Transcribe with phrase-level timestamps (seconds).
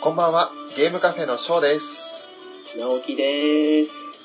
[0.00, 2.30] こんばんは、ゲームカフェのショーです。
[2.76, 4.16] 直樹です。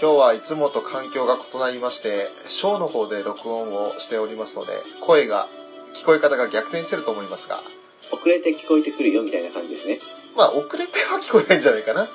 [0.00, 5.50] 今日はいつもと環境が異なりまして、ショーの方で録音をしておりますので、声が、
[5.92, 7.62] 聞こえ方が逆転してると思いますが、
[8.10, 10.00] 遅れて聞こえてくるよみたいな感じですね。
[10.34, 12.08] まあ、遅れては聞こえないんじゃないかな。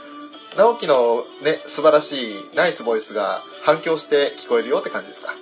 [0.58, 5.36] 直樹のね、素晴らしいナイスボイスが反響して聞こえるよって感じですか？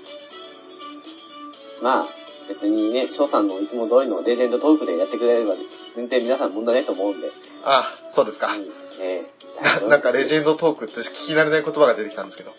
[1.82, 2.08] まあ、
[2.50, 5.56] 別にね、翔さんのいつも通りのレジェンドトークでやってくれれば、
[5.96, 7.32] 全然皆さん問題ないと思うんで。
[7.64, 8.54] あ、そうですか。
[8.54, 12.54] うん、ええな なんかレジェンドトークって聞き慣れない言葉が出てきたんですけど。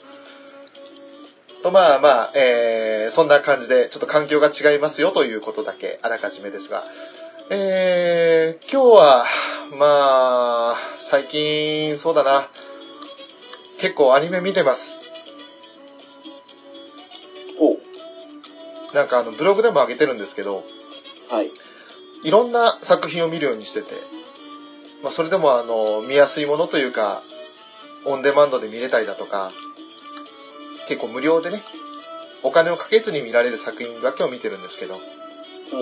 [1.63, 6.85] と、まあまあ、えー、そんな感じで、ちょっと環境が違いますよということだけ、あらかじめですが。
[7.51, 9.25] えー、今日は、
[9.73, 12.49] まあ、最近、そうだな。
[13.79, 15.03] 結構アニメ見てます。
[17.59, 17.79] ほ
[18.95, 20.65] なんかあの、ブログでも上げてるんですけど、
[21.31, 21.35] う。
[21.35, 21.51] はい。
[22.23, 24.03] いろんな作品を見るようにしてて、
[25.03, 27.23] まあ、それでもあの、見やすいものというか、
[28.05, 29.53] オンデマンドで見れたりだとか、
[30.87, 31.63] 結構無料でね、
[32.43, 35.01] お金をかけずに見られる作品だけを見てるんですけど、
[35.73, 35.77] う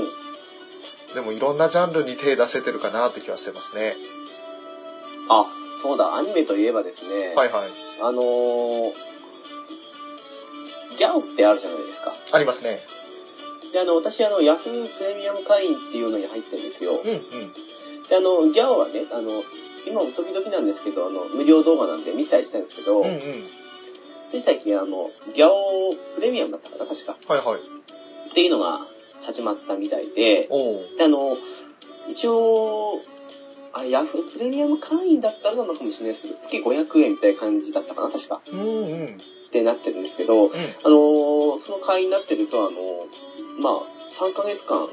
[1.13, 1.15] ん。
[1.15, 3.97] でもいろんなジャンルに手出せてるかなって気はしてますね。
[5.29, 5.47] あ、
[5.83, 7.71] そうだ、アニメといえばですね、はいはい。
[8.01, 8.93] あのー、
[10.99, 12.15] ギャオってあるじゃないですか。
[12.33, 12.81] ありますね。
[13.73, 17.01] で、あの、私、あの、ヤフープレミアム会員っていうのに入ってるんですよ。
[17.05, 17.53] うんうん。
[18.09, 19.45] で、あの、ギャオはね、あの、
[19.87, 23.47] 今も時々なんですけど、あの、無料動画なんで見たりしたんですけど、うんうん。
[24.27, 27.17] つい最近、あの、ギャオプレミアムだったかな、確か。
[27.27, 27.61] はいはい。
[28.31, 28.87] っていうのが
[29.23, 30.49] 始まったみたいで。
[30.97, 31.37] で、あの、
[32.11, 33.01] 一応、
[33.73, 38.41] あれ、ヤフープレミアム会員だったらなのかもしれないですけど、月500円みたいな感じだったかな、確か。
[38.51, 38.65] うんう
[39.05, 39.21] ん。
[39.49, 40.51] ってなってるんですけど、うん。
[40.51, 43.07] あの、その会員になってると、あの、
[43.61, 43.83] まあ、
[44.13, 44.89] 3ヶ月間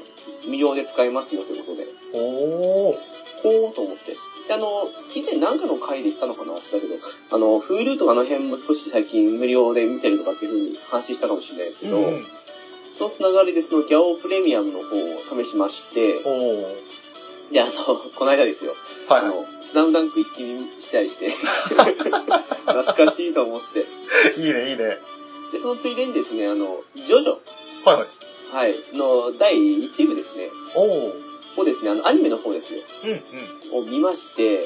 [0.46, 2.96] 無料で使えますよということで、おー。
[3.42, 4.16] ほーと思って。
[4.48, 6.96] で、あの、以前何かの回で言ったのかな忘れたけど、
[7.30, 12.26] あの、Hulu とかあの辺も少し最近無料で見てるとかっていう風に話したかもしれないですけど、うんうん。
[12.92, 16.20] そのつながりでそのギャオプレミアムの方を試しまして。
[17.52, 17.70] で、あの、
[18.14, 18.74] この間ですよ、
[19.08, 19.30] はいはい。
[19.30, 21.30] あの、スラムダンク一気見したりして、
[22.66, 23.86] 懐かしいと思って。
[24.40, 24.98] いいねいいね。
[25.52, 27.38] で、そのついでにですね、あの、ジョジョ、
[27.84, 28.17] はいはい。
[28.52, 30.50] はい、の第1部ですね。
[31.56, 33.86] をですね、あの、アニメの方ですよ、うんうん。
[33.86, 34.64] を見まして、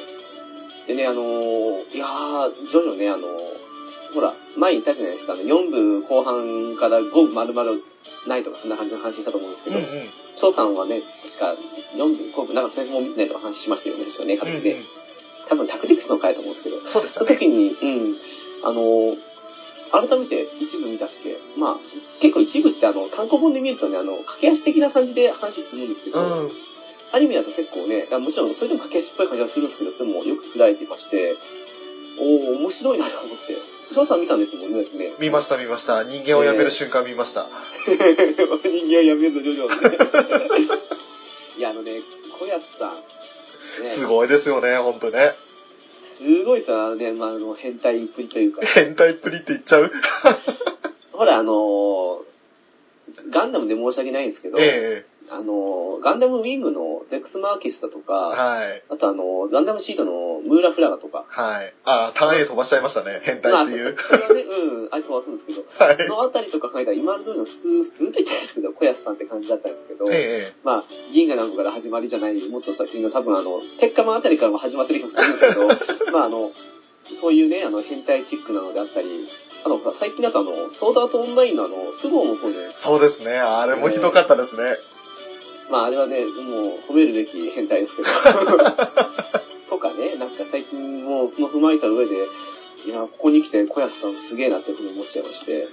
[0.86, 3.32] でね、あのーいやー、ジョジョね、あのー
[4.14, 7.78] ほら、前言ったじゃないですか、あの、4部後半から5部丸々
[8.26, 10.08] ないとか、そんな感じの話したと思うんですけど、うんうん。
[10.34, 11.56] 翔さんはね、確か
[11.96, 14.76] 4部、5部、なんかそれも見ないとか話しましたよね、確かね、うんうん各で。
[15.48, 17.26] 多分タクティクスの回だと思うんですけど、そうでしたね。
[17.26, 18.16] その時に、うん、
[18.62, 19.18] あのー
[19.92, 21.36] 改めて一部見たっけ？
[21.56, 21.76] まあ、
[22.20, 26.52] 結構一部ってあの、単行本で見るとね、あの、駆け足的な感じで話するんですけど、うん。
[27.12, 31.36] アニメだと結構ね、あもちろんそれでも駆け足っぽい感じがするんですけど、それもよく作られていまして、
[32.18, 33.56] おー、面白いなと思って。
[33.92, 35.12] 翔さん見たんですもんね、ね。
[35.18, 36.04] 見ました見ました。
[36.04, 37.48] 人間をやめる瞬間見ました。
[37.86, 39.66] 人間をやめるの。
[41.58, 42.00] いや、あのね、
[42.38, 42.94] 小安さん。
[42.94, 45.34] ね、すごいですよね、ほんとね。
[46.02, 48.60] すごいさ、ね、まあ、あの、変態っぷりというか。
[48.66, 49.90] 変態っぷりって言っちゃう？
[51.12, 52.31] ほら、あのー
[53.30, 58.82] ガンダムで申し訳ないんですけど、えあのーガンダムウィングのゼックス・マーキスだとえか、はい。
[58.88, 61.72] あとあのーガンダムシートのムーラ・フラガとか、はい。
[61.84, 63.20] あ、ターン A 飛ばしちゃいましたね。
[63.22, 63.94] 変態っていう。
[63.94, 66.06] まあ、そそれはね、うん、あれ飛ばすんですけど、 はい。
[66.06, 75.68] そのあたりとか考えたら今の通りの普通、普通と言ったらいいですけど、小安さんって感じだったんですけど、ええまあ、銀河なんかから始まりじゃない、もっと先の多分あの、鉄火マンあたりからも始まってる気もするんですけど、
[76.12, 76.52] まああの、
[77.20, 79.28] そういうね、あの、変態チックなのであったり、
[79.64, 82.88] あの、最近だとあの、ソードアートオンラインのあの、スゴーもそうじゃないですか。
[82.88, 83.38] そうですね。
[83.38, 84.76] あれもひどかったですね。
[85.70, 88.08] まああれはね、もう褒めるべき変態ですけど。
[89.70, 92.28] とかね、なんか最近もうその踏まえた上で、
[92.84, 95.68] いや、ここに来て小安さんすげえなっていうふうに思っちゃいまして。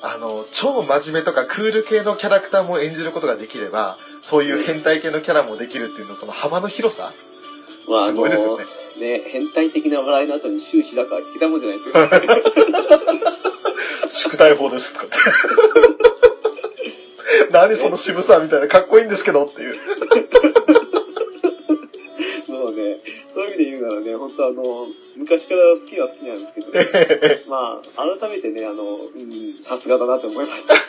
[0.00, 7.12] あの、超真面目とかクール系のキャラクターも演じることができれば、そういう変態系のキャラもできるっていうの、その幅の広さ
[7.88, 8.64] まあすごいですよね。
[8.98, 11.94] ね、変態的な笑いの後に終始だから聞けたもんじゃないですよ。
[14.14, 15.16] 宿題法ですとかって。
[17.50, 19.74] 何その渋さみたいな、かっこいいんですけどっていう。
[22.48, 23.00] もうね、
[23.32, 30.74] そういう意味で言うならね、本当あの、昔から好きは好きなんですけど、ね、 まあ、改めてね、あの、うん、さすがだなと思いました。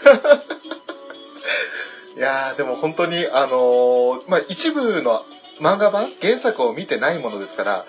[2.18, 5.26] いやー、でも本当に、あのーまあ、一部の
[5.60, 7.86] 漫画版、原作を見てないものですから、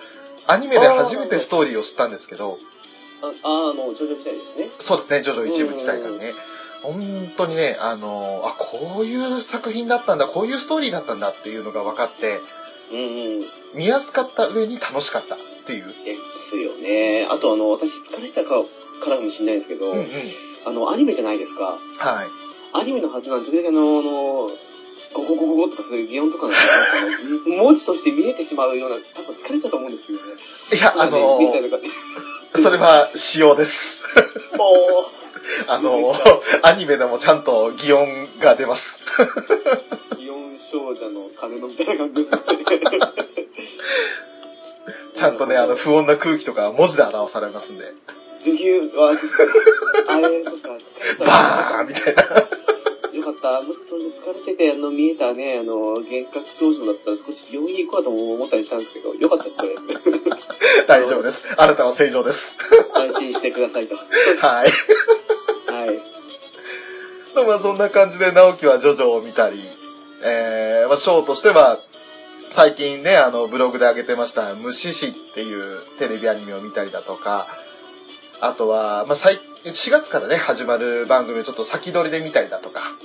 [0.47, 2.59] アニメで初めてストーリーを知ったんですけど、
[3.21, 4.69] あ、ああの、ジョジョ時代ですね。
[4.79, 6.33] そうですね、ジョジョ一部自体がね。
[6.83, 12.39] 本当にね、あのーあ、こういう作品だったんだ、こういうストーリーだったんだっていうのが分かって、
[12.91, 13.01] うんう
[13.41, 13.45] ん。
[13.73, 15.93] 見やすかった上に楽しかったっていう。
[16.05, 17.27] ですよね。
[17.29, 18.63] あとあの、私疲れてたか
[19.01, 20.09] からかもしれないんですけど、うんうん。
[20.65, 21.79] あの、アニメじゃないですか。
[21.97, 22.29] はい。
[22.73, 24.51] アニメのはずなのに、時々あの、あの、
[25.13, 26.53] ゴゴゴゴゴとかそういう擬音とかの
[27.45, 30.25] 文字として見えてしまうような、多分疲れてたと思うんですけどね。
[30.73, 31.89] いや、あの見たりとかって。
[32.55, 34.05] それは仕様です。
[35.67, 36.13] あの
[36.63, 39.01] アニメでもちゃんと擬音が出ます。
[40.17, 42.29] 擬音少女の鐘のみたいな感じです。
[45.13, 47.91] ちゃんとね、あの、不穏な空気とか文字で表されますんで、
[48.39, 49.13] ズギューとは、あ
[50.19, 50.69] れとか、
[51.17, 52.23] バーンみたいな。
[53.27, 53.61] よかった。
[53.61, 59.75] もしそれで疲れてて、あの、見えたね、あの、幻覚症状だったら少し病院に行こうとも思ったりしたんですけど、よかったです、それ。
[60.87, 61.45] 大丈夫です。
[61.57, 62.57] あなたは正常です。
[62.95, 63.95] 安心してくださいと。
[63.95, 64.07] はい。
[65.71, 66.01] はい。
[67.35, 69.61] で まあそんな感じで直樹はジョジョを見たり、
[70.21, 71.79] えー、まあショーとしては、
[72.49, 77.47] 最近ね、あの、ブログで上げてました、虫師っていうテレビアニメを見たりだとか、
[78.39, 79.41] あとは、まあ、最
[79.71, 82.95] 4月からね、始まる番組をちょっと先取りで見たりだとか、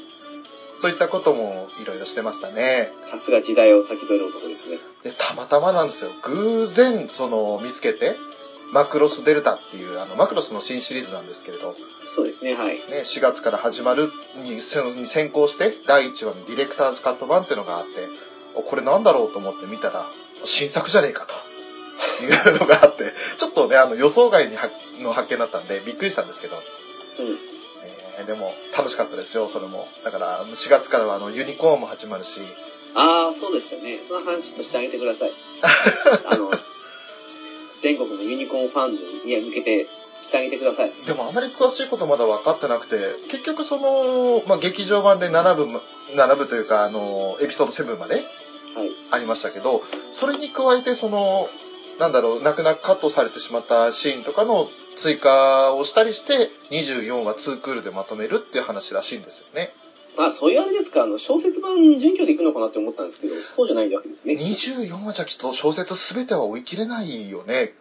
[0.82, 2.90] そういったこともいろいろしてましたね。
[2.98, 4.78] さすが時代を先取る男ですね。
[5.04, 6.10] で、たまたまなんですよ。
[6.22, 8.16] 偶然、その、見つけて、
[8.72, 12.78] マクロスデルタっていう、あの、マクロスの新シリーズなんですけれど、そうですね、はい。
[12.90, 14.60] ね、4月から始まるにに
[15.06, 18.08] 先行して、第1話のディレクターズカット版っていうのがあって、
[18.56, 20.10] おこれなんだろうと思って見たら、
[20.42, 21.34] 新作じゃねえかと。
[22.24, 24.68] いうのがあって、ちょっとね、あの予想外には
[24.98, 26.56] の発見だったんで、びっくりしたんですけど、
[27.20, 27.51] うん。
[28.18, 29.88] えーでも楽しかったですよ、それも。
[30.04, 32.40] だから、4月からはあのユニコーンも始まるし、
[32.94, 34.00] ああ、そうでしたね。
[34.06, 35.32] その話としてあげてください。
[36.24, 36.50] あの、
[37.80, 39.86] 全国のユニコーンファンに向けて
[40.20, 40.92] してあげてください。
[41.06, 48.24] でもあまり詳しいことまだ分かってなくて、結局その、まあ、劇場版で7部ま、7部というか、あの、エピソード7まで
[48.74, 48.92] はい。
[49.10, 49.82] ありましたけど、
[50.12, 51.48] それに加えてその、
[51.98, 59.72] なんだろう、泣く泣くカットされてしまったシーンとかの追加をしたりして、24話2クールでまとめるっていう話らしいんですよね。
[60.18, 64.34] あ、そういうあれですか、あの、小説版準拠でいくのかなって思ったんですけど、そうじゃないわけですね。
[64.34, 67.74] 24話じゃきっと小説すべては追い切れないよね。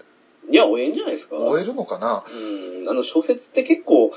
[0.49, 1.37] いや、終えんじゃないですか。
[1.37, 2.23] 終えるのかな？
[2.29, 4.11] うん、あの、小説って結構、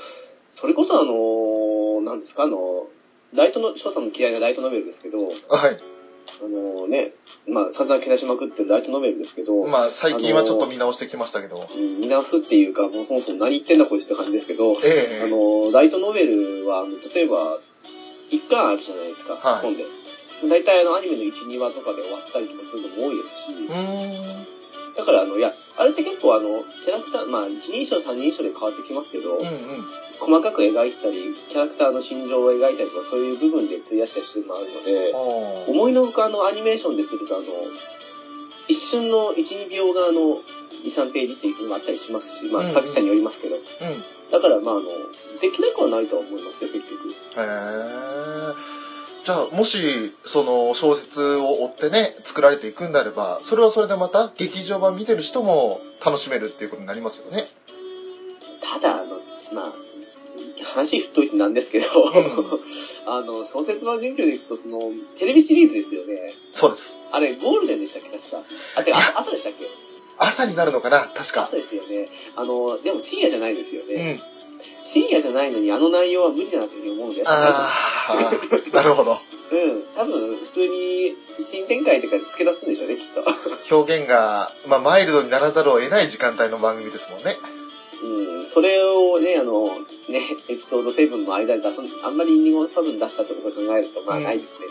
[0.51, 2.87] それこそあの、なんですか、あの、
[3.33, 5.35] ライトの、翔さんの嫌いなライトノベルですけど、はい。
[6.41, 7.11] あのね、
[7.47, 11.67] まあ、散々けなしまくってるライトノベルですけど、まあ最近はちょっと見直してきましたけど。
[11.73, 17.59] うん見直すっていうか、もうそもそも何言ってんだこいつって感じですけど、ええあの、ライトノベルは、例えば、
[18.29, 19.85] 一巻あるじゃないですか、はい本で。
[20.49, 23.51] 大体あの、アニメの1、2話とかで終わったりとかするのも多いですし。
[24.95, 29.85] だからあの、いや、あれって結構あの、キャラクター、まあ、一人称、三人称で変わってきますけど、うんうん。
[30.19, 35.11] 細かく描いてたり、キャラクターの心情を描いたりとか、そういう部分で費やしたりするのもあるので、
[35.67, 37.45] 思いのほかあの、アニメーションですると、あの、
[38.67, 40.41] 一瞬の1、2秒があの、
[40.83, 43.61] 2、3ページっていうのもあったりしますし、まあ、うんうん作者によりますけど、うん。
[44.31, 44.89] だからまあ、あの、
[45.41, 47.09] できなくはないとは思いますよ、結局。
[47.09, 48.85] へえ。
[49.25, 57.47] じゃあ、もし、その小説を追ってね、作られていくんであれば、それはそれでまた劇場版見てる人も楽しめるっていうことになりますよね。
[58.61, 59.19] ただ、あの、
[59.51, 59.73] まあ、
[60.63, 61.85] 話振っといてなんですけど、
[63.07, 66.33] あの、小説版準拠でいくと、その、テレビシリーズですよね。
[66.53, 66.99] そうです。
[67.11, 68.43] あれ、ゴールデンでしたっけ、確か。
[68.75, 69.67] あ、てか、朝朝でしたっけ？
[70.17, 71.55] 朝になるのかな確か朝。
[71.55, 72.09] ですよね。
[72.35, 74.13] あの、でも深夜じゃないですようね。
[74.13, 74.21] ん。
[74.81, 77.69] 深夜じゃないのに、あの内容は無理だなというふうに思うので、あ
[78.09, 78.31] あ、
[78.73, 79.19] なるほど。
[79.51, 83.23] うん、多分普通に新展開とかで付け出すんでしょうね、きっと。
[83.75, 87.37] 表現が、まあ、マイルドにならざるを得ない時間帯の番組ですもんね。
[88.01, 94.67] うん、それをね、あの、ね、エピソード7の間で出さあんまり濁さずに出したってことを考えると、まあうんないですね。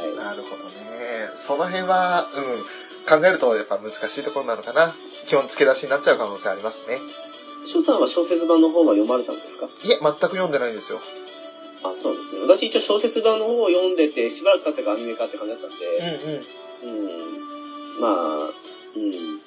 [0.00, 0.14] はい。
[0.14, 1.30] なるほどね。
[1.34, 4.94] その辺は、うん、考えるとやっぱ難しいところなのかな。
[5.26, 7.00] 基本付け出しになっちゃう可能性ありますね。
[7.66, 9.66] 翔さんは小説版の方は読まれたんですか？
[9.84, 11.00] いえ、全く読んでないんですよ。
[11.82, 12.40] あ、そうなんですね。
[12.40, 16.44] 私一応小説版の方を読んでて、しばらく経ってからアニメ化って感じだったんうんで、
[16.82, 16.88] うん。
[17.94, 18.50] うん、まあ、
[18.96, 19.40] うん、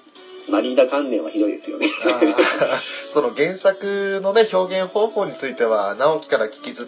[0.51, 1.89] マリーダ観念はひどいですよね。
[3.09, 6.87] その原作のね、表現方法については、直樹から聞き伝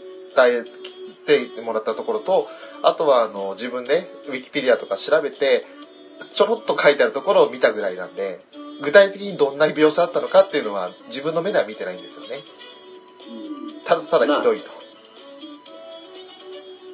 [1.28, 2.48] えてもらったところと、
[2.82, 5.66] あとはあの自分でウィキペディアとか調べて、
[6.34, 8.40] ちょろっと書いてあるところを見たぐらいなんで、
[8.82, 12.44] 具体的にどんな描写だったのかっていうのは自分の目では見てないんですよね。
[13.28, 14.72] うんただただひどいと。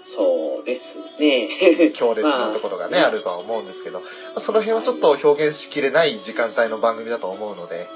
[0.03, 1.91] そうですね。
[1.93, 4.05] 強烈なところがね、あるとは思うんですけど、ま
[4.37, 7.89] あその辺はちょっと表現しきれない時間帯の番組だと思うので、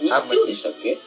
[0.00, 0.92] 日曜でしたっけ？
[0.92, 0.94] ん？
[0.94, 0.98] い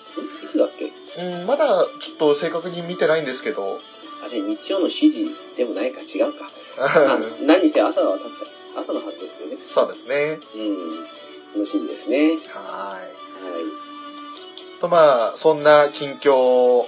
[0.48, 0.92] つだっけ？
[1.22, 3.80] うん、まだちょっと正確に見てないんですけど、
[4.24, 6.02] あれ、日曜の7時でもないか？
[6.02, 6.52] 違うか。
[6.78, 8.46] まあ、何にせよ朝は確か
[8.78, 9.58] 朝のはずですよね。
[9.66, 10.40] そうですね。
[10.56, 11.08] うん。
[11.54, 12.38] 楽しみですね。
[12.48, 13.14] はい。
[13.54, 14.80] はい。
[14.80, 16.88] とまあ、そんな近況を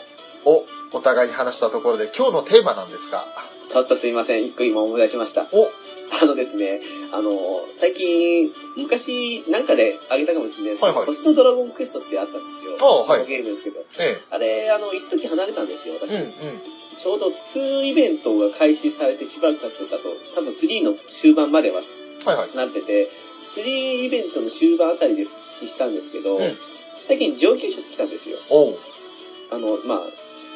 [0.92, 3.28] お互いに話したところで、今日のテーマなんですが、
[3.68, 4.46] ちょっとすいません。
[4.46, 5.48] 一個今思い出しました。
[5.52, 5.70] お、
[6.12, 6.82] あのですね、
[7.12, 12.78] あの、最近、昔なんかであげたかもしれないですけど、はいはい星のドラゴンクエストってあったんですよ。
[12.80, 13.84] ああはいゲームですけど。
[14.00, 16.14] えあれ、あの、一時離れたんですよ、私。
[16.14, 16.18] え。
[16.18, 16.32] うんうん。
[16.98, 21.82] ちょうど2イベントが開始されてしばらく経ってたと、多分3の終盤までは
[22.26, 22.50] はいはい。
[23.62, 26.58] なってて、3イベントの終盤あたりで復帰したんですけど、うん
[27.08, 28.40] 最近上級職来たんですよ。
[29.52, 30.02] あの、まあ、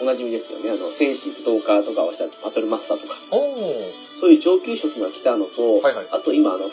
[0.01, 0.71] おなじみですよね。
[0.71, 3.15] あの、戦士、武闘家とかをしたバトルマスターとか。
[4.19, 6.07] そういう上級職が来たのと、はいはい。
[6.11, 6.71] あと今、あの、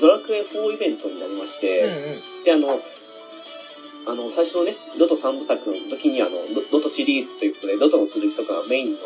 [0.00, 2.44] ドラクエ4イベントになりまして、うんうん。
[2.44, 2.80] で、あの、
[4.06, 8.98] あの、最初のね、ドト3部作の時にあの、ドドトシリーズということで、ドトの剣とかがメインの、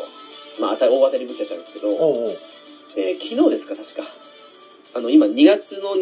[0.59, 1.97] まあ、大当たり武器だったんですけど、おう
[2.27, 2.39] おう。
[2.95, 4.03] で、昨日ですか、確か。
[4.93, 5.95] あの、今2月の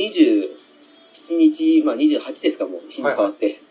[1.13, 3.61] 27日、まあ28ですか、もう日に変わって。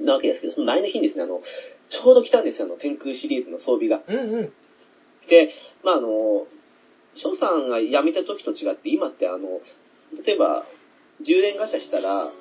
[0.00, 1.42] なわけですけど、その前の日にですね、あの、
[1.88, 4.00] ちょうど来たんですよ、あの、天空シリーズの装備が。
[4.06, 4.52] うんうん。
[5.28, 5.52] で、
[5.82, 6.46] まああの、
[7.14, 9.60] 翔さんが辞めた時と違って、今ってあの、
[10.24, 10.64] 例えば、
[11.20, 12.32] 充電ガチャしたら、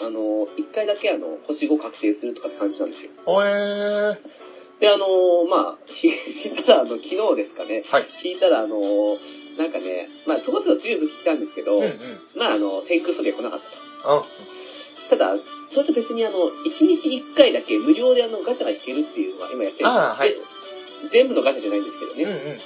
[0.00, 3.10] あの、1回だけあの、星5確定するとかって感じなんですよ。
[3.26, 4.18] おえー。
[4.80, 8.06] で、あの、まあ、引いたら、あの、昨日ですかね、はい。
[8.24, 9.18] 引いたら、あの、
[9.56, 12.20] なんかね、まあ、そこそこ強い武器来たんですけど、うんうん。
[12.34, 13.76] まあ、あの、天空装備は来なかったと。
[14.04, 14.24] あ、
[15.08, 15.36] ただ、
[15.70, 20.16] それと別にあの、1日1回だけ無料であの、ガチャが引けるっていうのは今やってるんですは
[21.10, 22.24] 全部のガチャじゃないんですけどね。
[22.24, 22.58] うんうん。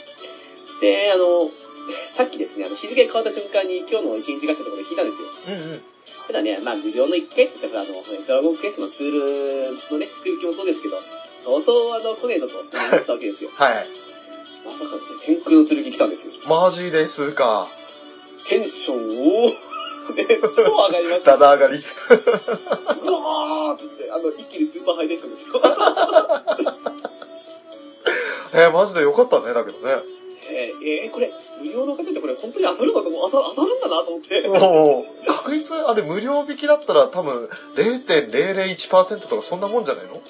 [0.81, 1.51] で、あの、
[2.15, 5.29] さっきですね、あの、日付が変わった瞬間に今日の1日ガチャとかで引いたんですよ。
[5.47, 5.83] うんうん。
[6.27, 11.01] ただね、まあ、無料の1回って言ったら、あの、ドラゴンクエストのツールのね、福引きもそうですけど、
[11.39, 13.51] そうそうあの、来ねえぞと思ったわけですよ。
[13.55, 14.06] はい。
[14.67, 16.33] まさかのね、天空の剣来たんですよ。
[16.47, 17.69] マジですか。
[18.49, 18.97] テンション
[19.45, 19.55] を、ね、
[20.55, 21.37] 超上がりました。
[21.39, 21.77] だだ上がり。
[21.77, 21.81] う
[23.13, 25.61] わーってあの、一気にスーパーハイテンションですよ。
[28.55, 30.03] えー、マジでよかったね、だけどね。
[30.49, 33.01] えー、えーこれ、無料のガチャってこれ本当に当たるの？
[33.01, 34.43] かと思う当た当たるんだなと思って。
[35.27, 40.23] 確率、あれ無料引きだったら多分0.001%とかそんなもんじゃないの？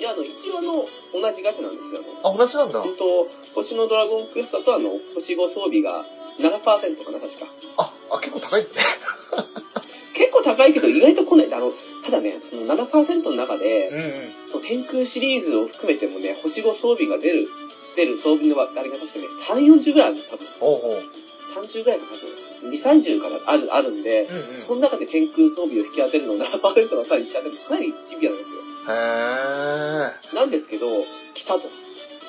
[0.00, 2.00] いや、あの、一応あの、同じガチャなんですよ。
[2.22, 2.80] あ同じなんだ。
[2.80, 6.06] 本当星のドラゴンクエストだとあの、星5装備が
[6.38, 7.46] 7%かな、確か。
[7.76, 8.68] あ、あ、結構高いね。
[10.14, 11.52] 結構高いけど意外と来ない。
[11.52, 14.32] あの、ただね、その7%の中で、うんうん。
[14.46, 17.48] その天空シリーズを含めてもね、星5装備が出る、
[17.94, 20.46] 出る装備のあれが確かね、3、40ぐらいあるんです、多分。
[20.60, 21.02] おうおう。
[21.50, 22.70] 30ぐらいか多分。
[22.70, 24.60] 2、30からある、あるんで、うんうん。
[24.60, 28.60] その中で天空装備を引き当てるのを7%がさらに引き当てるとかなりシビアなんですよ。
[28.86, 30.34] へー。
[30.34, 31.04] なんですけど、
[31.34, 31.68] 来たと。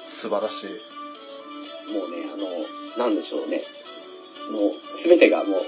[0.06, 1.92] 素晴らしい。
[1.92, 2.48] もうね、あの、
[2.98, 3.64] なんでしょうね。
[4.50, 5.62] もう、すべてがも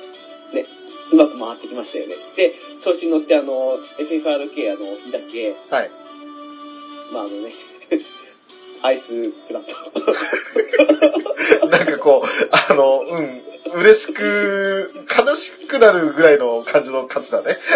[0.52, 0.66] う、ね、
[1.12, 2.16] うまく回ってきましたよね。
[2.36, 5.92] で、調子に乗って、あの、FFRK、あの、日だけ、はい。
[7.12, 7.54] まあ、あのね、
[8.84, 9.76] アイスプラット。
[11.68, 12.26] なんかこう、
[12.72, 13.42] あの、うん、
[13.80, 17.58] 嬉しく、悲しくなるぐらいの感じの勝ちだね。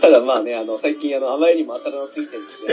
[0.00, 2.72] ただまあね、あの、最近、あの、あまりにも当たらなすぎてるので、え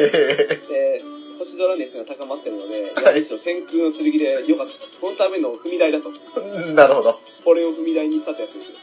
[0.69, 1.03] で、
[1.39, 4.79] 星空熱が高まってるので、いはいや、むしろ天空の剣でよかったと。
[5.01, 6.13] このための踏み台だと。
[6.37, 7.19] えなるほど。
[7.43, 8.77] これを踏み台にしたってやつですよ。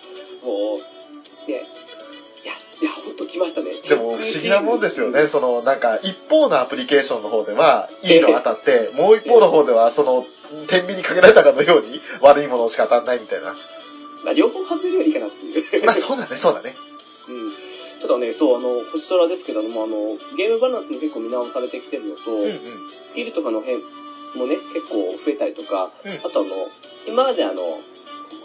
[0.44, 0.80] もう、
[1.50, 1.66] ね、
[2.80, 3.74] いや、いや、ほんと来ましたね。
[3.88, 5.26] でも不思議なもんですよね。
[5.26, 10.26] その、なんか、一方のアプリケーションの方では、いいの当たって、もう一方の方では、その、
[10.66, 13.56] 天秤にかけられたかのように、悪いものしか当たんないみたいな。
[14.24, 15.84] まあ、両方外れるよりいいかなっていう。
[15.84, 16.76] まあ、そうだね、そうだね。
[17.28, 17.52] うん。
[18.00, 22.52] ただね、そう、あの、星空ですけども、あの、ゲームバランスも結構見直されてきてるのと、うんうん。
[23.02, 23.80] スキルとかの変
[24.34, 26.68] もね、結構増えたりとか、うんあとあの、
[27.06, 27.80] 今まであの、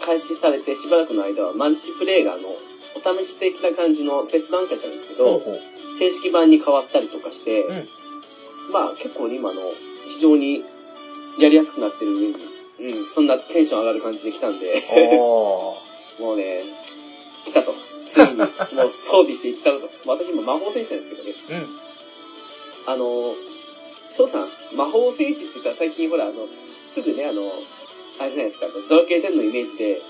[0.00, 2.56] 開始されてしばらくの間はマルチプレイがあの、
[2.94, 5.94] お試し的な感じのテスト段階だったんですけど、ほうほう。
[5.96, 7.88] 正式版に変わったりとかして、うん
[8.72, 9.60] まあ結構今の、
[10.08, 10.64] 非常に
[11.38, 12.34] やりやすくなってる上に、
[12.80, 14.82] うん、そんなテンション上がる感じで来たんで。
[16.18, 16.64] もうね、
[17.44, 17.74] 来たと。
[18.06, 19.88] ついに、 もう装備していったのと。
[20.06, 21.34] 私今魔法戦士なんですけどね。
[21.50, 21.78] うん。
[22.86, 23.34] あの、
[24.10, 26.48] 翔さん、魔法戦士って言ったら最近ほら、あの、
[26.92, 27.52] すぐね、あの、
[28.18, 30.02] あれじゃないですか、ドラケー10のイメージで、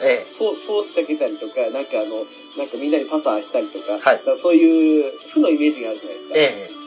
[0.00, 6.32] えフォフォースかけたりとか、なんかあの、なんかみんなにパサーしたりとか、はいだからそういう負のイメージがあるじゃないですえ。
[6.32, 6.34] か。
[6.36, 6.84] ええ。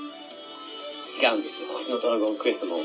[1.26, 1.70] 違うんですよ。
[1.70, 2.80] 星のドラゴンクエストの、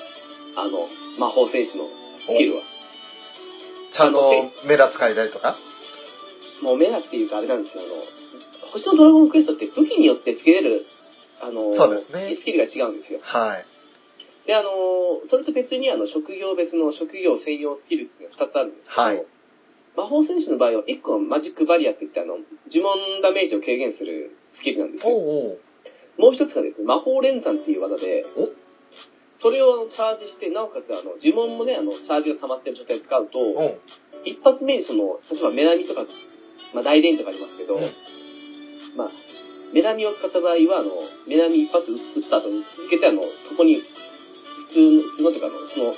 [0.57, 0.89] あの、
[1.19, 1.89] 魔法戦士の
[2.25, 2.63] スキルは。
[3.91, 5.57] ちゃんとメラ使いたいとか？
[6.63, 7.83] もうメラっていうかあれなんですよ。
[7.85, 10.87] あの、星のドラゴンクエストって武器によってつけれる、
[11.41, 13.19] あの、そうですねスキルが違うんですよ。
[13.23, 13.67] はい。
[14.47, 19.25] で、あのーそれと別にあの、職業別の職業専用スキルっていうのが2つあるんですけど、はい
[19.97, 22.39] 魔法戦士の場合は1個はマジックバリアって言ってあの、
[22.71, 25.15] 呪文ダメージを軽減するスキルなんですよ。
[25.15, 25.61] おうおう。
[26.19, 28.49] もう一つがですね、魔法連山っていう技で、お？
[29.35, 33.81] それをあのチャージして、なおかつあの、呪文もね、あの、チャージが溜まってる状態で使うと、おう
[34.25, 36.05] 一発目にその、例えばメラミとか、
[36.73, 37.83] まあ、大電とかありますけど、うん。
[38.97, 39.11] まあ、
[39.73, 40.91] メラミを使った場合は、あの、
[41.27, 41.99] メラミ一発撃っ
[42.31, 43.83] た後に続けて、あの、そこに、
[44.69, 45.95] 普通の、普通のというか、あの、その、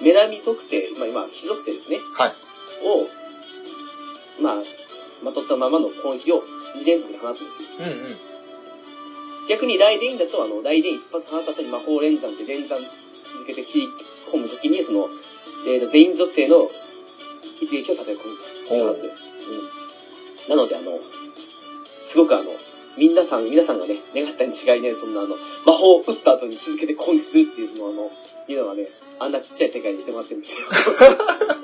[0.00, 2.47] メラミ属性、まあ今、非属性ですね、はい。
[2.82, 3.08] を、
[4.40, 4.62] まあ、
[5.22, 6.42] まとったままの攻撃を
[6.76, 7.68] 2連続で放つんですよ。
[7.78, 8.16] うんうん。
[9.48, 12.80] 逆に大電だと、あの、大電一発放った後に魔法連山って連弾
[13.32, 13.88] 続けて切り
[14.30, 15.08] 込むときに、その、
[15.66, 16.70] えーと、電属性の
[17.60, 18.20] 一撃を叩き
[18.70, 19.08] 込むはずで。
[19.08, 19.14] うん。
[20.48, 21.00] なので、あの、
[22.04, 22.52] すごくあの、
[22.96, 28.10] 皆さん、皆さんがね、願ったに違いない、そんなあの、魔法を打った後に続けて攻撃するっていう、そのあの、
[28.48, 30.66] いうのはね、あんなちっちゃい世界にいてもらってるんですよ。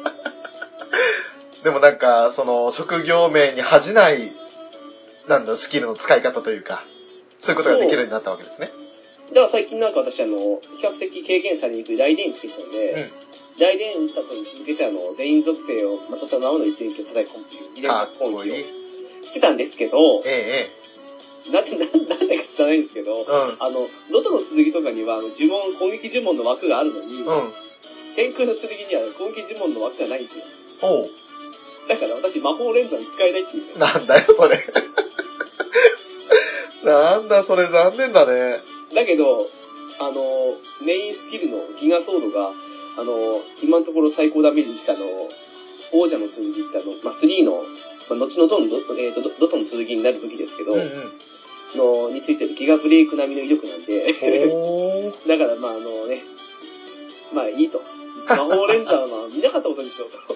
[1.64, 4.35] でもなんか、その、職業名に恥じない、
[5.26, 6.85] なんだ、スキルの使い方というか、
[7.40, 8.71] そういうことができるようになったわけですね。
[9.30, 13.12] だから最近なんか私あの、比較的軽減されにくい大電つけてたんで、うん。
[13.59, 18.62] 大電打った後に続けてあの、電属性をまとったままの一撃を叩き込むというか続攻撃っこいい。
[19.23, 20.68] をしてたんですけど、え
[21.49, 23.56] え、なぜ、ななんでか知らないんですけどえ、え。
[23.59, 27.47] あの、ドトの剣とかには、あの、呪文、攻撃呪文の枠があるのに、うん。
[27.47, 27.52] うん。
[28.16, 30.44] 天空の剣には攻撃呪文の枠がないんですよ。
[30.83, 31.24] おう。
[31.88, 33.73] だから私、魔法連山使えないっていうね。
[33.76, 34.59] なんだよ、それ。
[36.85, 38.62] なんだ、それ残念だね。
[38.95, 39.49] だけど、
[39.99, 42.53] あの、メインスキルのギガソードが、
[42.97, 45.29] あの、今のところ最高ダメージしかあの、
[45.93, 47.64] 王者の剣ってあの、まあ、3の、
[48.09, 51.12] まあ、後のドンド、えーと、ドドトの剣になる武器ですけど、うんうん。
[51.75, 54.14] の、についてるギガブレイク並みの威力なんで。
[55.27, 56.25] だからまああのね、
[57.33, 57.83] まあいいと。
[58.28, 60.18] 魔法レンザーは見なかったことにしようと。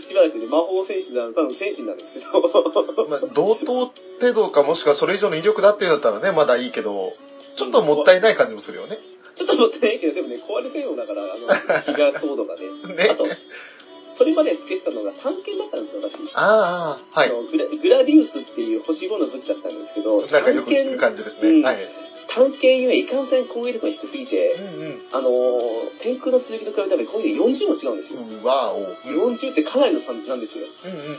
[0.00, 2.26] しばらくで魔法戦士なの、多分戦士なんですけど。
[3.08, 7.14] まあ、同等程度かもしくはそれ以上の威力だっていうんだったらね、まだいいけど、
[7.56, 8.98] ちょっともったいない感じもするよね。
[9.34, 12.68] ちょっともったいないけど、でもね、壊れ性能だから、あの、ギガソードがね。
[12.94, 13.26] ねあと、
[14.16, 16.22] それまでつけてたのが探検だったんですよ、私。
[16.34, 17.32] ああ、はいあ。
[17.32, 21.50] のグラグラディウスっていう星5の武器だったんですけど、なんかよく聞く感じですね。
[21.50, 22.05] うんはい。
[22.28, 25.02] 探検ゆえいかんせん攻撃力が低すぎて、うんうん。
[25.12, 28.20] あのー天空の続きと比べたら攻撃40も違うんですよ。
[28.20, 28.78] うわお。
[28.78, 28.86] うん
[29.24, 30.66] うん40ってかなりの差なんですよ。
[30.84, 31.16] うん。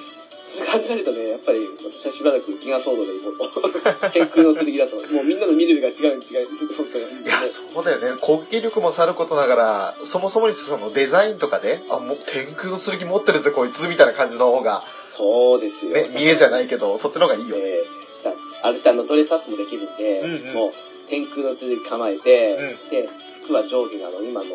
[0.47, 3.79] それ考えるとね、やっぱり私はしばらくギガソードで行こうと。
[4.11, 4.95] 天空の剣だと。
[4.95, 6.45] もうみんなの見る目が違うに違い、
[6.77, 7.03] 本当に。
[7.03, 8.17] いや、そうだよね。
[8.21, 15.91] 攻撃力もさることながら、そもそもにそのデザインとかで、あ、もう天空の剣持ってるぜ、こいつ、みたいな感じの方が、そうですよ。
[15.91, 17.63] ね、見えじゃないけど、そっちの方がいいよね。
[17.65, 20.73] えーだある程度のドレスアップもできるんで、うんうんもう
[21.09, 23.09] 天空の剣構えて、うで、
[23.43, 24.49] 服は上下があの、今の、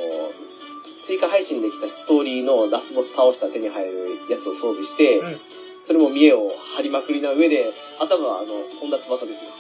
[1.02, 5.40] 追加配信できたストーリーのラスボス倒したら手に入るやつを装備して、うん
[5.84, 9.50] それも見栄を張りまくりな上で、頭はあの、本田翼ですよ。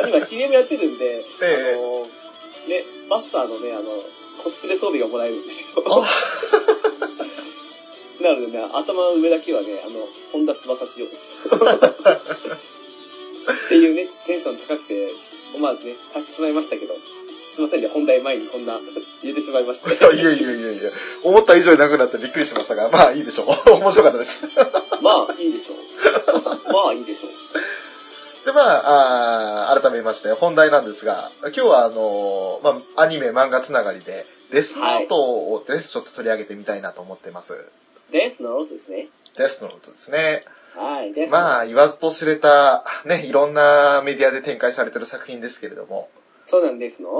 [0.08, 2.06] 今 CM やってるんで、ええあの、
[2.68, 4.02] ね、バスターのね、あの、
[4.42, 5.68] コスプレ装備がもらえるんですよ。
[5.84, 6.02] あ
[8.22, 11.34] なのでね、頭の上だけはね、あの、本田翼仕様ですよ。
[13.66, 15.12] っていうね、テンション高くて、
[15.54, 16.94] 思わずね、足してしまいましたけど、
[17.48, 18.80] すいませんね、本題前にこんな
[19.22, 19.92] 入れてしまいまして。
[20.16, 20.90] いやいやいやいや
[21.22, 23.46] 思った以上に長くなってびっくりしましたが、まあいいでしょう。
[23.76, 24.48] 面白かったです。
[25.02, 25.76] まあ、いいでしょう。
[26.24, 27.30] 翔さん、まあいいでしょう。
[28.46, 37.70] で、まあ、あー改めまして、本題なんですが、今日はあのーまあ、アニメ、漫画つながりで、デスノートをです、ちょっと取り上げてみたいなと思ってます。
[38.10, 39.08] デスノートですね。
[39.36, 40.44] デスノートですね。
[40.76, 41.12] はい。
[41.28, 46.08] まあ、言わずと知れた、ね、いろんなメディアで展開されてる作品ですけれども、
[46.42, 47.10] そうなんですの？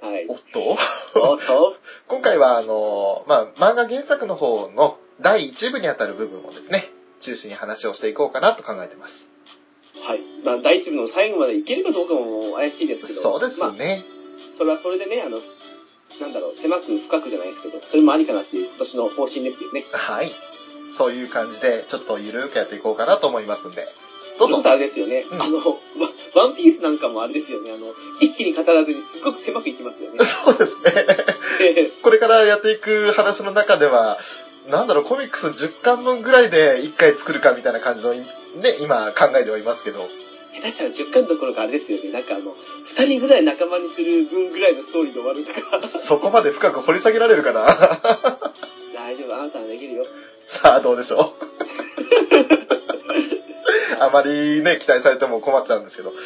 [0.00, 0.26] はい。
[0.28, 0.60] おっと？
[0.60, 1.76] おっと？
[2.08, 9.28] 今回は、あのーまあ、漫画原作の方の第1部にあたる部分をですね、中心に話をしていこうかなと考えてます。
[10.02, 10.20] はい。
[10.44, 13.20] まあ、第一部の最後までいけるかどうかも怪しいですけど。
[13.20, 14.04] そうですまあ、ね。
[14.56, 15.40] それはそれでね、あの、
[16.20, 19.84] なんだろう、狭く深くじゃないですけど、それもありかなっていう今年の方針ですよね。
[19.92, 20.32] はい。
[20.90, 23.88] そういう感じで、ちょっとゆるくやっていこうかなと思いますんで。
[24.38, 24.62] どうれこ。
[24.62, 25.26] そあれですよね。
[25.30, 27.72] うんあの、ワワンピースなんかもあれですよね。
[27.72, 30.18] あの、一気に語らずにすっごく狭くいきますよね。
[30.24, 31.92] そうですね。
[32.02, 34.18] これからやっていく話の中では、
[34.68, 38.24] なんだろう、コミックス10巻分ぐらいで1回作るかみたいな感じの、ね、
[38.80, 40.08] 今考えてはいますけど。
[40.52, 42.10] 下手したら10巻どころかあれですよね。
[42.10, 45.80] なんかあの、二人ぐらい仲間にする分ぐらいのストーリーで終わるとか。
[45.80, 47.64] そこまで深く掘り下げられるかな
[48.94, 50.06] 大丈夫、あなたはできるよ。
[50.50, 51.20] さあ、どうでしょう。
[54.02, 56.08] あまりね、期待されても困っちゃうんですけど。
[56.10, 56.18] はい。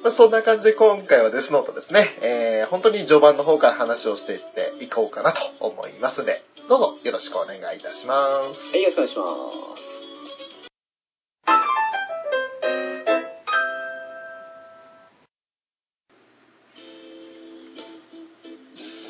[0.00, 8.76] まあ、そんな感じで今回はデスノートですね、えー、本当に序盤の方から話をしていっていこうかなと思いますので、どうぞよろしくお願いいたします。
[8.76, 10.06] はい、よろしくお願いします。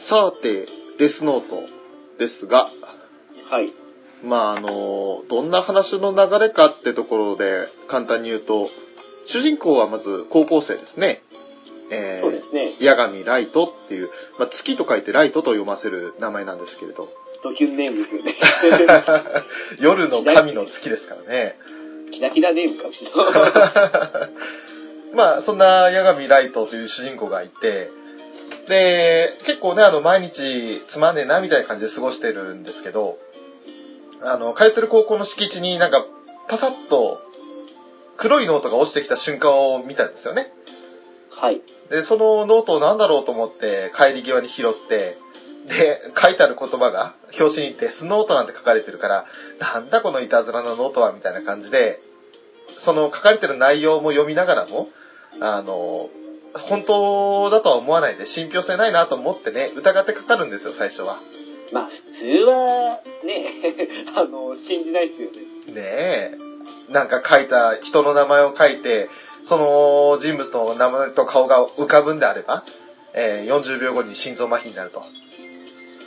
[0.07, 1.65] さて、デスノート
[2.19, 2.71] ですが、
[3.51, 3.86] はい。
[4.23, 8.71] まああの、どんな話の流れかってところで簡単に言うと、
[9.25, 11.23] 主人公はまず高校生ですね。
[11.91, 12.75] えーそうですね。
[12.81, 17.09] 八神ライトっていう、まあ、月と書いてライトと読ませる名前なんですけれど、
[17.43, 18.35] ドキュンネームですよね。
[19.79, 21.59] 夜の神の月ですからね。
[22.11, 24.31] キラキラネームかもしれない。
[25.15, 27.91] まあ、そんな夜神ライトという主人公がいて、
[28.69, 33.19] で、結構ね、あの、毎日つまんねえなみたいな感じで過ごしてるんですけど、
[34.23, 36.05] あの、通ってる高校の敷地になんか、
[36.49, 37.21] パサッと
[38.17, 40.53] 黒いノートが落ちてきた瞬間を見たんですよね。
[41.31, 41.61] はい。
[41.91, 45.19] で、そのノートを何だろうと思って帰り際に拾って、
[45.69, 49.27] で、書いてある言葉が表紙に DEATH NOTE なんて書かれてるから、
[49.61, 52.01] なんだこのいたずらなノートはみたいな感じで、
[52.77, 54.89] その書かれてる内容も読みながらも、
[55.41, 56.09] あの、
[56.55, 61.21] 本当だとは思わないで信憑性ないなと思ってね、疑ってかかるんですよ、最初は。
[61.73, 63.45] まあ、普通は、ね、
[64.15, 65.39] あの、信じないですよね。
[65.73, 66.39] ねえ。
[66.89, 69.09] なんか書いた人の名前を書いて、
[69.45, 72.65] その人物の名前と顔が浮かぶんであれば、
[73.15, 75.03] えー40秒後に心臓麻痺になると。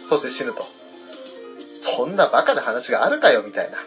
[0.08, 0.66] そして死ぬと。
[1.78, 3.78] そんなバカな話があるかよ、みたいな。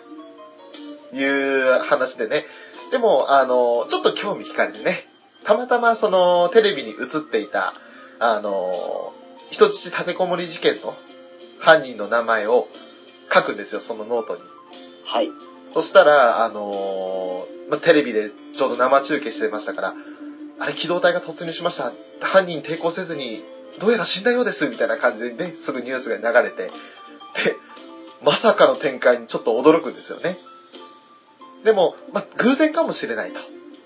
[1.14, 2.44] いう話でね。
[2.90, 5.08] でも、あの、ちょっと興味惹かれてね。
[5.44, 7.74] たまたまそのテレビに映っていた、
[8.18, 9.12] あの、
[9.50, 10.94] 人質立てこもり事件の
[11.62, 12.68] 犯人の名前を
[13.32, 14.42] 書くんですよ、そのノートに。
[15.04, 15.30] はい。
[15.72, 19.94] そしたら、あのーまあ、テレビでちょうど生中継してましたから、
[20.58, 21.92] あれ、機動隊が突入しました。
[22.20, 23.44] 犯人抵抗せずに、
[23.78, 26.72] どうやら死んだようです、みたいな感じでね、すぐニュースが流れて、で、
[28.22, 30.38] まさかの展開にちょっと驚くんですよね。
[31.64, 33.40] でも、まあ、偶然かもしれないと。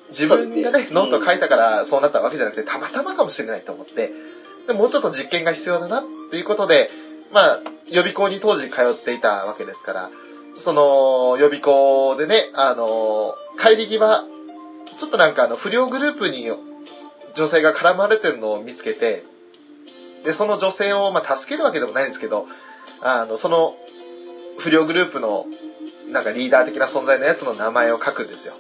[0.09, 4.13] 自分がねねノート書いたからそうなったわけじゃなくて、たまたまかもしれないと思って、
[4.67, 6.91] でもうちょっと実験が必要だなっていうことで、
[7.33, 10.11] まあ、予備校に当時通っていたわけですから、
[10.59, 14.25] その、予備校でね、あの、帰り際、
[14.97, 16.51] ちょっとなんかあの、不良グループに
[17.35, 19.25] 女性が絡まれてるのを見つけて、
[20.25, 22.47] で、その女性を、まあ、助けるわけでもないんですけど、
[23.01, 23.77] あの、その、
[24.59, 25.47] 不良グループの、
[26.09, 28.55] なんかリーダー的な存在のやつの名前を書くんですよ。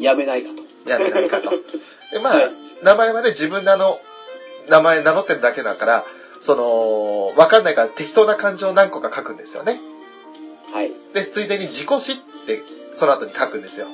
[0.00, 0.90] やめないかと。
[0.90, 1.50] やめないかと。
[2.12, 4.00] で、まあ、 はい名前はね、自分であの、
[4.68, 6.04] 名前名乗ってるだけだから、
[6.40, 9.80] その、わかんないから適当な漢字を何個か書くんですよね。
[10.72, 10.92] はい。
[11.14, 13.86] で、ついでに自己死って、その後に書くんですよ。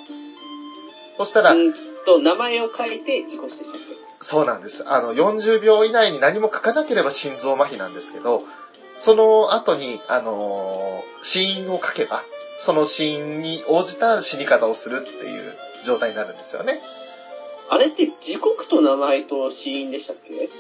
[1.18, 1.74] そしたら、うん
[2.05, 4.83] と、名前を書いて自己死でしたっけそうなんです。
[4.87, 8.44] あの、40秒以内に何も書かなければ心臓麻痺なんですけど、
[8.96, 12.24] その後に、あのー死因を書けば、
[12.59, 16.81] その死因に応じた死に方をするっていう状態になるんですよね。
[17.70, 20.50] あれって時刻と名前と死因でしたっけ？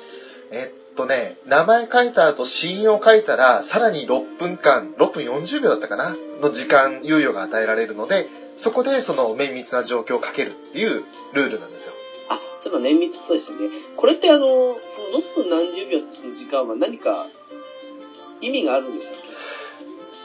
[0.52, 11.94] えっとね、名前書いた後死因を書いたら、さらに6分間、6分40秒だったかなの時間猶予が与えられるので、そこでその綿密な状況を書けるっていうルールなんですよ。
[12.28, 13.68] あ、そういえば綿密、そうですよね。
[13.96, 17.26] これってあの、その6分何十秒ってその時間は何か
[18.40, 19.28] 意味があるんでしたっけ？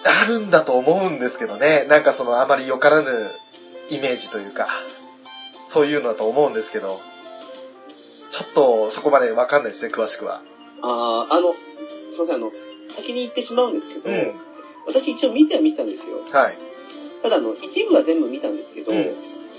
[0.09, 1.85] あるんだと思うんですけどね。
[1.89, 3.31] なんかそのあまりよからぬ
[3.89, 4.67] イメージというか、
[5.65, 6.99] そういうのだと思うんですけど、
[8.29, 10.41] ちょっとそこまでわかんないですね、詳しくは。
[10.81, 11.55] あーあの、
[12.09, 12.51] すいません、あの、
[12.95, 14.33] 先に言ってしまうんですけど、うん。
[14.85, 16.21] 私一応見ては見てたんですよ。
[16.31, 16.57] はい。
[17.21, 19.15] ただあの、一部は全部見たんですけど、うん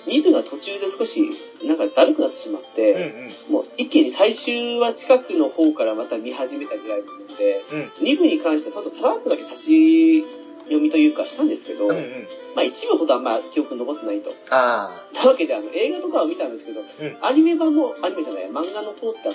[0.06, 1.20] 二部が途中で少し
[1.62, 3.52] なんかだるくなってしまっうんうて、ん。
[3.52, 7.90] もう一気に最終話近くの方からまた見始めたぐらいなので、うん。
[8.00, 10.24] 二部に関してはちょっとさらっとだけ足し
[10.68, 12.28] 読みというかしたんですけど、うんうん。
[12.54, 14.32] まあ一部ほどあんま記憶に残ってないと。
[14.50, 16.84] あなわけで、あの、映画とかを見たんですけど、ん
[17.22, 19.34] アニメ版の、アニメじゃない、漫画の方ってあの、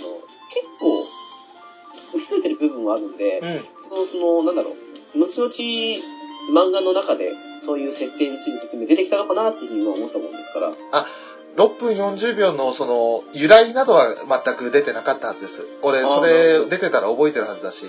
[0.50, 1.06] 結構、
[2.13, 3.48] 薄れてる部分はあるんで、あ。
[3.48, 3.65] うん。
[3.82, 4.76] その、その、なんだろ
[5.15, 5.50] う、後々、
[6.52, 7.34] 漫画の中で、
[7.65, 10.72] そういう設定について説明出てきたのかなっていうふうに今思ったもんですから、
[11.56, 15.67] 6分40秒のその由来などは全く出てなかったはずです。
[15.82, 17.86] 俺、それ出てたら覚えてるはずだし。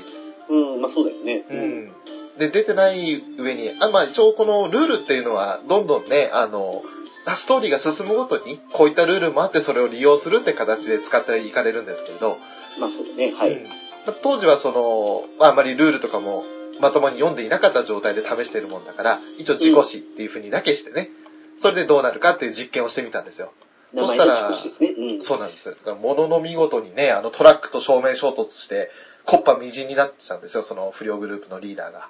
[0.49, 1.45] うん、まあそうだよね。
[1.49, 1.57] う。
[1.57, 1.93] ん。
[2.39, 6.83] で、出てない上に、あまあ一応このルールっていうのは、どんどんね、あの、
[7.27, 12.39] ストーリーが進むごとに、こういったルールもあってそれを利用するって形で使っていかれるんですけど、
[12.79, 13.53] まあそうだね、はい。
[13.53, 13.69] うん
[14.07, 16.45] まあ当時はその、まああまりルールとかも
[16.81, 21.09] まともに読んでいなかった状態で試してるもんだから、一応自己死っていう風にだけしてね、
[21.57, 23.53] それでどうなるかっていう実験をしてみたんですよ。
[23.93, 24.95] 名前の少しですね。
[24.97, 25.23] うん。
[25.23, 25.71] そうなんです。
[25.71, 28.91] だから物の見事にね、あのトラックと正面衝突して、
[29.25, 32.09] コッパみじんになっちゃうんですよ、その不良グループのリーダーが。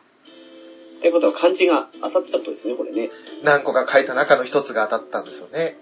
[1.04, 3.10] ってことは漢字が当たってたことですね、これね。
[3.42, 5.76] 何個か書いた中の一つが当たったんですよね。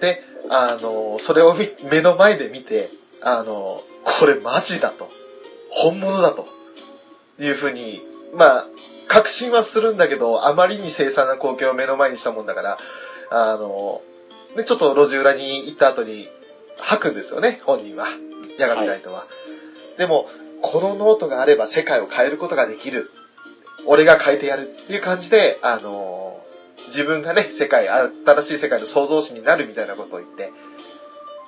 [0.00, 2.90] で、あの、それを見目の前で見て、
[3.20, 5.10] あの、これマジだと。
[5.68, 6.48] 本物だと。
[7.38, 8.66] いうふうに、まあ、
[9.08, 12.78] 確信はするんだけど、あまりに凄惨な光景を目の前にしたもんだから、
[13.30, 14.00] あの、
[14.56, 16.30] で、ちょっと路地裏に行った後に
[16.78, 18.06] 吐くんですよね、本人は。
[18.58, 19.26] ヤガミライトは。
[19.98, 20.30] でも、
[20.62, 23.10] このノートがあれば世界を変えることができる。
[23.86, 26.44] 俺が変えてやるっていう感じで、あの、
[26.86, 28.10] 自分がね、世界、新
[28.42, 30.52] しい世界の創造主になるみたいなことを言って、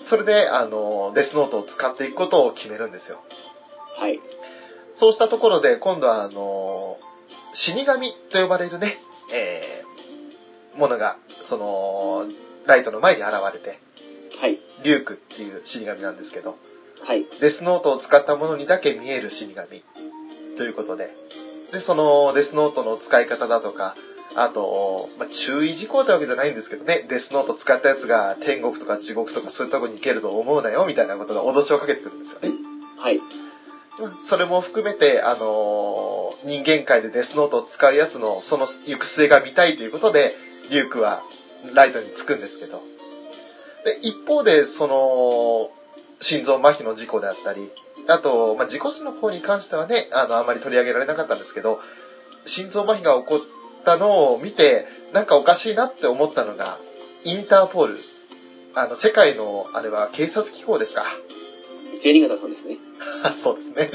[0.00, 3.22] それで、あの、デスノートを使っていくことを決めるんですよ。
[3.96, 4.20] はい。
[4.94, 6.98] そうしたところで、今度は、あの、
[7.52, 8.98] 死神と呼ばれるね、
[9.32, 12.26] えー、ものが、その、
[12.66, 13.80] ライトの前に現れて、
[14.38, 14.60] はい。
[14.84, 16.56] リュークっていう死神なんですけど、
[17.00, 17.26] はい。
[17.40, 19.82] デスノートを使ったものにだけ見える死神
[20.56, 21.16] ということで、
[21.72, 23.96] で、そのデスノートの使い方だとか、
[24.34, 32.52] あと、まあ、注意事項ってわけじゃないんですけどね、デスノート使ったやつが天国とか地獄とかそういったとこに行けると思うなよ、みたいなことが脅しをかけてくるんですよね。
[32.98, 33.18] はい。
[33.98, 40.36] まあそれも含めて、あのー人間界でデスノートを使うやつのその行く末が見たいということで、
[40.70, 41.24] リュークは
[41.74, 42.82] ライトにつくんですけど。
[43.84, 45.70] で、一方で、その、
[46.20, 47.70] 心臓麻痺の事故であったり、
[48.08, 51.80] あと、まあ、事故死の方に関してはね、あの、あまり取り上げられなかったんですけど、
[52.44, 53.40] 心臓麻痺が起こっ
[53.84, 56.80] たのを見て、なんかおかしいなって思ったのが、
[57.24, 58.00] インターポール。
[58.74, 61.04] あの、世界の、あれは警察機構ですか。
[61.98, 62.78] 銭形さんですね。
[63.36, 63.90] そうですね。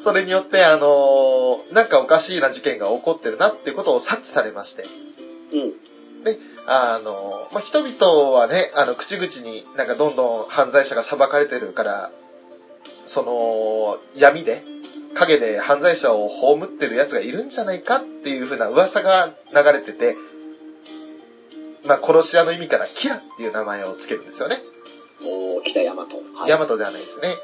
[0.00, 4.86] それによって、あのなんかおかしいな事件が起こってるなっていうことを察知されまして。
[5.52, 5.72] うん。
[6.66, 12.10] あの、まあ、人々はね、あの、口々になんかどんどん犯罪者が裁かれてるから、
[13.04, 14.64] その、闇で、
[15.14, 20.16] 影で犯罪者を葬ってる奴がいるんじゃないかっていう風な噂が流れてて、
[21.84, 24.62] まあ、殺し屋の意味からキラっていう名前をつけるんですよね。
[25.22, 25.96] おー、北大和。
[25.96, 26.50] はい。
[26.50, 27.36] ヤマトではないですね。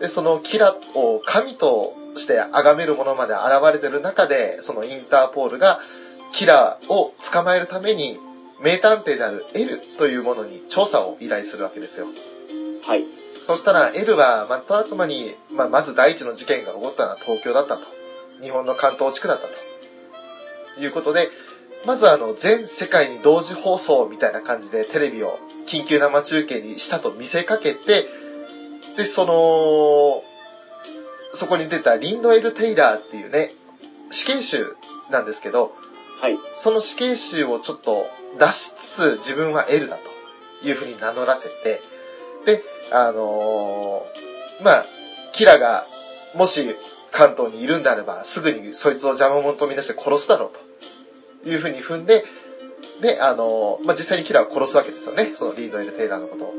[0.00, 5.80] で、そのキラを神として崇める者まで現れてる中で、そのインターポールが
[6.32, 8.18] キラを捕まえるために、
[8.60, 12.06] 名探偵である L というものに調査を依頼するわけですよ。
[12.82, 13.19] はい。
[13.46, 17.86] そしたら L は瞬く間に、まあ、まず第一の事件が起こったのは東京だったと。
[18.40, 19.54] 日本の関東地区だったと。
[20.80, 21.28] いうことで、
[21.84, 28.06] まずあの、全世界に同時放送みたいな感じでテレビを緊急生中継にしたと見せかけて、
[28.96, 30.22] で、その、
[31.32, 33.54] そこに出たリンドエル・テイラーっていうね、
[34.10, 34.76] 死刑囚
[35.10, 35.74] なんですけど、
[36.20, 36.38] はい。
[36.54, 38.06] その死刑囚をちょっと
[38.38, 41.82] 出しつつ自分は L だというふうに名乗らせて、
[42.44, 44.86] で、あのーまあ、
[45.32, 45.86] キラが
[46.34, 46.76] もし
[47.10, 50.50] 関東にいるんであればすぐにそいつを邪魔者とみなして殺すだろう
[51.44, 52.24] というふうに踏んで、
[53.00, 55.26] で、あのーまあ、実際にキラを殺すわけですよね。
[55.34, 56.54] そのリンドエル・テイラーのことを。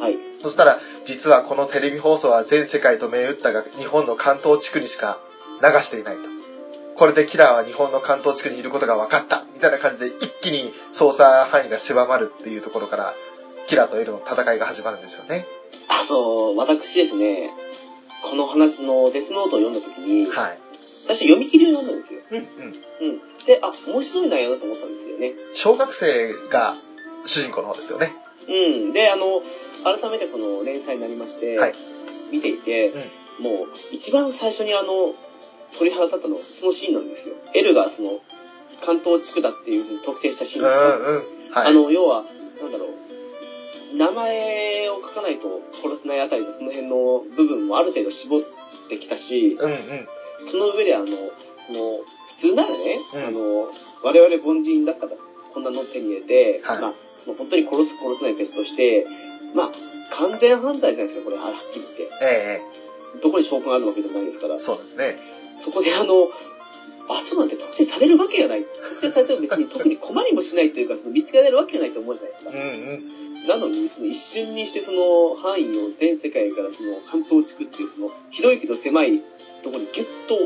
[0.00, 0.16] はい。
[0.42, 5.20] そしたら、実はこのテレビ放送は全世界と銘打ったが、日本の関東地区にしか
[5.62, 6.22] 流していないと。
[6.96, 13.14] これでキラーは日本の関東地区にいることが分かったみたいな感じで一気に捜査範囲が狭まるっていうところから、
[13.66, 15.46] キラーとエルの戦いが始まるんですよね。
[15.88, 17.50] あの、私ですね、
[18.22, 20.58] この話のデスノートを読んだときに、はい。
[21.02, 22.20] 最初読み切りを読んだんですよ。
[22.30, 22.74] うんうん。
[23.00, 23.20] うん。
[23.46, 25.32] で、あ、面白い内容だと思ったんですよね。
[25.52, 26.76] 小学生が
[27.24, 28.14] 主人公の方ですよね。
[28.48, 28.92] うん。
[28.92, 29.42] で、あの、
[29.82, 31.74] 改めてこの連載になりまして、はい
[32.30, 32.92] 見ていて、
[33.40, 35.14] もう、一番最初にあの、
[35.72, 37.34] 鳥肌立ったのはそのシーンなんですよ。
[37.54, 38.20] エルがその、
[38.80, 41.64] 関東地区だっていうふうに特定したシーうんンですか、うん。
[41.64, 41.66] はい。
[41.66, 42.24] あの、要は、
[42.60, 42.89] なんだろう、
[43.92, 48.40] 名前を書かないと殺せないあたりのその辺の部分もある程度絞っ
[48.88, 50.08] てきたし、うんうん。
[50.42, 51.06] その上であの、
[51.66, 53.68] その、普通ならね、うんあの、
[54.02, 55.12] 我々凡人だったら
[55.52, 59.06] こんなの手に入れて、はいまあ、その本当に殺す殺せない別として、
[59.54, 59.70] まあ、
[60.10, 62.08] 完全犯罪じゃないですか、これ、はっきり言って。
[62.22, 62.60] え
[63.20, 64.58] どこに証拠があるわけでもないですからえ。
[64.58, 65.16] そうですね。
[65.56, 66.30] そこであの、
[67.08, 68.64] 場所なんて特定されるわけがない。
[68.64, 72.56] 特定されても別に特に困りもしないというか、その見つけられるわけがないと思うじゃないですかうん。
[72.56, 73.29] うん。
[73.46, 79.20] なのに、その一瞬にしてその範囲を全世界からその関東地区っていうその広いけど狭い
[79.62, 80.36] ところにギュッと、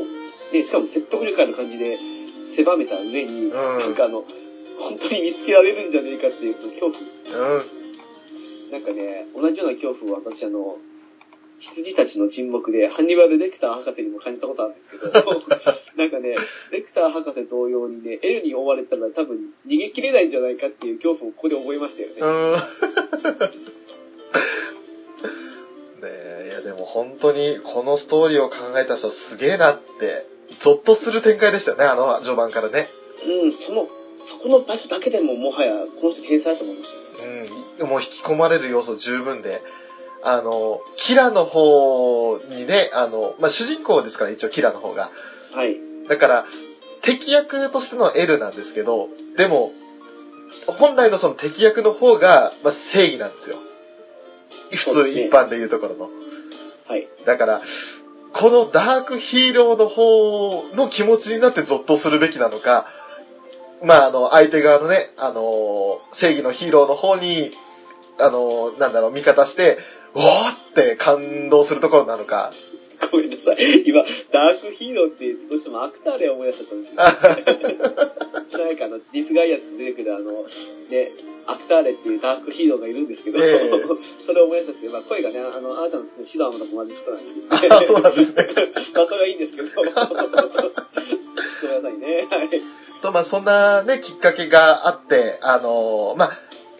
[0.53, 1.97] ね、しかも説得力ある感じで
[2.45, 4.23] 狭めた上に、んなんかあの、
[4.77, 7.57] 本当に見つけられるんじゃねえかっていうその恐怖。
[7.57, 8.71] うん。
[8.71, 10.77] なんかね、同じような恐怖を私あの、
[11.59, 15.03] 羊たちの沈黙で、ハンニバル・レクター博士にも感じたことあるんですけど、
[15.95, 16.35] なんかね、
[16.71, 22.15] レクター博士同様にね、エルに追われたら多分逃げ切れないんじゃないかっていう恐怖をここで覚えましたよね。
[26.01, 30.27] ねいやでも本当にこのストーリーを考えた人すげえなって、
[30.59, 32.89] ゾッとする展開でしたよね、あの序盤からね。
[33.23, 33.87] うん、その、
[34.23, 37.45] そこの場所だけでももはやこの人天才だと思いましたね。
[37.79, 39.61] うん、もう引き込まれる要素十分で、
[40.27, 45.11] あの、キラの方にね、あの、まあ、主人公ですから、一応キラの方が。
[45.53, 45.77] はい。
[46.09, 46.45] だから、
[47.01, 49.71] 敵役としての L なんですけど、でも、
[50.65, 53.57] 本来のその敵役の方が、まあ、正義なんですよ。
[54.71, 56.09] 普通一般で言うところの。
[56.87, 57.07] はい。
[57.25, 57.61] だから、
[58.33, 62.87] このダークヒーローの方の気持ちになってゾッとするべきなのか、
[63.83, 67.51] まあ、あの、相手側のね、あの、正義のヒーローの方に、
[68.19, 69.77] あの、なんだろう、味方して、
[70.15, 72.53] おーって感動するところなのか。
[73.11, 73.83] ごめんなさい。
[73.85, 78.45] 今、ダークヒーローってどうしてもアクターレを思い出しちゃったんですよ。
[78.47, 80.45] 知らないかな、ディスガイアって出てくるあの、
[80.89, 81.11] ね、
[81.47, 83.71] アクターレっていうダークヒーローがいるんですけど、ええ
[84.25, 88.47] それを思い出しちゃって、まあ声がね、あの、あなたの好きなシダーマンと同じ人なんですけど、あそうなんですね。
[88.95, 89.99] まあそれはいいんですけど、 ごめんな
[91.81, 92.27] さいね。
[92.29, 92.49] はい。
[93.05, 96.31] と、まあ、そんなね、きっかけがあって、あの、まあ、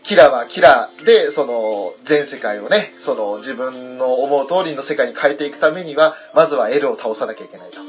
[0.06, 7.82] キラはキラで、その、全世界をね、その、自分の思う通りの世界に変えていくためには、まずは L を倒さなきゃいけないと。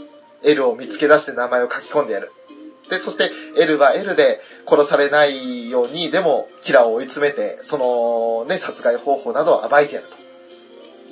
[0.42, 2.32] L を見つけ出して名前を書き込んでやる。
[2.88, 10.16] で、そして L は L で殺されないように、でも、キラを追い詰めて、その、ね、殺害方法などを暴いてやると。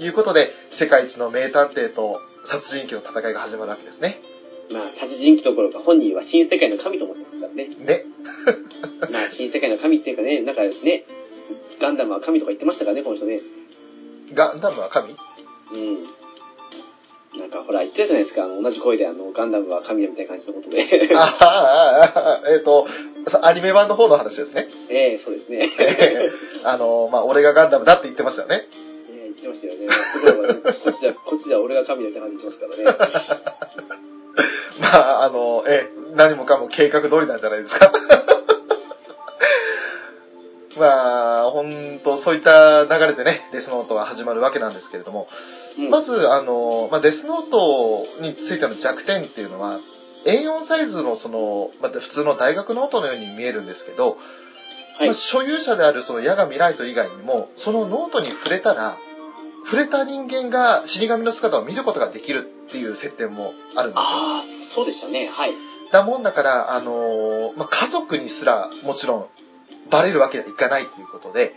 [0.02, 4.22] いうことで、世界一の名探偵と殺人鬼の戦いが始まるわけですね。
[4.70, 7.68] まあ、殺人鬼どころか本人は新世界の神と思ってますからね。
[7.79, 8.05] ね。
[9.11, 11.05] まあ、新世界の神っていうかね、なんかね、
[11.81, 13.42] ガンダムは神とか言ってましたからね、この人ね。
[14.33, 15.14] ガンダムは神？
[15.72, 16.05] うん。
[17.38, 21.11] なんかほら言ってたじゃないですか、同じ声であの、ガンダムは神だみたいな感じのことで。
[21.14, 22.87] ああ、ああ、えっ、と、
[23.27, 24.68] さアニメ版の方の話ですね。
[24.88, 25.70] ええそうですね。
[26.62, 28.68] あの、まあ、俺がガンダムだって言ってましたよね。
[29.11, 29.88] ええ言ってましたよね。
[29.88, 34.03] こっちはこっちじゃ、こっちじゃ俺が神だみたいな感じで言ってますからね。
[34.80, 37.92] まあ、あの、ええ、何もかも計画通りなんじゃないですか。
[40.76, 45.28] まあ、ほんと、そういった流れでね、デスノートが始まるわけなんですけれども、
[45.78, 45.90] うん。
[45.90, 49.78] まず、あの、まあ、デスノートについての弱点っていうのは、
[50.24, 54.16] A4 サイズのその、まあ、普通の大学ノートのように見えるんですけど、
[54.98, 55.06] はい。
[55.06, 58.98] まあ、所有者であるその夜神ライト以外にも、そのノートに触れたら、
[59.64, 64.02] 触れた人間が死神の姿を見ることができるっていう設定もあるんですよ。
[64.02, 65.28] ああ、そうでしたね。
[65.28, 65.52] はい。
[65.92, 69.26] だもんだから、あのーまあ、家族にすらもちろん
[69.90, 71.54] バレるわけにはいかないということで、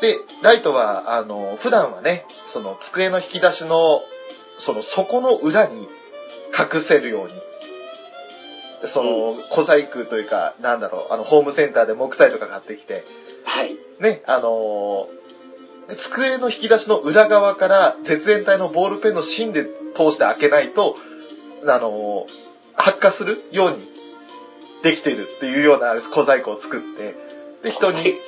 [0.00, 4.00] で、ライトは、あのー普段はね、その机の引き出しの、
[4.56, 5.82] その底の裏に
[6.58, 7.34] 隠せるように、
[8.88, 13.04] その、小細工というか、なんだろう、あの、ホームセンターで木材とか買ってきて、
[13.44, 13.76] はい。
[14.00, 15.22] ね、あのー
[15.98, 20.96] 机の引き出しの裏側から絶縁体のボールペンの芯で通して開けないと、
[21.66, 22.42] あのー
[22.74, 23.78] 発火するように
[24.82, 27.14] できているっていうような小細工を作って、
[27.62, 28.16] で、人に。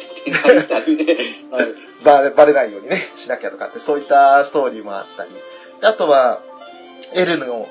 [2.05, 5.31] バレバレないようにね、しなきゃとかって、そういったストーリーもあったり、
[5.81, 6.43] であとは、
[7.15, 7.67] L の、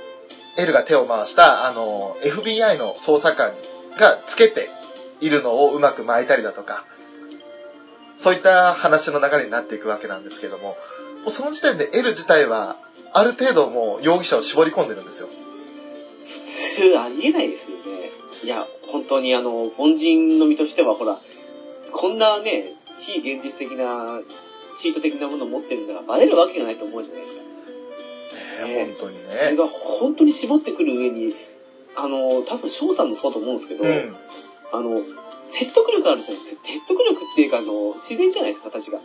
[0.58, 3.54] L が手を回した、あの、FBI の捜査官
[3.98, 4.72] がつけて
[5.22, 6.84] いるのをうまく巻いたりだとか、
[8.18, 10.78] そういった話の流れになっていくわけなんですけども、も
[11.28, 12.78] うその時点で L 自体は、
[13.14, 15.30] ある程度もう容疑者を絞り込んでるんですよ。
[16.26, 16.40] 普
[16.92, 18.12] 通ありえないですよね。
[18.44, 21.22] いや、本当にあの、凡人の身としては、ほら、
[21.92, 24.22] こんなね、非現実的な、
[24.76, 27.40] チート的なものを持ってるんだから、バレるわけがないと思うじゃないですか。
[28.68, 29.56] ねね本当にそれね。
[29.58, 31.36] が本当に絞ってくる上に、
[31.96, 34.16] あの、多分翔さんもそうと思うんですけど、うん。
[34.72, 35.04] あの、
[35.46, 36.62] 説得力あるじゃないですか。
[36.64, 39.00] 説得力っていうか、あの、自然じゃないですか、形が。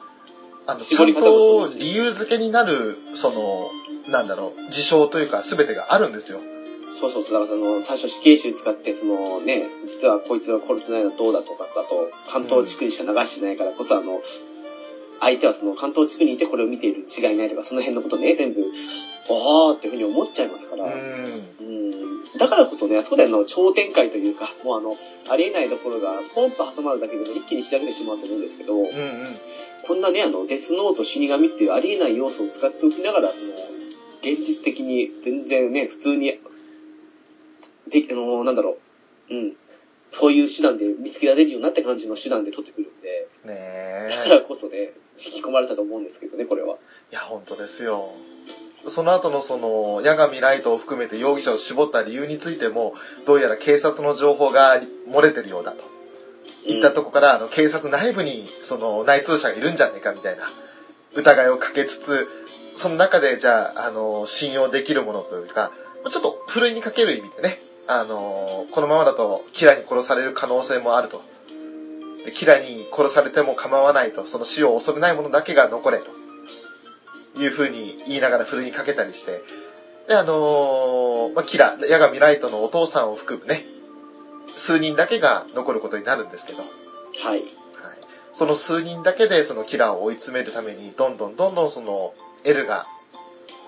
[0.67, 3.71] あの、ちゃんと理由付けになる、その、
[4.09, 6.41] なんだろう、事象というか全てがあるんですよ。
[6.99, 14.21] そうそうだからその、最初死刑囚使って、そのね、実はこいつは殺せないのはどうだとか、あと、関東地区にしか流してないからこそ、あの、
[15.21, 18.71] 相手はその関東地区にいてこれを見ているに違いないとか、その辺のことね、全部、
[19.29, 21.49] あーっていうふうに思っちゃいますから、うん。
[21.61, 21.79] うん
[22.37, 24.97] だからこそね、あそこであの、超展開というか、もうあの、
[25.29, 29.39] ありえないところがポンと挟まるだけでも一気に仕上げてしまうと思うんですけど、うんうん。
[29.87, 33.53] こんなね、あの、デスノート死神っていうありえない要素を使っておきながら、その、
[34.23, 36.41] 現実的に全然ね、普通に、
[37.89, 38.79] で、あの、なんだろ
[39.31, 39.53] う、うん、
[40.11, 44.41] そういう手段で見つけられるようになった感じの手段で取ってくるんで、ねだからえ。
[44.41, 46.77] こそね、引き込まれたと思うんですけどね、これは。
[47.11, 48.13] いや、本当ですよ。
[48.87, 52.95] その後のその、矢神ライトを含めて容疑者を絞った理由についても、
[53.27, 55.85] どうやら警察の情報が漏れてるようだと。
[56.67, 60.51] いったとこから、あの、警察内部に、その、内通者がいるんじゃねえかみたいな、
[61.15, 62.29] 疑いをかけつつ、
[62.75, 65.73] その中で、じゃあ、あの、信用できるものというか、
[66.11, 71.23] ちょっと、ふるいにかける意味でね、あの、このままだと、キラに殺される可能性もあると。
[72.25, 76.11] でキラに殺されても構わないと、その死を恐れないものだけが残れと。
[77.37, 79.43] いう風に言いながらふるいにかけたりして、
[80.09, 83.67] で、あのまあ、キラ、ヤガミライトのお父さんを含むね、
[84.57, 86.65] 数人だけが残ることになるんですけど、は
[87.37, 87.43] い。
[87.43, 87.49] はい。
[88.33, 92.15] その数人だけでそのキラーを追い詰めるために、どんどんどんどんその、
[92.45, 92.87] エルが、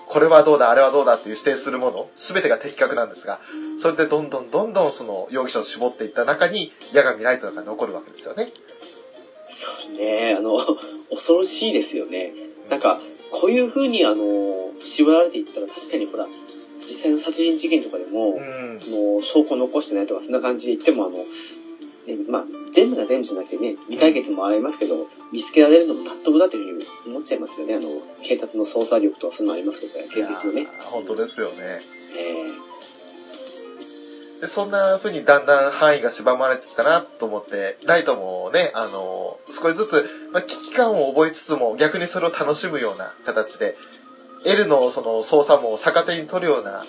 [0.07, 3.39] これはどうだ、あれはどうだっていう指定するもの、すべてが的確なんですが、
[3.77, 8.51] それでどんどんどんどんその容疑者を絞っていった中に、ヤガミライトが残るわけですよね。
[9.47, 10.59] そうね、あの、
[11.09, 12.33] 恐ろしいですよね。
[12.69, 13.01] なんか、
[13.31, 16.27] こういう風にあの、絞られていったら確かにほら、
[16.81, 18.41] 実際の殺人事件とかでも、う
[18.73, 18.79] ん。
[18.79, 21.25] その、証拠を残してないとか、そんな感じで言っても、あの、
[22.07, 27.75] ね、まあ、全部が全部じゃなくてね、未解決もありますけど、見つけられるのも納得だというふうに思っちゃいますよね。
[27.75, 30.67] あの、警察の捜査力とかそういうのありますけど、現実のね。
[30.79, 31.81] 本当ですよね。
[32.15, 32.71] え
[34.41, 43.77] で、そんな風にだんだん範囲が狭まれてきたなと思って、ライトもね、あの、少しずつ、まあ、危機感を覚えつつも逆にそれを楽しむような形で、
[44.43, 46.87] L のその操作も逆手に取るような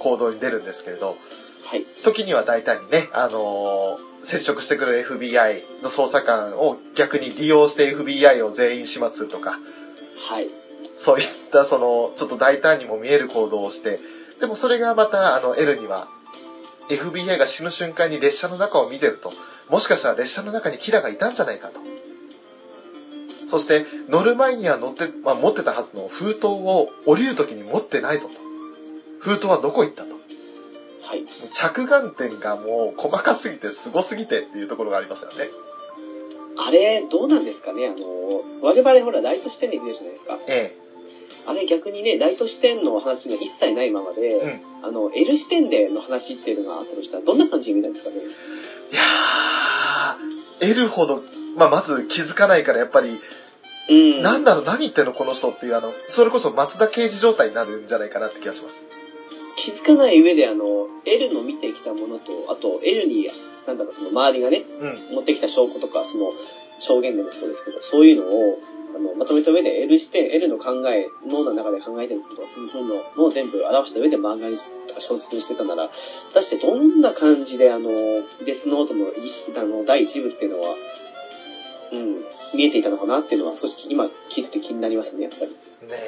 [0.00, 1.39] 行動に出るんですけれど、ー
[1.70, 1.84] はい。
[2.02, 9.60] 時には大胆にね、あの接触してくる FBI の捜査官を逆に利用して FBI を全員始末するとか、
[10.18, 10.48] はい。
[10.92, 14.00] そういったその、ちょっと大胆にも見える行動をして、
[14.40, 16.08] でもそれがまた、あの、L には、
[16.88, 19.32] FBI が死ぬ瞬間に列車の中を見てると、
[19.68, 21.78] もしかしたら列車の中にキラがいたんじゃないかと。
[23.46, 28.34] そして、乗る前には乗って、まあ、持ってたはずの封筒を降りる時に持ってないぞと。
[29.20, 30.19] 封筒はどこ行ったと。
[31.10, 31.24] はい。
[31.50, 35.50] 着眼点がもう細かすぎてすごすぎてっていうところがありましたよね。
[36.56, 37.88] あれ、どうなんですかね？
[37.88, 40.38] あの、我々ほら、ライト視点で見るじゃないですか。
[40.46, 40.76] え
[41.46, 44.34] あれ逆にね、ライト視点の話が一切ないままで、え。
[44.36, 44.86] うん。
[44.86, 48.16] あの、L 視点での話っていうのがあったとしたら、どんな感じで見たんですかね？
[48.16, 48.20] い
[48.94, 51.24] やー、L ほど、
[51.56, 53.18] まあ、まず気づかないからやっぱり、
[53.88, 54.22] うん。
[54.22, 55.12] なんだろう、何言ってんの？
[55.12, 58.86] この人っていう、あの、それこそ松田刑事状態になるんじゃないかなって気がします。
[59.56, 63.28] 気づかない上で、あの、L の見てきたものと、あと、L に、
[63.66, 65.14] なんだろう、その周りがね、うん。
[65.14, 66.32] 持ってきた証拠とか、その、
[66.78, 68.58] 証言でもそうですけど、そういうのを、
[68.94, 75.94] あの、まとめた上で L 視点、L の考え、脳の中で考えてることを、そういうのを全部表した上で漫画にとか小説にしてたなら、果
[76.34, 77.90] たしてどんな感じで、あの、
[78.44, 80.74] デスノートの一あの第一部っていうのは、
[81.92, 82.24] うん、
[82.54, 85.56] 見えていたのかなっていうのは少し今聞いてて気になりますね、やっぱり。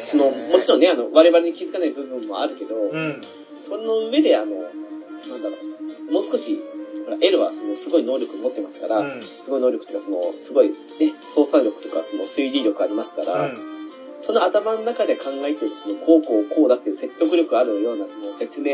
[0.05, 3.21] その、もちろんね、あの、我々に気づかない部分もあるけど、うん。
[3.57, 4.57] その上で、あの、
[5.29, 5.57] なんだろ
[6.09, 6.61] う、もう少し、
[7.05, 9.23] ほら L はそのすごい能力を持ってますから、うん。
[9.41, 13.72] すごい能力というか、その、すごい、ね、操作力とか、その推理力ありますから、うん。
[14.23, 18.73] その頭の中で考えている、その、こうこうこうだっていう説得力あるような、その説明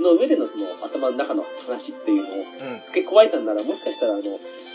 [0.00, 2.80] の上でのその頭の中の話っていうのをうん。
[2.84, 4.22] 付け加えたんなら、もしかしたら、あの、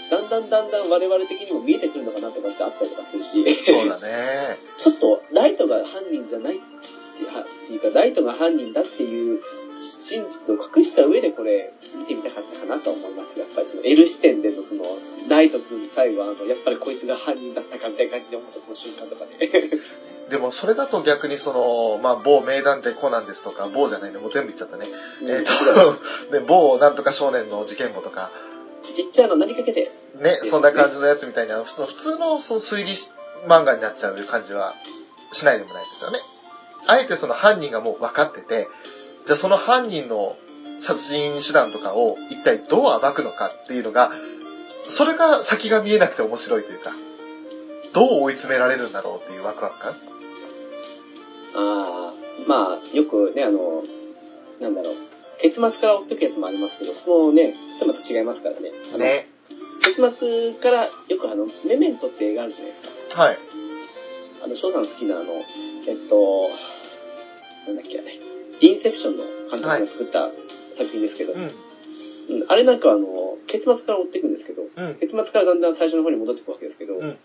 [0.09, 4.57] だんだんだんだん我々的にも見えてくるのかなとかってあったりとかするし、そうだね。
[4.77, 6.59] ちょっとライトが犯人じゃない
[7.16, 9.41] ってはっていうか、ライトが犯人だっていう
[9.82, 13.39] 真実を隠した上でこれ見てみたかったかなとは思います。
[13.39, 14.84] やっぱりその L 視点でのその、
[15.28, 19.38] ライト君最後はあの、やっぱりこいつが犯人だったかみたいな感じで思ったその瞬間とかね。
[20.30, 24.89] でも、それだと逆にその、まあ、某名探偵コナンですとか、某じゃないね、もう全部言っちゃったね。
[25.24, 25.43] えっ、
[26.32, 28.32] と、ね、 某なんとか少年の事件簿とか、
[28.93, 32.91] ちっちゃな何かけて、ね、そんな感じのやつみたいな、ふ普通のその推理
[33.47, 34.76] 漫画になっちゃう感じは
[35.32, 36.20] しないでもないですよね。
[36.88, 38.67] あえてその犯人がもう分かってて、
[39.25, 40.36] じゃあその犯人の
[40.79, 44.11] 殺人手段とかを一体どう暴くのかっていうのが、
[44.88, 46.93] それが先が見えなくて面白いというか、
[47.93, 49.91] どう追い詰められるんだろうっていうワクワク感？
[51.55, 52.13] ああ、
[52.47, 53.84] まあ、よくね、あの、
[54.59, 54.95] なんだろう、
[55.39, 58.71] 結末から追っていくやつもありますけど、そのね、ちょっとまた違いますからね。
[58.97, 59.29] ね。
[59.81, 63.21] 結末からよくあの、メメントって映画あるじゃないですか。
[63.21, 63.38] はい。
[64.44, 65.44] あの、翔さん好きなあの、
[65.88, 66.50] えっと、
[67.66, 68.20] なんだっけあれ、
[68.60, 70.32] インセプションの監督が作った
[70.74, 71.39] 作品ですけど、うん。
[71.41, 71.54] うん
[72.48, 74.96] あれなんかはあの、結末から追っていくんですけど、うん。
[74.96, 77.18] 結末からだんだん最初の方に戻っていくわけですけど、うん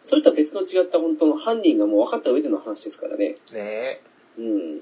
[0.00, 3.36] それとは別の違った本当の犯人がもう分かった上での話ですからね。
[3.52, 4.00] ね
[4.38, 4.80] うん。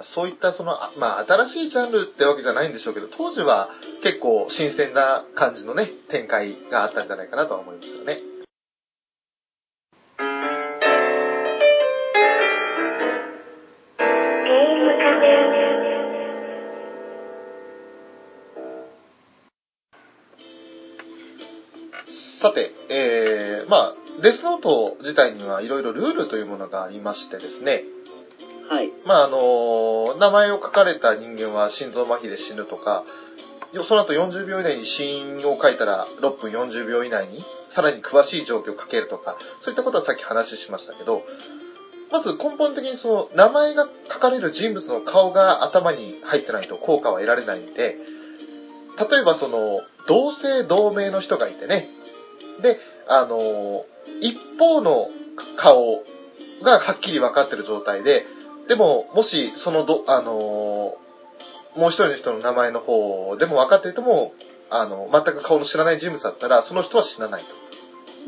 [0.00, 3.68] そういったその、あまあ、新しいジャンルってわけじゃないんでしょうけど、当時は
[4.02, 8.18] 結構新鮮な感じのね、展開があったんじゃないかなとは思いますよね。
[22.42, 27.84] さて、えー、まあ、デスノート自体にはいろいろルールというものがありましてですね、
[28.68, 28.90] はい。
[29.06, 33.04] まああの、名前を書かれた人間は心臓麻痺で死ぬとか、
[33.72, 41.22] よその後40秒以内に死因を書いたら6分40秒以内にさらに詳しい状況を書けるとか、そういったことはさっき話しましたけど、
[42.10, 47.98] まず根本的にその名前が書かれる人物の顔が頭に入ってないと効果は得られないんで、
[48.98, 51.88] 例えばその同姓同名の人がいてね、
[52.60, 53.84] で、あの、
[54.20, 55.10] 一方の
[55.56, 56.04] 顔
[56.62, 58.26] がはっきり分かってる状態で、
[58.68, 60.96] でも、もし、そのど、あの
[61.74, 64.34] もう一人の人の名前の方でも分かっていても、
[64.70, 67.54] あの、全く顔の知らない人物だったら、その人は死なないと。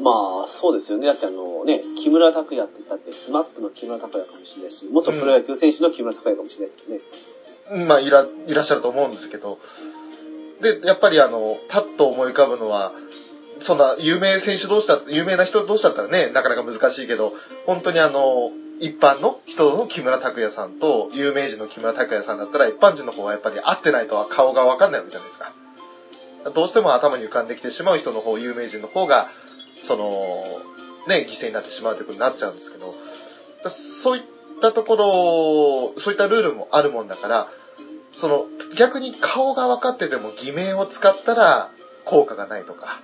[0.03, 1.07] まあ、そうですよね。
[1.07, 7.87] だってあのね、木村拓哉って言ったって、スマップの木村拓哉かもしれないし、元プロ野球選手の木村拓也かもしれないですよね。
[7.87, 9.59] まあ、いら、いらっしゃると思うんですけど。
[10.61, 12.93] で、やっぱりあの、パッと思い浮かぶのは、
[13.61, 17.33] そんな有名選手同士だ、有名な人同士だったらね、なかなか難しいけど、
[17.67, 18.51] 本当にあの、
[18.81, 25.53] 一般の人の木村拓哉さんと、有名人の木村拓哉さんだったら、一般人の方はやっぱり会ってないとは顔がわかんないわけじゃないですか。
[26.55, 29.29] どうしても頭に浮かんできてしまう人の方、有名人の方が、
[29.81, 30.61] その、
[31.07, 32.95] ね、犠牲になってしまうということになっちゃうんですけど、
[33.69, 34.23] そういっ
[34.61, 37.49] たところ、そういったルールもあるもんだから、
[38.13, 38.47] その、
[38.77, 41.71] 逆に顔が分かってても偽名を使ったら
[42.05, 43.01] 効果がないとか、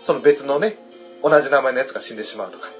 [0.00, 0.78] その別のね、
[1.22, 2.70] 同じ名前のやつが死んでしまうとか、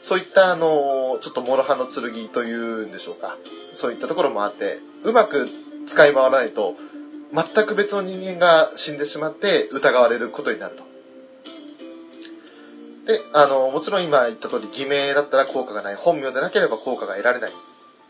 [0.00, 3.36] そういったあの、ちょっと諸刃の剣というんでしょうか、
[3.72, 5.48] そういったところもあって、うまく
[5.86, 6.74] 使い回らないと、
[7.32, 10.84] 全く別の人間が死んでしまって疑われることになると。
[13.06, 17.52] で、あの、もちろん今言った通り偽名だったら効果がない、本名でなければ効果が得られない。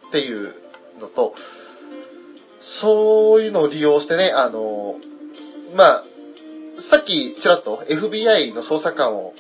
[0.09, 0.55] っていう
[1.01, 1.35] のと、
[2.61, 4.97] そういうのを利用してね、あの、
[5.77, 6.05] まあ、
[6.79, 9.35] さっきちらっと FBI の捜査官を、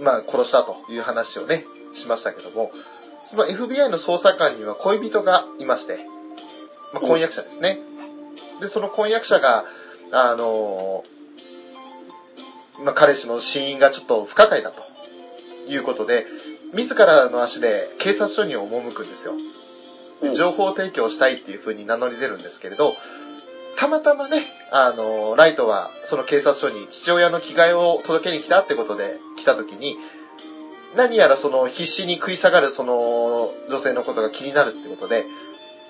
[0.00, 1.64] まあ、殺したという話をね、
[1.94, 2.70] しましたけども、
[3.24, 6.06] その FBI の捜査官には恋人がいまして、
[6.92, 7.78] まあ、婚約者ですね。
[8.60, 9.64] で、その婚約者が、
[10.12, 11.04] あの、
[12.84, 14.82] まあ、彼氏の死因がちょっと不可解だと
[15.66, 16.26] いうことで、
[16.74, 19.34] 自らの足で警察署に赴くんですよ。
[20.22, 22.94] で情報提供したいっていう風に名乗り出るんですけれど、
[23.76, 24.38] たまたまね、
[24.70, 29.96] あの、ライトはその警察署に父親の着替えを届けに来たってことで来た時に、
[30.96, 35.26] 何やらその必死に食い下がるその女性のことが気になるってことで、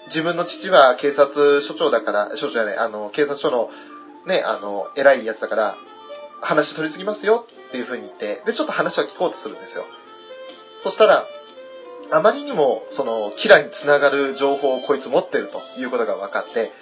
[0.07, 3.71] 自分の父は警察署長だから、署長じゃない、あの、警察署の
[4.27, 5.77] ね、あの、偉いやつだから、
[6.41, 9.87] 話取り次ぎますよっていう風に言って、で、ちょっと話を聞こうとするんですよ。
[10.81, 11.27] そしたら、
[12.11, 16.73] あまりにも、その、キラにつながる情報をこいつ持ってるということが分かって、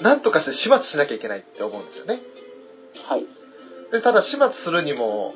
[0.00, 2.20] なんとかして始末しなきゃいけないって思うんですよね。
[3.08, 3.26] はい。
[3.92, 5.34] で、ただ始末するにも、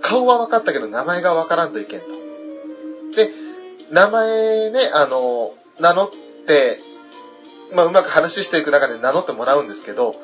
[0.00, 2.06] 顔は分かったけど名前が分からんといけんと。
[3.16, 3.30] で、
[3.90, 6.10] 名前ね、あの、名乗っ
[6.46, 6.80] て、
[7.72, 10.16] まあ、うまく話していく中で名乗ってもらうんですけど、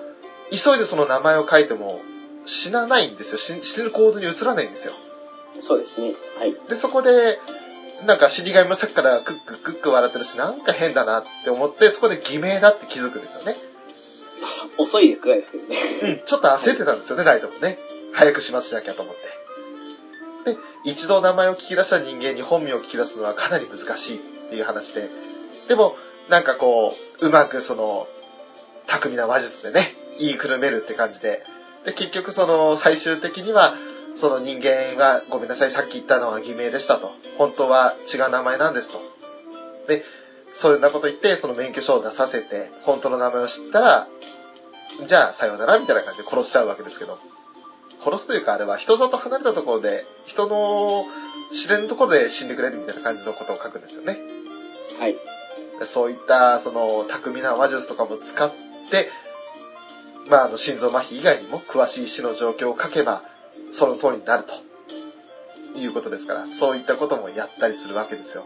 [0.51, 2.01] 急いでその名前を書いても
[2.45, 3.39] 死なないんですよ。
[3.39, 4.95] 死死ぬ行動に移らないんですよ。
[5.61, 6.15] そうですね。
[6.39, 6.55] はい。
[6.69, 7.39] で、そこで、
[8.07, 13.57] なんか死神もさっきからクッククック笑ってるし、なんか変だなって思って、そこで偽名だって気づくんですよね。
[14.79, 15.77] 遅いくらいですけどね。
[16.03, 17.79] うん、ちょっと焦ってたんですよね、ライトもね。
[18.13, 19.15] 早く始末しなきゃと思っ
[20.45, 20.53] て。
[20.53, 24.21] で、一度名前を聞き出した人間に本名を聞き出すのはかなり難しいっ
[24.51, 25.11] ていう話で、
[25.69, 25.97] でも、
[26.29, 28.09] なんかこう、うまくその、
[28.87, 31.45] 巧みな話術でね、言いくるめるって感じで、
[31.85, 33.75] で、結局その、最終的には、
[34.17, 37.13] その人間は、ごめんなさい、さっき言ったのは偽名でしたと。
[37.39, 39.01] 本当は違う名前なんですと。
[39.87, 40.05] で、
[40.53, 44.09] そんなこと言って、その免許証を出させて、本当の名前を知ったら、
[45.05, 47.19] じゃあ、さようなら、みたいな感じで殺しちゃうわけですけど。
[48.01, 51.07] 殺すというか、あれは人里離れたところで、人の
[51.51, 54.21] 知れぬところで死んでくれるみたいな感じのことを書くんですよね。
[54.99, 55.17] はい。
[55.83, 58.51] そういった、その、巧みな話術とかも使っ
[58.91, 59.09] て、
[60.29, 63.25] まあ、あの、心臓麻痺以外にも詳しい死の状況を書けば、
[63.73, 64.55] その通りになると。
[65.77, 68.45] いうことですから、そういったこともやったりするわけですよ。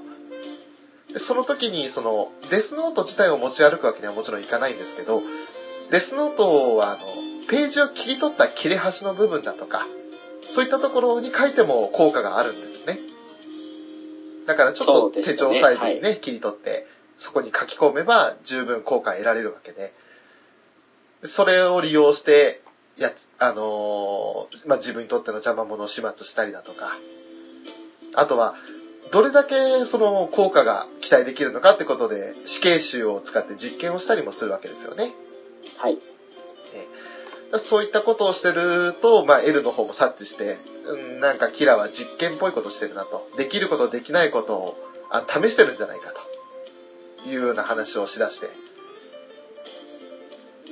[1.13, 5.23] でその時に、その、デスノート自体を持ち歩くわけにはもちろんいかないんですけど、
[5.91, 7.15] デスノートは、あの、
[7.49, 9.87] ページを切り取った切れ端の部分だとか、
[10.49, 12.99] そういったところに書いても効果があるんですよね。
[14.47, 16.87] だからちょっと手帳サイズにね、切り取って、
[17.19, 19.93] そこに書き込めば十分効果得られるわけで、
[21.23, 22.61] それを利用して、
[22.97, 26.97] やつ、あのーまあ、自分にとっての邪魔者を始末したりだとか、
[28.15, 28.55] あとは、
[29.11, 35.13] どれだけその効果が期待できるのかってことで死刑囚を使って実験をしたりもするわけですよね。
[35.85, 35.99] はい。
[37.59, 43.29] そういったことをしてると、まあ、L の方も察知して、うんなんかキラは実験っぽいことしてるなと。
[43.37, 44.77] できることできないことを
[45.11, 46.13] あの試してるんじゃないか
[47.25, 48.49] というような話をしだして。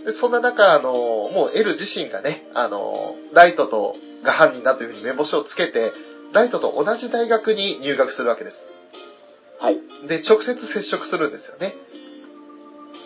[0.05, 5.93] でそんな中、あの、もう L 自身がね、あの、ライトとが犯人だというふうに目星をつけて、
[6.33, 8.67] ライトと同じ大学に入学するわけです。
[9.61, 9.79] はい。
[10.09, 11.75] で、直接接触するんですよね。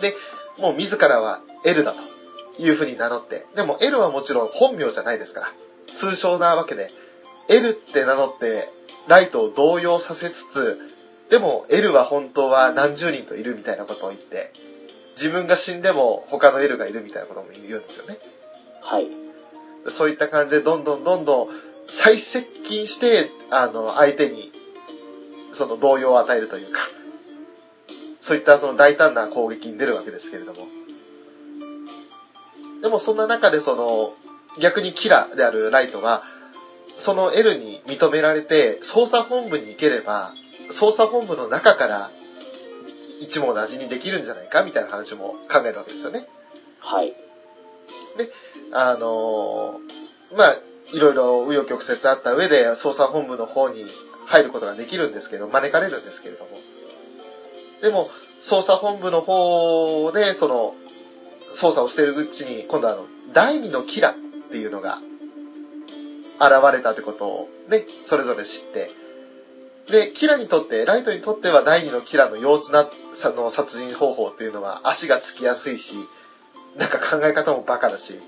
[0.00, 0.14] で、
[0.58, 2.02] もう自らは L だと
[2.62, 5.52] いうふうに名乗って、でも L はもちろん本名じゃないですから、
[5.92, 6.90] 通称なわけで、
[7.48, 8.72] L って名乗って、
[9.08, 10.78] ライトを動揺させつつ、
[11.28, 14.52] でも L は本当は何十人といるみたいなことを言って、
[15.16, 18.18] 自分が死んでも他の L がいるみたいなことも言うんですよね。
[18.82, 19.08] はい。
[19.88, 21.48] そういった感じでどんどんどんどん
[21.88, 24.52] 再接近して、あの、相手に、
[25.52, 26.80] その動揺を与えるというか、
[28.20, 30.75] そういったその大胆な攻撃に出るわけですけれども。
[32.86, 34.14] でもそんな中でその、
[34.60, 36.22] 逆にキラであるライトは、
[36.96, 40.32] その L に認められて、捜査本部に行ければ、
[40.70, 42.12] 捜査本部の中から
[43.18, 46.28] 一網打尽にできるんじゃないかみたいな話も考えるわけですよね。
[46.78, 47.12] はい。
[48.70, 50.60] あのーまあ、
[50.92, 53.84] いろいろ紆余曲折あった上で捜査本部の方に
[54.26, 56.60] 入ることができるんですけど、招かれるんですけれども。
[57.82, 58.10] でも、
[58.42, 60.76] 捜査本部の方で、その、
[61.48, 64.14] 捜査をしているうちに、今度あの、第二のキラっ
[64.50, 65.00] ていうのが
[66.38, 68.90] 現れたってことをね、それぞれ知って、
[69.90, 75.96] で、キラにとって、ライトにとっては第二のキラの幼稚なさの殺人方法っていうのは足がつきやすいし、
[76.76, 78.20] なんか考え方もバカだし、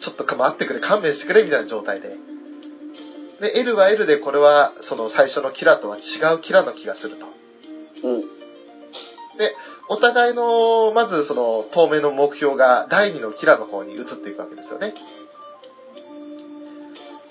[0.00, 2.16] ちょっと待ってくれ、勘弁してくれみたいな状態で。
[3.40, 7.26] で、L は L でこれはその最初のキラとは違うキラの気がすると。
[8.04, 8.33] うん。
[9.38, 9.54] で、
[9.88, 14.94] お互いの、まずその当面の目標が第二のキラの方に移っていくわけですよね。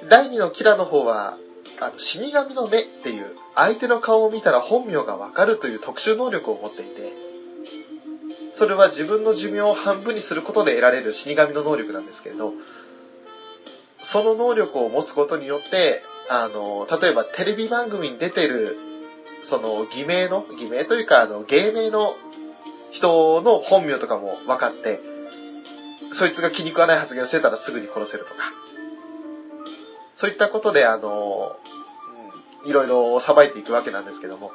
[0.10, 1.38] 第二のキラの方は、
[1.80, 7.14] あの、死神の目っていう、相手の顔を見たら本名がわかるという特殊能力を持っていて、
[8.52, 12.54] それは自分の寿命を半分にすることで得られる死神の能力なんですけれど、
[14.02, 18.78] その能力を持つことによって、あの、例えばテレビ番組に出てる、
[19.44, 22.16] その偽名の、偽名というか、あの、芸名の
[22.92, 25.00] 人の本名とかも分かって、
[26.12, 28.54] そいつが気に食わない発言をしてたらすぐに殺せるとか。
[30.16, 31.58] そういったことで、あの、
[32.66, 34.52] いろいろ裁いていくわけなんですけども、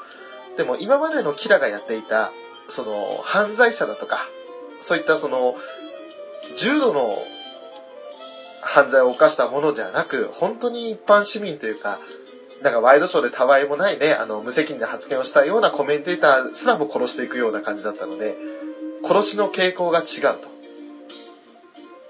[0.57, 2.33] でも今までのキラがやっていた、
[2.69, 4.29] その、犯罪者だとか、
[4.81, 5.55] そういったその、
[6.57, 7.23] 重度の
[8.63, 12.01] 犯罪を犯したものではなく、本当に一般市民というか、
[12.63, 18.37] なんかワイドショーでたわいもないね、あの、無責任な発言をしたようなコメンテーターすらも殺していくような感じだったので、
[19.05, 20.49] 殺しの傾向が違うと。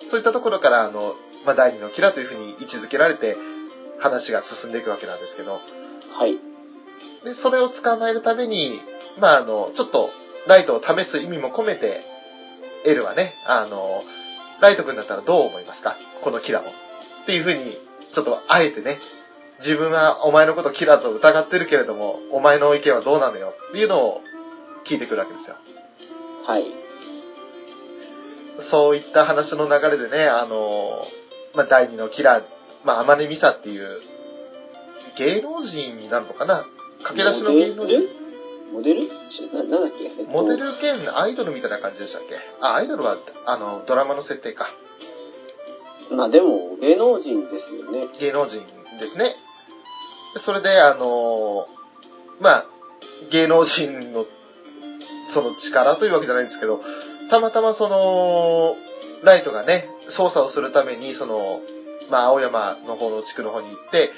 [0.06, 3.36] そういったところから、あの、まあ、第二のキラというふうに位置づけられて、
[3.98, 5.60] 話が進んでいくわけなんですけど、
[6.12, 6.38] はい。
[7.24, 8.80] で、それを捕まえるために、
[9.18, 10.10] まあ、あの、ちょっと、
[10.46, 12.06] ライトを試す意味も込めて、
[12.86, 14.04] L はね、あの、
[14.60, 15.98] ライト君だったらどう思いますか？
[16.22, 16.70] このキラも。
[17.22, 17.78] っていうふうに、
[18.12, 18.98] ちょっとあえてね、
[19.58, 24.20] 自分はお前のことキラと疑ってるけれども、お前の意見はどうなのよっていうのを
[24.84, 25.56] 聞いてくるわけですよ。
[26.46, 26.66] はい。
[28.58, 31.06] そういった話の流れでね、あの、
[31.54, 32.44] まあ、第二のキラ、
[32.84, 34.00] まあ、天音美沙っていう、
[35.16, 36.64] 芸能人になるのかな？
[37.02, 38.08] 駆け出しの芸能人？
[38.72, 39.10] モデル？
[39.28, 40.04] ちな、なんだっけ？
[40.04, 42.36] えっとモデル兼アイドルみたいな感じでしたっけ？
[42.60, 44.68] あ、アイドルは、あの、ドラマの設定か。
[46.10, 48.08] まあでも、芸能人ですよね。
[48.20, 48.62] 芸能人
[48.98, 49.34] ですね。
[50.38, 51.68] それで、あの、
[52.40, 52.66] まあ、
[53.30, 54.26] 芸能人の、
[55.28, 56.80] その力というわけじゃないんですけど、
[57.30, 58.76] たまたまその、
[59.22, 61.60] ライトがね、捜査をするために、その、
[62.10, 64.10] まあ、青山の方の地区の方に行って、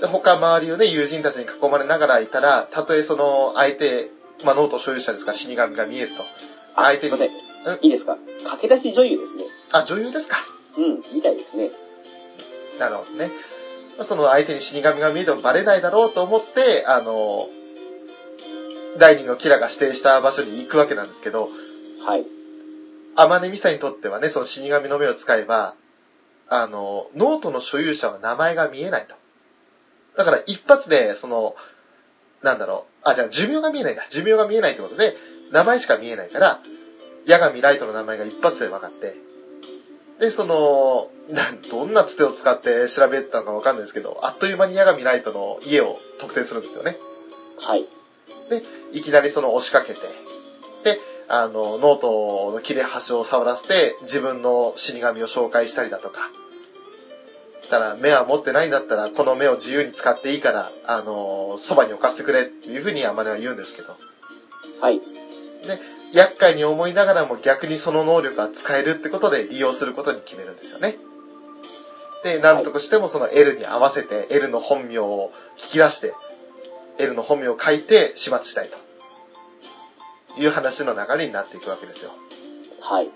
[0.00, 4.10] で他周りをね、友人たちに囲まれながらいたら、たとえその、相手、
[4.44, 6.22] まあ、ノート所有者ですから死神が見えると。
[6.74, 7.16] あ、相手に。
[7.82, 8.16] いいですか？
[8.44, 9.44] 駆け出し女優ですね。
[9.72, 10.36] あ、女優ですか。
[10.76, 11.70] うん、みたいですね。
[12.78, 13.32] なるほどね。
[14.02, 17.48] その相手に死神が見えてもバレないだろうと思って、あの、
[18.98, 21.50] 第二のキラが指定した場所に行くわけなんですけど、
[22.04, 22.26] はい。
[23.16, 25.74] 弥海砂にとってはね、その死神の目を使えば、
[26.48, 29.14] あの、ノートの所有者は名前が見えないと。
[30.16, 31.56] だから一発で、その、
[32.42, 34.04] なんだろう、あ、じゃあ寿命が見えないんだ。
[34.08, 35.16] 寿命が見えないってことで、
[35.50, 36.60] 名前しか見えないから、
[37.26, 39.16] 夜神ライトの名前が一発で分かって、
[40.20, 46.98] で、その、などんなつてを使って調べたのかわかんないですけど、あっという間に夜神ライトの家を特定するんですよね。
[47.58, 47.86] はい。
[48.48, 48.62] で、
[48.92, 50.00] いきなりその押しかけて、
[50.84, 56.30] で、あの、ノートの切れ端を触らせて、自分の死神を紹介したりだとか、
[57.68, 63.96] たら目は持ってないんだったら、この目を自由に使っていいから、あのーそばに置かせてくれっていうふうに天音は言うんですけど。
[64.80, 65.00] はい。
[65.00, 65.80] で、
[66.12, 70.96] 厄介に思いながらも逆にその能力が使えるってことで利用することに決めるんですよね。
[72.24, 76.14] で、なんとかしてもその L に合わせて L の本名を引き出して、
[76.98, 78.86] L の本名を書いて始末したいと。
[80.38, 82.10] いう話の流れになっていくわけですよ。
[82.80, 83.10] はい。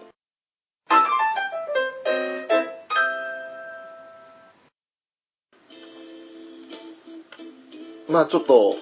[8.09, 8.77] まあちょっと、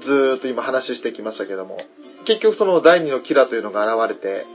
[0.00, 1.76] ずーっと今話してきましたけども、
[2.24, 4.46] 結局その第二のキラというのが現れて、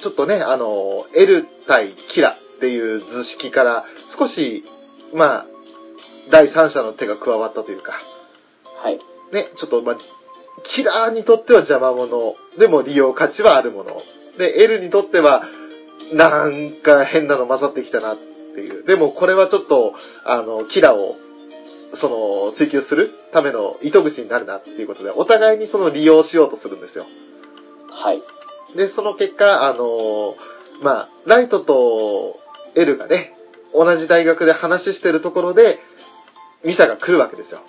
[0.00, 4.64] ちょっとね、あの、L 対キラっていう図式から少し、
[5.14, 5.46] まあ、
[6.30, 7.94] 第三者の手が加わったというか、
[8.82, 9.00] はい。
[9.32, 9.98] ね、ちょっとまあ、
[10.62, 14.02] キラーにとっては邪魔者、でも利用価値はあるもの。
[14.38, 15.42] で、L にとっては、
[16.12, 18.18] なんか変なの混ざってきたなっ
[18.54, 18.84] ていう。
[18.84, 21.16] でもこれはちょっと、あの、キラを、
[21.94, 27.06] その、追求するための糸口になるなっていうことで、お互いにその利用しようとするんですよ。
[27.90, 28.22] はい。
[28.76, 30.36] で、その結果、あの、
[30.82, 32.38] まあ、ライトと
[32.74, 33.34] L がね、
[33.74, 35.78] 同じ大学で話してるところで、
[36.64, 37.60] ミサが来るわけですよ。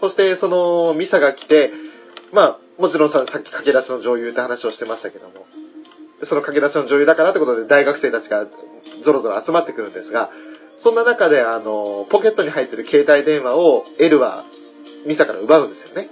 [0.00, 1.72] そして、その、ミサが来て、
[2.32, 5.46] まあ、もちろんささっき駆け出しの女優って話をしてましたけども、
[6.24, 8.46] その駆け出しの女優だからってことで大学生たちが
[9.02, 10.30] ゾロゾロ集まってくるんですが、
[10.76, 14.44] そんな中で、あの、ポケットに入ってる携帯電話を L は
[15.06, 16.08] ミサから奪うんですよね。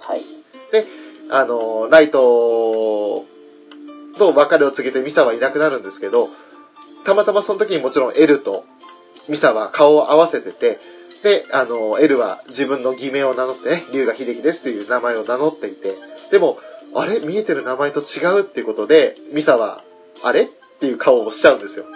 [0.00, 0.24] はい。
[0.72, 0.86] で、
[1.30, 3.24] あの、ライト
[4.18, 6.28] と別れを告げてミサはいなくなるんですけど、
[7.04, 8.64] たまたまその時にもちろん L と
[9.28, 10.80] ミサは顔を合わせてて、
[11.22, 15.96] で、あの、L は自分の偽名を名乗ってね、龍河秀樹ですっていう名前を名乗っていて、
[16.30, 16.58] でも、
[16.94, 17.20] あれ？
[17.20, 19.82] 見えてる名前と違うっていうことで、ミサは、
[20.22, 20.42] あれ？
[20.42, 20.46] っ
[20.80, 21.86] ていう顔をしちゃうんですよ。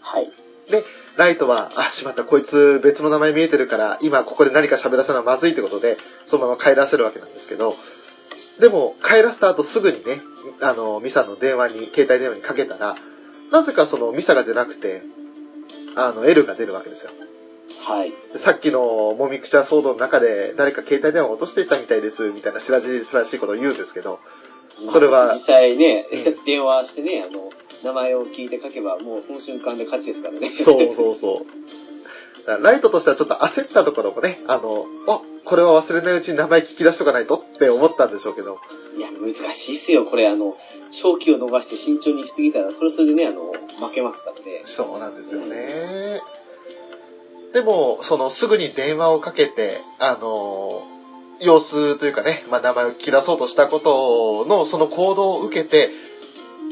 [0.00, 0.32] はい。
[0.70, 0.84] で、
[1.16, 5.96] ライトは、あ、しまった、こいつ別の名前見えてるから、今ここで何か喋らせるのはまずいってことで、
[6.26, 7.76] そのまま帰らせるわけなんですけど、
[8.60, 10.20] でも、帰らせた後すぐにね、
[10.60, 12.96] あの、ミサの電話に、携帯電話にかけたら、
[13.50, 15.02] なぜかそのミサが出なくて、
[15.96, 17.12] あの、L が出るわけですよ。
[17.80, 18.12] はい。
[18.32, 24.20] でさっきのもみくちゃ騒動の中で、誰か携帯電話を落としていたみたいです、みたいな白々しいことを言うんですけど、
[24.90, 27.50] それは実際ねうん、 電話してね、あの、
[27.82, 30.54] 名前を聞いて書けば、もうその瞬間で勝ちですからね。
[30.56, 32.46] そうそうそう。
[32.46, 38.58] だからライトとしてはちょっと焦ったところもね、あの、あ、これは忘れないうちに名前聞き出しとかないとって思ったんでしょうけど、
[38.96, 40.04] いや、難しいっすよ。
[40.04, 40.56] これ、あの、
[40.90, 44.62] 正気を逃して慎重にしすぎたら、それそれでね、あの、負けますからね。
[44.64, 46.20] そうなんですよね。
[47.52, 50.82] でも、そのすぐに電話をかけて、あの、
[51.40, 55.90] 様子というかね、まあ、名前を聞き出そうとしたことの、その行動を受けて、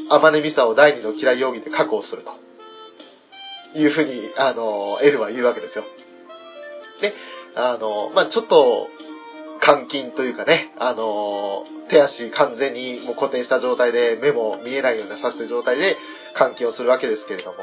[0.09, 2.31] 天音美沙を第二の嫌い容疑で確保すると。
[3.75, 5.85] いうふうに、あの、エルは言うわけですよ。
[7.01, 7.13] で、
[7.55, 8.89] あの、まあ、ちょっと、
[9.65, 15.97] 監禁というかね、あの、手足完全にもう固定した状態で、目も見えないようなさせた状態で
[16.37, 17.53] 監禁をするわけですけれど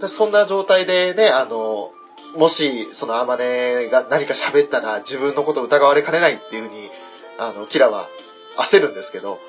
[0.00, 1.92] も、そんな状態でね、あの、
[2.36, 6.90] もし、そのアマネが何か喋ったら自分のこと疑われかねないっていうふうに、
[7.38, 8.08] あの、キラは
[8.58, 9.40] 焦るんですけど、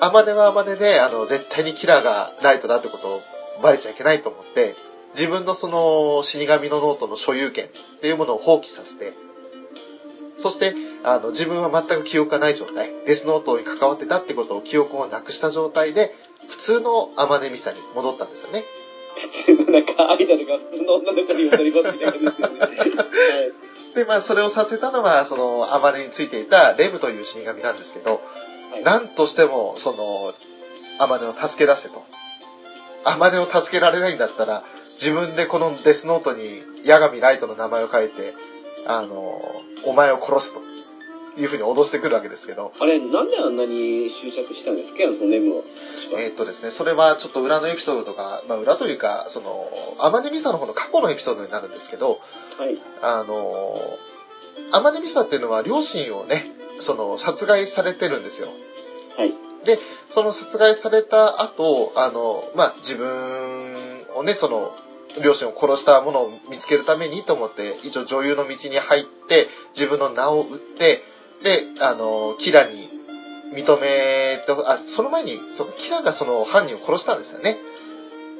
[0.00, 3.22] アマネはアマネで、あの、絶対にキラがライトだってことを
[3.62, 4.76] バレちゃいけないと思って、
[5.14, 7.68] 自分のその死神のノートの所有権っ
[8.00, 9.12] ていうものを放棄させて、
[10.38, 10.74] そして、
[11.04, 16.14] あの、自分は全く記憶がない状態、デスノートに関わってたってことを記憶をなくした状態で、
[16.48, 18.64] 普通のアマネミサに戻ったんですよね。
[19.14, 22.58] 普通のなんか、アイドルが普通の女の子に戻りますみたいな感じですよね。
[22.58, 22.74] は
[23.92, 28.20] いで、まあ、それをさせたのは、その、アマネについていたレムという死神なんですけど、はい
[28.82, 30.34] なんとしても、その、
[30.98, 32.04] アマネを助け出せと。
[33.04, 38.34] アマネを助けられないんだったら、自分でこのデスノートに、ヤガミライトの名前を書いて、
[38.86, 39.40] あの、
[39.84, 40.74] お前を殺すと。
[41.36, 45.64] いうふうに脅してくるわけですけど、あれ、なんであんなに執着したんですかそのネムを。
[46.16, 49.68] えーっとですね、それはちょっと裏のエピソードとか、まあ裏というか、その、
[49.98, 52.20] アマネミサの方の過去のエピソードになるんですけど、
[52.58, 52.78] はい。
[53.02, 53.98] あの、
[54.70, 58.48] アマネミサっていうのは両親をね、その、殺害されてるんですよ。
[59.16, 59.32] はい。
[60.10, 64.76] その殺害された後、あの、まあ、自分をね、その、
[65.22, 71.02] 両親を殺したものを見つけるためにと思って、一応女優の道に入って、自分の名を売って、
[71.42, 72.88] で、あの、キラに
[73.52, 77.58] 認めて、あ、その前に、そキラがその犯人を殺したんですよね。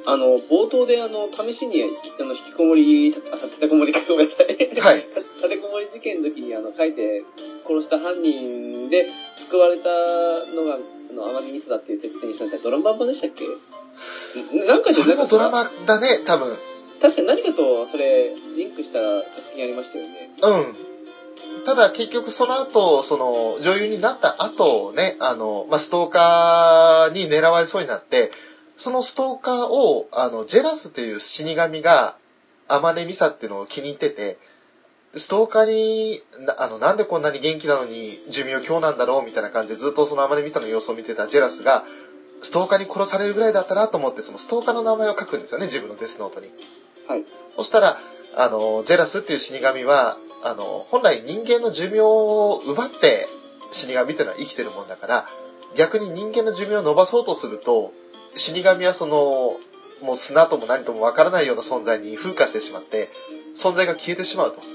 [0.05, 4.47] あの、冒頭であの、試しに、あの、引きこもり、あ立てこもりかごめんなさい。
[4.79, 5.07] はい。
[5.37, 7.23] 立てこもり事件の時にあの書いて
[7.67, 9.09] 殺した犯人で
[9.49, 9.89] 救われた
[10.53, 13.45] のがあの天城ミスだっていう設定にしたんだドラマ版でしたっけ？
[14.55, 16.57] んなんかじゃそれはドラマだね、多分。
[16.99, 20.31] 多確かに何かとそれ、リンクした作品ありましたよね。
[20.41, 21.63] うん。
[21.63, 28.31] ただ結局その後、その女優になった後ね、あの、まあ、ストーカーに狙われそうになって、
[28.77, 32.17] そのストーカーを、あの、ジェラスっていう死神が、
[32.67, 34.37] アマネミサっていうのを気に入ってて、
[35.15, 41.85] ストーカーに、なあの、なんでこんなに元気なのに寿命今日なんだろうみたいな感じでずっとそのアマネミサの様子を見てたジェラスが、
[42.41, 46.51] ストーカーに殺されるぐらいだったなと思って、そのストーカーの名前を書くんですよね、自分のデスノートに。
[47.07, 47.23] はい。
[47.55, 47.97] そしたら、
[48.35, 53.27] あの、ジェラスっていう死神は、あの、本来人間の寿命を奪って
[53.71, 55.27] 死神っていうのは生きてるもんだから、
[55.75, 57.93] 逆に人間の寿命を伸ばそうとすると、
[58.33, 59.59] 死神はその、
[60.01, 63.09] もう砂とも何ともわからないような存在に風化してしまって、
[63.55, 64.74] 存在が消えてしまうと。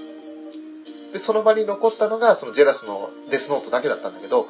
[1.12, 4.48] で、その場に残ったのが、そのジェラスのデスノートだけだったんだけど、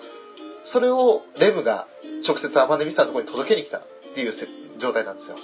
[0.65, 1.89] それをレムが
[2.27, 3.83] 直接アマネミサのところに届けに来たっ
[4.15, 4.49] ていうせ
[4.79, 5.39] 状態なんですよ。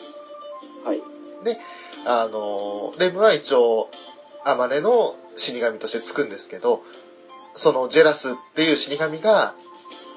[0.85, 1.01] はい。
[2.05, 3.91] あの、レムは一応、
[4.45, 6.85] アマネの死神としてつくんですけど、
[7.57, 9.55] そのジェラスっていう死神が、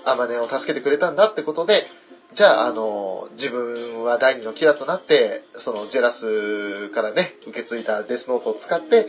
[0.05, 1.87] アマネを助けてくれたんだってことで、
[2.31, 9.07] じゃあ、あの、自分は第二のキラとなって、そのジェラスからね、受け継いだデスノートを使って、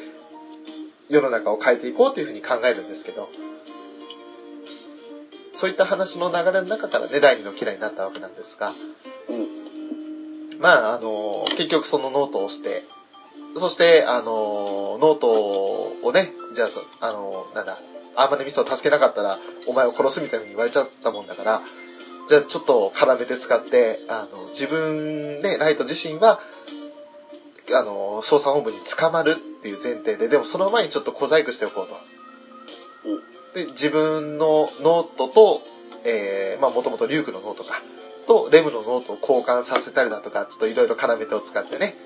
[1.11, 3.29] 世の中を変えていこうというふうに考えるんですけど、
[5.53, 8.75] そういった話の流れの中からね、第二のキラになったわけなんですが、
[9.29, 10.59] うん。
[10.59, 12.85] まあ、あの、結局そのノートをして、
[13.57, 15.29] そして、あの、ノート
[16.03, 17.81] をね、じゃあ、そあの、なんだ、
[18.14, 21.63] アマネミサを助けなかったら、お前を殺すみたいに言われちゃったもんだから、
[22.29, 26.41] じゃあちょっと搦め手使って、あの、自分ね、ライト自身は、
[27.75, 31.97] あの、捜査本部に捕まるっていう前提で、でもその前にちょっと小細工しておこうと。
[33.55, 35.62] で、自分のノートと、
[36.05, 37.83] えー、まあもともとリュークのノートか、
[38.27, 41.97] とレムのノートを交換させたりだとか、ちょっといろいろ搦め手を使ってね。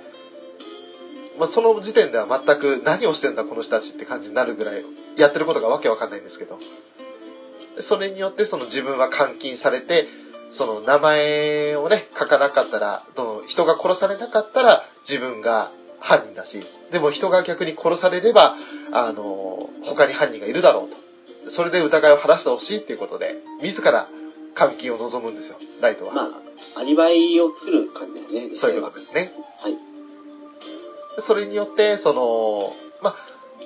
[1.39, 4.85] まあその時点では全く何をしてんだこの人たちって感じになるぐらい、
[5.17, 6.59] やってることがわけわかんないんですけど。
[7.77, 10.07] でそれによってその自分は監禁されて、
[10.55, 13.05] その名前をね、書かなかったら、
[13.49, 18.55] 人が殺されなかったら自分が犯人だし、でも人が逆に殺されれば、
[18.93, 21.51] あの、他に犯人がいるだろうと。
[21.51, 24.09] それで疑いを晴らしてほしいっていうことで、自ら
[24.57, 26.15] 監禁を望むんですよ、ライトは。
[26.15, 26.43] ま
[26.77, 28.79] あ、アリバイを作る感じですね、実そうい。
[28.79, 29.33] うことですね。
[29.59, 29.77] はい。
[31.19, 33.17] それによって、その、まあ、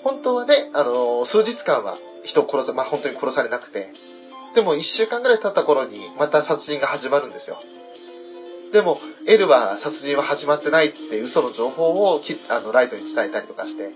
[0.03, 3.93] 本当はね、あの、数日間は人を殺さ、まあ、本当に殺されなくて、
[4.55, 7.63] でも一週間ぐらい経った頃に、また殺人が始まるんですよ。
[8.73, 13.93] でも、エルは殺人は始まってないって嘘の情報をきあのライトに伝えたりとかして、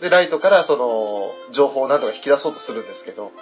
[0.00, 3.32] で、ライトからその、情報を何とか引き出そうとするんですけど、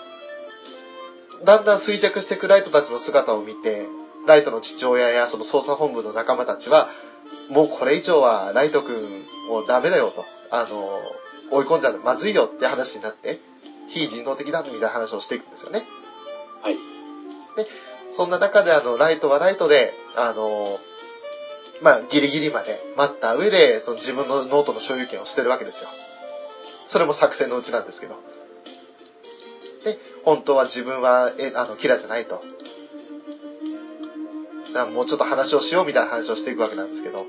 [1.45, 3.87] だんだん衰弱していくライトたちの姿を見て、
[4.27, 6.89] ライトの父親やその捜査本部の仲間たちは、
[7.49, 11.01] もうこれ以上はライト君もうダメだよと、あの、
[11.51, 13.41] 追い込んじゃうのまずいよって話になって、
[13.89, 15.87] 非人道的だみたいな話をしていくんですよね。
[16.63, 16.77] はい。
[17.57, 17.67] で
[18.13, 20.81] そんな中であの、ライトはライトで、あの、
[21.81, 25.89] まあ、ギリギリまで待った上で、その自分のノートの所有権を捨てるわけですよ。
[26.87, 28.17] それも作戦のうちなんですけど。
[29.85, 32.43] で、本当は自分は、え、あの、キラじゃないと。
[34.93, 37.27] もうちょっと話をしようみたいな話をしていくわけなんですけど。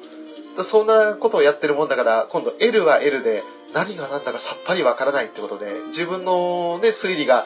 [0.64, 7.46] そんなことをやってるもんだから、今度 L は L で、何が何だかさっぱりわからないってことで、自分のね、推理が、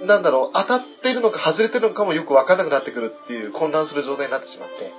[0.00, 4.92] なんだろう、当たってるのか外れてるのかもよくわかんなくなってくるっていう混乱する状態になってしまって。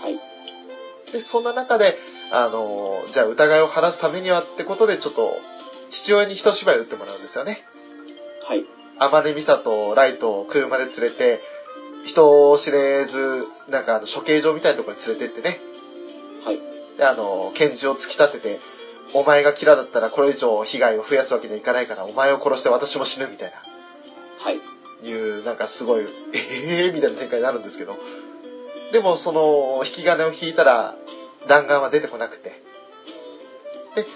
[0.00, 1.12] はい。
[1.12, 1.96] で、そんな中で、
[2.30, 5.40] あの、じゃあ疑いを晴らすためにはってことで、ちょっと、
[5.88, 7.64] 父親に一芝居打ってもらうんですよね。
[8.46, 8.64] はい。
[8.98, 11.40] アマネミサとライトを車で連れて、
[12.04, 15.60] 人を知れず、なんかあの処刑場みたいなところに連れてってね。
[16.44, 16.60] はい。
[16.96, 18.60] で、あの、拳銃を突き立てて、
[19.12, 23.79] お前がキラだったらこれ以上被害を増やすわけにはいかないから、お前を殺して私も死ぬみたいな。
[24.40, 24.60] はい。
[25.06, 27.98] いう、なんかすごい、ええー、みたいな展開になるんですけど。
[28.92, 30.96] でも、その、引き金を引いたら、
[31.46, 32.62] 弾丸は出てこなくて。
[33.94, 34.06] で、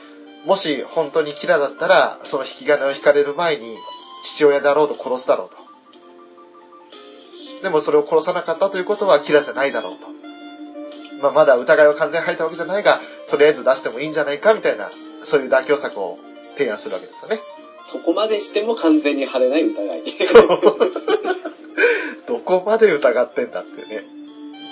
[0.45, 3.77] もし本当にキラだったら、その引き金を引かれる前に、
[4.23, 5.57] 父親であろうと殺すだろうと。
[7.63, 10.09] でもそれを殺さなかったということはキラじゃないだろうと。
[11.23, 14.91] まあ、まだ疑いは完全に晴れたわけじゃないが、とりあえず出してもいいんじゃないかみたいな、
[15.23, 16.19] そういう妥協策を
[16.57, 17.41] 提案するわけですよね。
[17.87, 20.25] そこまでしても完全に晴れない疑い。
[20.25, 20.49] そう。
[22.27, 24.07] どこまで疑ってんだってね。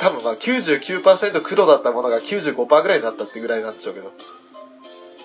[0.00, 4.12] 多分まあ99%黒だったものが95%ぐらいになったってぐらいなんでしょうけど。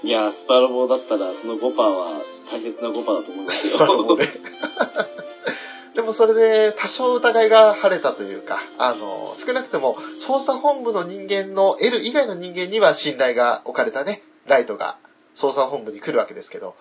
[0.03, 2.21] いやー、スパロボだったらその5%は
[2.51, 3.85] 大切な5%だと思いますよ。
[3.85, 4.27] スパロボね。
[5.95, 14.97] でもそれで多少疑いが晴れたというか、あの、少なくとも捜査本部の人間の L 以外の人間には信頼が置かれたね、ライトが
[15.35, 16.75] 捜査本部に来るわけですけど、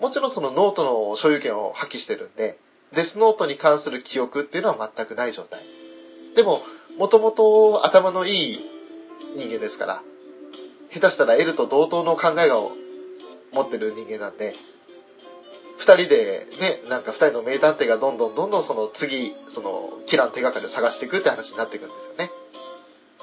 [0.00, 2.58] もちろんそのノートの所有権を破棄してるんで、
[2.92, 5.64] デスノートに関する記憶っていうのは全くない状態。
[6.34, 6.62] でも、
[6.98, 8.70] もともと頭のいい
[9.36, 10.02] 人間ですから、
[10.92, 12.72] 下手したら L と同等の考えを
[13.52, 14.56] 持ってる人間なんで、
[15.76, 22.30] 二人でね、なんか二人の名探偵がどんどんどんどんその次、その、キラの手がかりを探していくって話になっていくんですよね。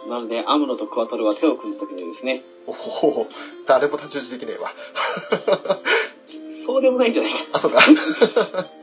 [0.08, 2.44] なので、アムロとクワトロが手を組んだ時にですね。
[2.68, 3.28] おお
[3.66, 4.72] 誰も太刀打ちできねえわ。
[6.50, 7.38] そうでもないんじゃないか。
[7.54, 7.80] あ、そうか。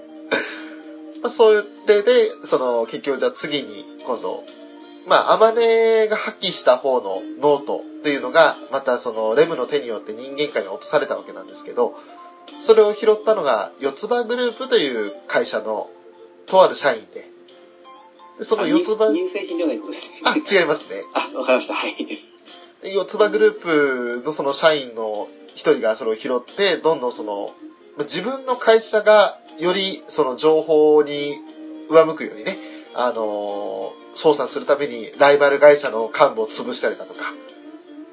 [1.23, 4.45] まあ、それで、その、結局じゃあ次に、今度、
[5.07, 11.97] まあ、アマネが破棄した方のノートっていうのが、またその、レムの手によって人間界に落とされたわけなんですけど、
[12.59, 15.91] それを拾ったのが、四つ葉グループという会社の、
[16.47, 17.34] とある社員で、で
[18.41, 20.21] その四つ葉、乳製品ではないことですね。
[20.25, 21.05] あ、違いますね。
[21.15, 21.75] あ、わかりました。
[21.75, 21.97] はい。
[22.83, 27.55] 四つ葉グループのその社員の一人がそれを拾って、どんどんその、
[28.01, 31.39] 自分の会社がよりその情報に
[31.89, 32.59] 上向くようにね、
[32.95, 37.33] あのー、操作するためにライバル会社の幹部を潰したりだとか、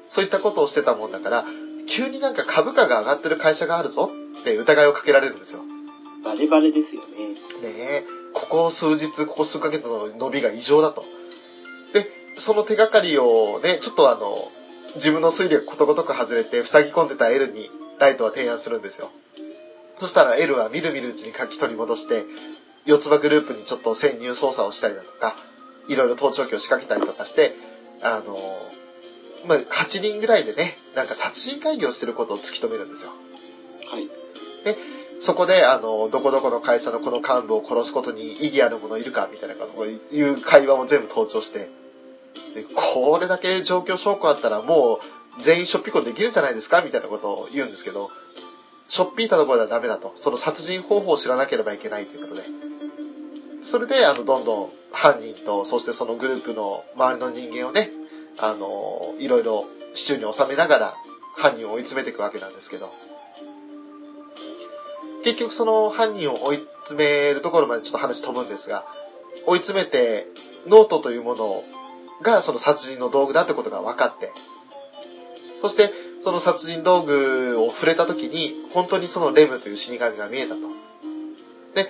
[0.08, 1.44] そういったことをしてたもんだから、
[1.86, 4.10] 急になんか株価が上がってる会社があるぞ
[4.40, 5.62] って疑いをかけられるんですよ。
[6.24, 7.28] バレバレですよね。
[7.28, 8.04] ねえ、
[8.34, 11.04] ここ数日、ここ数ヶ月の伸びが異常だと。
[11.92, 12.08] で、
[12.38, 14.50] その手がかりをね、ちょっとあの、
[14.94, 19.10] 自分の推理がことごとく外れて塞ぎ込んでた L にライトは提案するんですよ。
[19.98, 22.24] そしたら L はみるみるうちに書き取り戻して、
[22.84, 25.36] 四つ葉グループにちょっと潜入捜査をしたりだとか、
[25.88, 27.54] いろいろ盗聴器を仕掛けたりとかして、
[28.02, 28.70] あの、
[29.44, 33.12] まあ、8人ぐらいでね、なんか殺人会議をしてることを突き止めるんですよ。
[33.90, 34.08] はい。
[34.64, 34.76] で、
[35.22, 41.70] そこで、あの、どこどこの会社のこの幹部を殺すことに意義あるものいるかみたいなこという会話も全部盗聴して、
[42.56, 44.98] でこれだけ状況証拠あったらも
[45.38, 48.10] う全員しょっぴこできるんじゃないですかみたいなことを言うんですけど、
[48.88, 50.12] しょっぴいたところではダメだと。
[50.16, 52.44] その殺人方法を知らなければいけないということで。
[53.62, 57.92] それで、あの、どんどん犯人と、そしてそのグループの周りの人間をね、
[58.38, 60.94] あの、いろいろ支柱に収めながら
[61.36, 62.92] 犯人を追い詰めていくわけなんですけど、
[65.22, 68.84] 結局その犯人を追い詰めるところまでちょっと話飛ぶんですが、
[69.46, 70.26] 追い詰めて
[70.66, 71.64] ノートというもの
[72.22, 74.32] がその殺人の道具だってことが分かって、
[75.60, 80.60] そしてその殺人道具を触れた時に本当にそのレムという死神が見えたと。
[81.74, 81.88] で、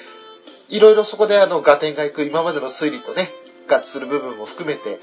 [0.68, 3.30] いろいろそこであの、ガテンが行く今までの推理とね、
[3.68, 5.00] 合致する部分も含めて、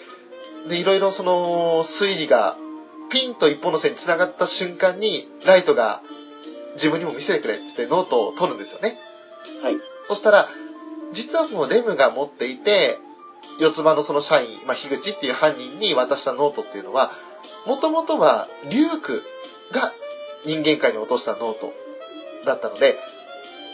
[0.68, 2.58] で、いろいろその推理が
[3.10, 6.02] ピンと一本の線に繋がった瞬間に、ライトが
[6.80, 8.98] 自分にも見せてくれってってノートを取るんですよね。
[9.62, 9.76] はい。
[10.08, 10.48] そしたら、
[11.12, 12.98] 実はそのレムが持っていて、
[13.60, 17.12] 四つ葉のその社員、まあ、樋口っていう犯人に渡したノートっていうのは、
[17.66, 19.24] もともとはリューク
[19.74, 19.92] が
[20.46, 21.74] 人間界に落としたノート
[22.46, 22.98] だったので、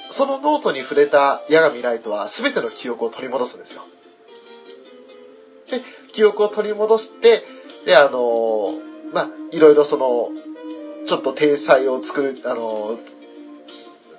[0.09, 3.83] そのノートに触れた八神ライトは全ての記憶を取り戻すんですよ。
[5.69, 5.81] で、
[6.11, 7.43] 記憶を取り戻して、
[7.85, 8.73] で、あの
[9.13, 10.29] まあ、いろいろその、
[11.05, 12.99] ちょっと体裁を作る、あの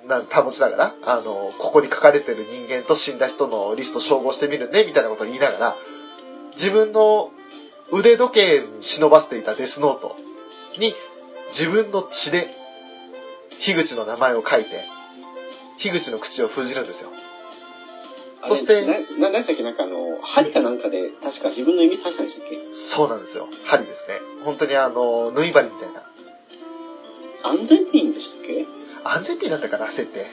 [0.05, 5.75] な保ちながら、あの、ここに書かれてる人間と死んだ人のリスト照合してみるね、みたいなことを言いながら、
[6.53, 7.29] 自分の
[7.91, 10.15] 腕時計に忍ばせていたデスノート
[10.77, 10.93] に
[11.49, 12.55] 自分の血で、
[13.59, 14.85] 樋口の名前を書いて、
[15.77, 17.11] 樋口の口を封じるんですよ。
[18.45, 19.63] そして、な、な、何したっけ？
[19.63, 22.59] なんかあの、針かなんかで、確か自分の指刺したんでしたっけ？
[22.71, 23.49] そうなんですよ。
[23.65, 24.19] 針ですね。
[24.45, 26.06] 本当にあの、縫い針みたいな。
[27.49, 28.65] 安全ピンでしたっけ？
[29.03, 30.29] 安全ピンだったかな、設定。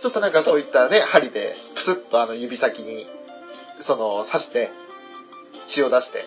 [0.00, 3.06] ちょっとなんかそういったね、針で、プスッとあの指先に、
[3.80, 4.70] その、刺して、
[5.66, 6.26] 血を出して。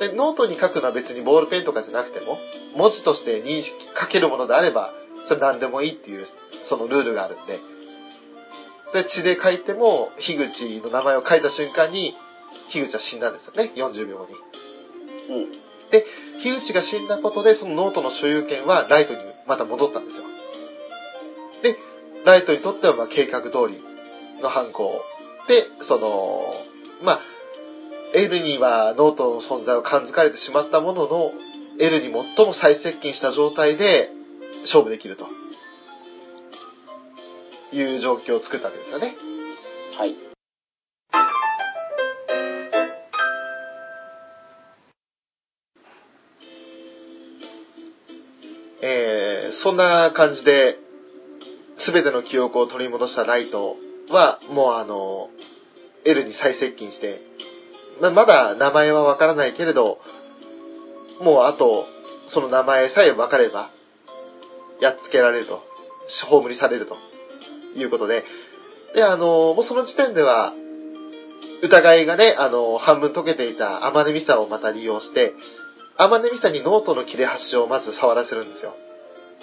[0.00, 2.38] で、ノートに書くのは別にボールペンとかじゃなくても、
[2.74, 4.94] 文字として認識、書けるものであれば、
[5.24, 6.26] それ何でもいいっていう、
[6.62, 7.60] そのルールがあるんで。
[8.92, 12.16] で、血で書いても、樋口の名前を書いた瞬間に、
[12.68, 14.34] 樋口は死んだんですよね、40秒後に。
[15.30, 15.67] うん。
[15.90, 16.04] で、
[16.40, 20.26] 樋口が死んだことで、そのノートの所有権はライトにまた戻ったんですよ。
[21.62, 21.76] で、
[22.24, 23.82] ライトにとってはまあ計画通り
[24.42, 25.02] の犯行
[25.48, 26.54] で、その、
[27.02, 27.20] まあ、
[28.14, 31.32] L にはノートの存在を感づかれてしまったものの、
[31.78, 34.10] L に最も最接近した状態で
[34.62, 35.26] 勝負できると。
[37.72, 39.16] いう状況を作ったわけですよね。
[39.96, 40.14] はい。
[49.52, 50.78] そんな感じで、
[51.76, 53.76] すべての記憶を取り戻したライト
[54.10, 55.30] は、もうあの、
[56.04, 57.22] L に再接近して、
[58.00, 60.00] ままだ名前はわからないけれど、
[61.20, 61.86] もうあと、
[62.26, 63.70] その名前さえ分かれば、
[64.80, 65.62] やっつけられると、
[66.06, 66.96] 葬りされると
[67.76, 68.24] いうことで、
[68.94, 70.52] で、あの、もうその時点では、
[71.62, 75.34] 疑いがね、あの、半分解けていたアマネミサをまた利用して、
[75.96, 78.76] アマネミサにノートの切れ端をまず触らせるんですよ。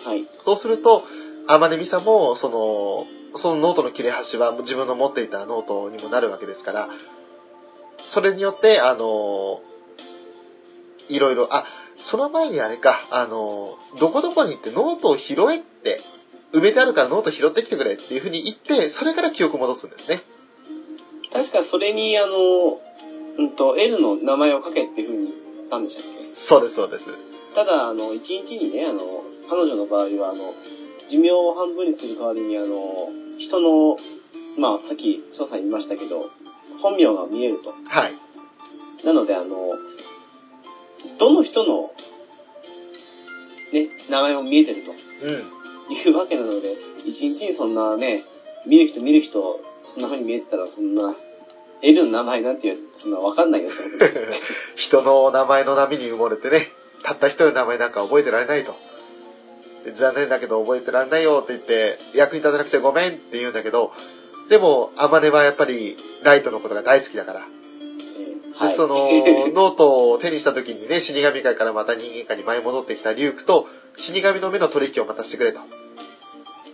[0.06, 0.26] はい。
[0.42, 1.04] そうすると、
[1.48, 6.90] アマネミサも、その、そのノートの切れ端は自分の持っていたノートにもなるわけですから、
[8.06, 9.62] それによって、あの、
[11.10, 11.66] いろいろ、あ、
[12.00, 16.02] その前にあれか、あの、どこどこに行ってノートを拾えって、
[16.54, 20.22] 埋めてあるからノート拾ってきてくれっていう風に言って、それから記憶戻すんですね。
[21.34, 22.80] 確かそれに、あの、
[23.38, 26.30] うんと、L の名前を書けっていう風に言ったんでしたっけ？
[26.34, 27.10] そうです、そうです。
[27.54, 30.54] ただ、あの、一日にね、あの、彼女の場合は、あの、
[31.08, 33.98] 寿命を半分にする代わりに、あの、人の、
[34.58, 36.30] まあ、さっき、翔さん言いましたけど、
[36.80, 37.74] 本名が見えると。
[37.88, 38.16] はい。
[39.06, 39.76] なので、あの、
[41.18, 41.92] どの人の、
[43.72, 45.94] ね、名前も見えてるとうん。
[45.94, 46.76] いうわけなので、
[47.06, 48.24] 一日にそんなね、
[48.66, 51.16] 見る人見る人、そんな風に見えてたら、そんな、
[51.82, 54.28] L の名前なんていう、そんなわかんないよってことで。
[54.76, 56.72] 人の名前の波に埋もれてね、
[57.04, 58.76] たった一人の名前なんか覚えてられないと。
[59.86, 63.94] で残念だけど覚えてられないよって言って、役に立たなくてごめんって言うんだけど、
[64.50, 67.48] でも、アマネはやっぱり、ライトのことが大好きだから。
[68.58, 69.10] えーでその、
[69.54, 75.62] ノートを手にした時にね、死神界からまた人間界に舞い戻ってきたリュークと、死神の目の取引をまたしてくれと。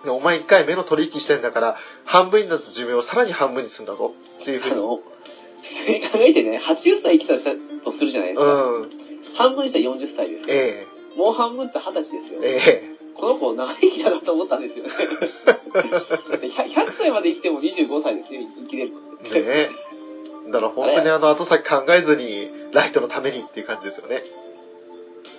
[0.04, 4.76] でお前一回目の取引してんだから、半分になった寿命をさらに半分にすんだぞっていうふうに。
[4.82, 5.02] 考
[6.16, 7.36] えてね、80歳生きた
[7.84, 8.64] とするじゃないですか。
[8.64, 8.90] うん。
[9.36, 10.48] 半分にしたら40歳ですよ。
[10.50, 12.40] えもう半分って20歳ですよ。
[12.44, 12.60] え
[12.98, 14.92] えこの子長生きだなと思ったんですよね。
[14.92, 19.02] だって 100, 100歳まで生きても25歳ですよ、生きれるのっ
[19.32, 19.40] て。
[19.40, 19.48] えね
[20.48, 20.52] え。
[20.52, 24.24] だから本当にあの後先考えずに、ライトのためにっていう感じですよね。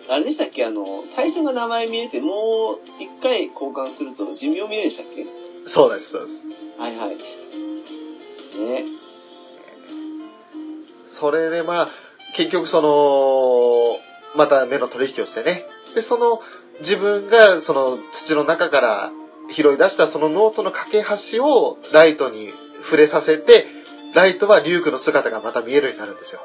[0.09, 0.65] あれでしたっけ？
[0.65, 5.27] あの、最初が名前見えて、もう一回交換すると寿命見えるでしたっけ？
[5.65, 6.47] そうです、そうです。
[6.79, 7.17] はいはい。
[7.17, 8.85] ね。
[11.07, 11.89] それでまあ、
[12.35, 14.01] 結局その、
[14.35, 15.67] また目の取引をしてね。
[15.95, 16.41] で、その、
[16.81, 19.13] 自分がその土の中から
[19.51, 22.53] 拾い出したそのノートの切れ端をライトに
[22.83, 23.67] 触れさせて、
[24.15, 26.41] ライトはリュークの姿がまた見えるようになるんですよ。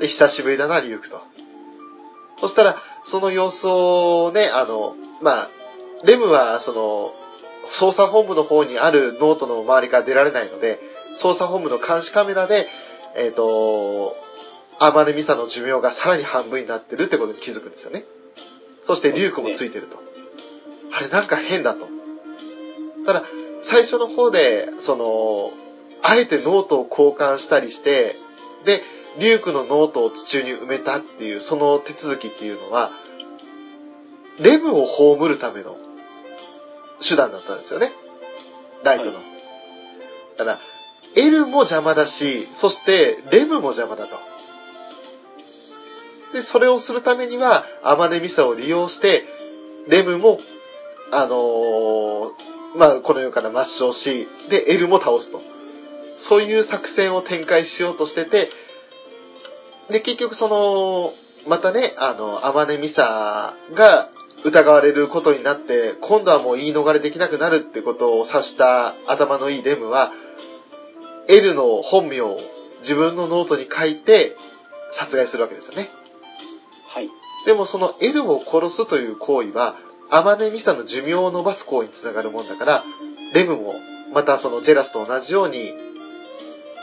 [0.00, 1.20] で、久しぶりだな、リュークと。
[2.40, 5.50] そしたら、その様子をね、あの、まあ、
[6.04, 7.14] レムはその、
[7.64, 10.80] 捜査本部の方にあるノートの周りから出られないので、
[11.16, 12.68] 捜査本部の監視カメラで、
[13.16, 14.16] えっ、と、
[14.78, 18.04] アマネミサの寿命がさらに半分になってるってことに気づくんですよね。
[18.84, 19.98] そしてリュークもついてると。
[20.92, 21.88] あれなんか変だと。
[23.06, 23.22] ただ、
[23.62, 25.52] 最初の方で、その、
[26.02, 28.18] あえてノートを交換したりして、
[28.64, 28.82] で、
[29.18, 32.92] リュウクのノートを地中に埋めたっていう、その手続きっていうのは、
[34.38, 35.76] レムを葬るための
[37.00, 37.92] 手段だったんですよね。
[38.82, 39.14] ライトの。
[39.14, 39.22] は
[40.36, 40.60] だから、
[41.16, 44.33] L も邪魔だし、そしてレムも邪魔だと。
[46.34, 49.24] で、それをするためには、アマネミサを利用して、
[49.86, 50.40] レムも、
[51.12, 52.32] あのー
[52.74, 55.40] まあ、この世から抹消し、で、L も倒すと。
[56.16, 58.50] そういう作戦を展開しようとしてて、
[59.90, 61.14] で、結局その、
[61.46, 64.08] またね、あの、アマネミサが
[64.42, 70.10] 疑われることになって、今度はもう言い逃れできなくなるってことを察した頭のいいレムは、
[71.28, 72.40] L の本名を
[72.80, 74.36] 自分のノートに書いて
[74.90, 75.90] 殺害するわけですよね。
[76.94, 77.10] はい。
[77.44, 79.76] でもその L を殺すという行為は、
[80.10, 82.84] アマネミサの寿命を伸ばす行為につながるもんだから、
[83.34, 83.74] レムも
[84.12, 85.74] またそのジェラスと同じように、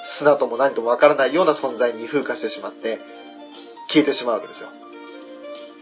[0.04, 3.00] 砂とも何ともわからないような存在に風化してしまって、
[3.88, 4.68] 消えてしまうわけですよ。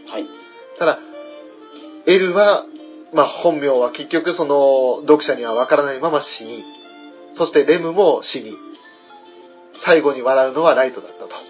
[0.08, 0.26] はい。
[0.78, 1.00] ただ、
[2.06, 2.66] L は、
[3.12, 6.64] まあ本名は結局その読者にはわからないまま死に、
[7.32, 8.56] そしてレムも死に、
[9.74, 11.49] 最後に笑うのはライトだったと。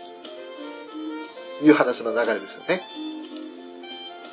[1.63, 2.83] いう話の流れですよね。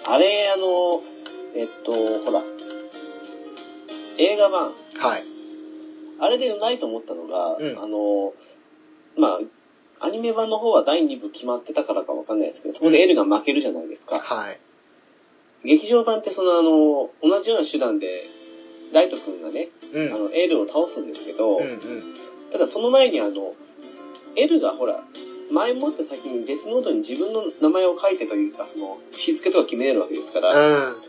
[0.05, 1.01] あれ、あの、
[1.55, 2.43] えっと、ほら、
[4.17, 5.25] 映画版、はい。
[6.19, 8.33] あれでうまいと思ったのが、うんあの、
[9.17, 9.39] ま
[9.99, 14.19] あ、アニメ版の方は第2部決まってたからかわかんないですけど、そこで L が負けるじゃないですか。
[14.19, 14.59] はい。
[15.63, 18.29] 劇場版ってそのあの、同じような手段で、
[18.93, 20.13] ライト君がね、うん。
[20.13, 22.15] あの、L を倒すんですけど、うんうん。
[22.51, 23.53] ただその前にあの、
[24.35, 25.03] L がほら、
[25.51, 30.95] 前もって先にデスノートに自分の名前を書いてというか、その、日付とか決めれるわけですから、うん。
[31.01, 31.07] だ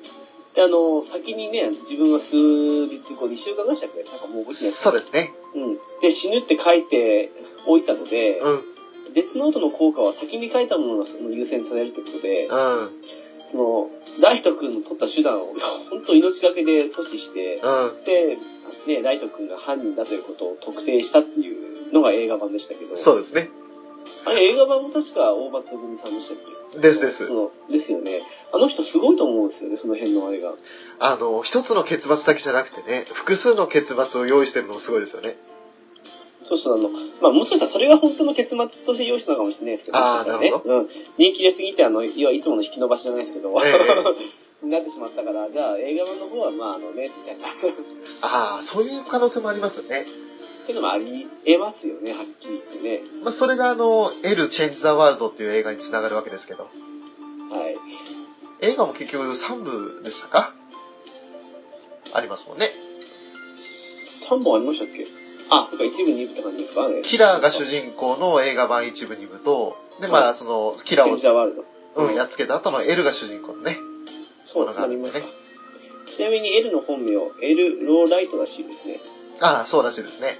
[0.54, 2.36] で、あの、先にね、自分は数
[2.88, 5.32] 日後、2週間ぐらいしたっけなんかもう覚えてないそうですね。
[5.54, 5.78] うん。
[6.00, 7.30] で、死ぬって書いて
[7.66, 8.48] おいたので、う
[9.10, 9.12] ん。
[9.14, 12.90] デスノートの効果は先に書いたものが優先されるということで、うん。
[13.44, 13.90] その、
[14.20, 15.54] ライト君の取った手段を、
[15.90, 18.04] 本当命がけで阻止して、うん。
[18.04, 18.38] で、
[18.86, 23.48] ね、ライト君が犯人だということを特定したっていうのが映画版でしたけど、そうですね。
[24.28, 26.36] あれ映画版も確か大松組さんでしたっ
[26.72, 26.78] け？
[26.78, 27.34] ですですそ。
[27.34, 28.22] の、ですよね。
[28.52, 30.54] あの人すごいと思うんですよね、その辺のあれが。
[30.98, 35.36] あの、一つの結末だけじゃなくてね、複数の結末を用意してるのもすごいですよね。
[36.44, 36.88] そうそう、あの、
[37.20, 40.88] まあ、もしかしたらそれが本当の結末として用意したのかもしれないですけど、あーもしかしたらねなるほうん。
[41.18, 43.78] 人気出すぎて、あの、いわいつもの引き伸ばしじゃないですけど、え
[44.62, 47.48] に なってしまったから、じゃあ映画版の方は、まあ、あのね、みたいな。
[47.48, 47.50] っ
[48.22, 50.06] ああ、そういう可能性もありますよね。
[50.68, 53.00] ていうのもあり得ますよね、はっきり言ってね。
[53.22, 56.64] まあ、それがあの、L Change the World っていう映画につながるわけですけど、
[57.50, 57.76] はい。
[58.60, 60.54] 映画も結局3部でしたか？
[62.12, 62.70] ありますもんね。
[64.28, 65.06] 3本ありましたっけ？
[65.48, 67.00] あ、そっか、一部二部って感じですかね。
[67.02, 71.64] キラーが主人公の映画版1部2部と、で、まあ、その、キラーチェンジザワール
[71.96, 72.02] ド。
[72.02, 73.78] を、うん、やっつけた後の L が主人公のね。
[74.44, 75.26] そうなりますか。
[76.10, 77.12] ちなみに L の本名、
[77.42, 79.00] L ローライトらしいですね。
[79.40, 80.38] ああ、そうらしいですね。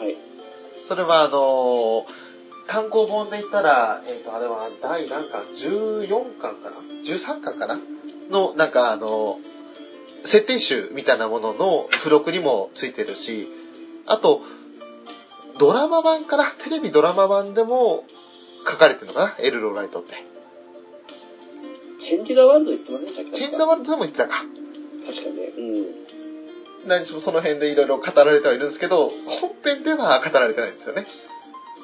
[0.00, 0.16] はい。
[0.88, 2.30] それはあのー
[2.66, 7.80] 単行本で言ったら、えっ、と、あれは第何巻 ?14 巻かな ?13 巻かな？
[8.30, 9.50] の、なんかあのー
[10.22, 13.48] 設定集みたいなものの付録にもついてるし、
[14.06, 14.42] あと、
[15.58, 16.44] ドラマ版かな？
[16.62, 18.04] テレビドラマ版でも
[18.68, 19.44] 書かれてるのかな？
[19.44, 20.24] エルローライトって。
[21.98, 23.32] チェンジザワールド言ってませんでしたっけ？
[23.32, 24.44] チェンジザワールドでも言ってたか。
[25.04, 25.52] 確かね。
[25.58, 25.86] うん。
[26.86, 31.06] 何しろその辺でいろいろ語られてはいるんですけど、本編では語られてないんですよね。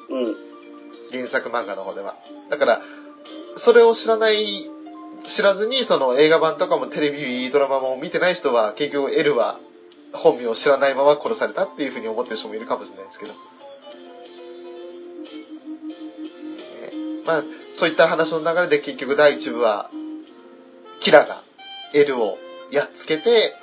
[0.09, 0.35] うん。
[1.11, 2.17] 原作漫画の方では。
[2.49, 2.81] だから、
[3.55, 4.69] それを知らない、
[5.23, 9.59] 知らずに、その映画版とかもテレビドラマも見てない人は、結局 L は
[10.13, 13.33] 本名を知らないまま殺されたっていうふうに思ってる人もいるかもしれないですけど。
[13.33, 13.37] ね
[17.25, 17.43] まあ、
[17.73, 19.91] そういった話の流れで結局第1部は、
[20.99, 21.43] キラが
[21.93, 22.37] L を
[22.71, 23.55] やっつけて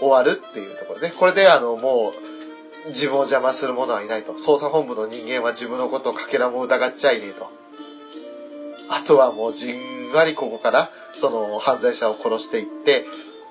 [0.00, 1.18] 終わるっていうところですね。
[1.18, 2.12] これであの、も
[2.86, 4.34] う、自分を邪魔する者はいないと。
[4.34, 7.48] 捜査本部の人間は自分のことをかけらも疑っちゃいねえと。
[8.90, 13.06] あとはもうじんわりここから、その犯罪者を殺していって、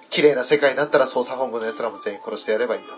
[0.10, 2.94] 綺麗な世界になったら捜査本部の奴らも全員殺してやればいいと。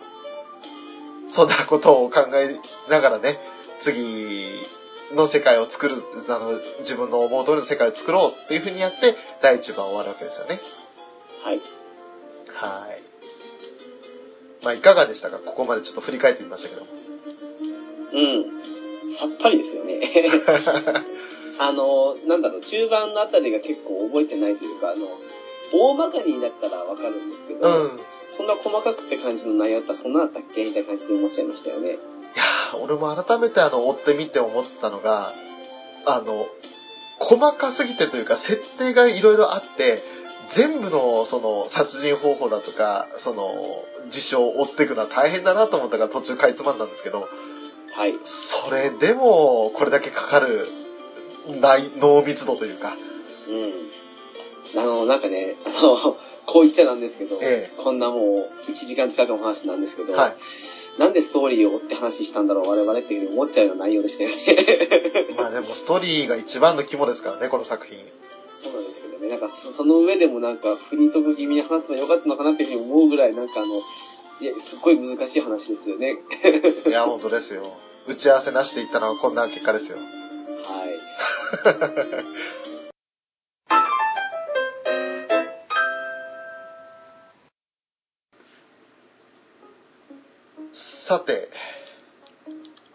[1.30, 2.60] そんなことを考え
[2.90, 3.40] ながらね、
[3.80, 4.68] 次
[5.14, 5.96] の世界を作る、
[6.30, 10.62] あの、自分の思う通りの世界を作ろうっていう風にやって、第一部は終わるわけですよね。
[11.44, 11.62] はい。
[12.54, 13.05] はい。
[14.66, 15.38] まあ、いかがでしたか？
[15.40, 16.88] ここまでちょっと振り返ってみましたけども。
[18.14, 18.20] う
[19.06, 19.08] ん。
[19.08, 20.02] さっぱりですよね。
[21.60, 25.08] あの、なんだろう、中盤のあたりが結構覚えてないというか、あの、
[25.72, 28.00] 大まかになったらわかるんですけど、うん。
[28.30, 31.92] そんな細かくって感じの内容だったらそんなだったっけみたいな感じで思っちゃいましたよね。
[31.92, 35.34] いやー俺も改めてあの、追ってみて思ったのが、
[36.06, 36.48] あの、
[37.20, 40.04] 細かすぎてというか、設定がいろいろあって、
[40.48, 47.28] 全部の、その、殺人方法だとか、その、事象を追っていくのは大変だなと思ったから途中かいつまんだんですけど、
[47.92, 48.16] はい。
[48.24, 50.70] それでも、これだけかかる、
[51.48, 52.98] 内、濃密度というか、
[53.48, 54.80] うん。
[54.80, 60.36] あの、なんかね、あの、 こう言っちゃなんですけど、えこんなもう1時間近くの話なんですけど、はい。
[61.00, 65.26] なんでストーリーを追って話したんだろう、我々っていうふうに思っちゃうような内容でしたよね。
[65.36, 68.06] まあでもストーリーが一番の肝ですからね、この作品。
[68.66, 73.84] そうなんですけどね、なんかそその上でもなんか、フリートーク気味に話せばよかったのかなっていうふうに思うぐらい、なんかあの、
[74.42, 76.18] いや、すっごい難しい話ですよね。
[76.88, 77.78] いや、本当ですよ。
[78.08, 80.00] 打ち合わせなしで言ったのはこんな結果ですよ。
[80.00, 80.04] は
[80.88, 80.96] い。
[90.74, 91.50] さて、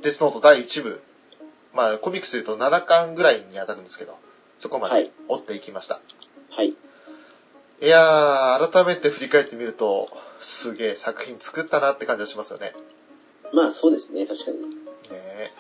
[0.01, 1.01] デスノート第1部。
[1.73, 4.19] まあ、コミックスで言うと7巻ぐらいに当たるんですけど、
[4.61, 6.01] そこまではい追っていきました。
[6.51, 6.69] はい。
[6.69, 6.75] い、
[7.87, 10.09] やー、改めて振り返ってみると、
[10.39, 12.75] すげえ作品作ったなって感じがしますよね。
[13.53, 14.59] まあそうですね、確かに。
[14.61, 14.67] ね
[15.11, 15.51] え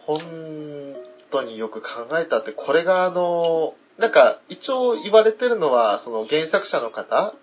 [0.00, 0.96] 本
[1.30, 7.34] 当によく考えたって、これがあの、なんか一応言われてるのは、その原作者の方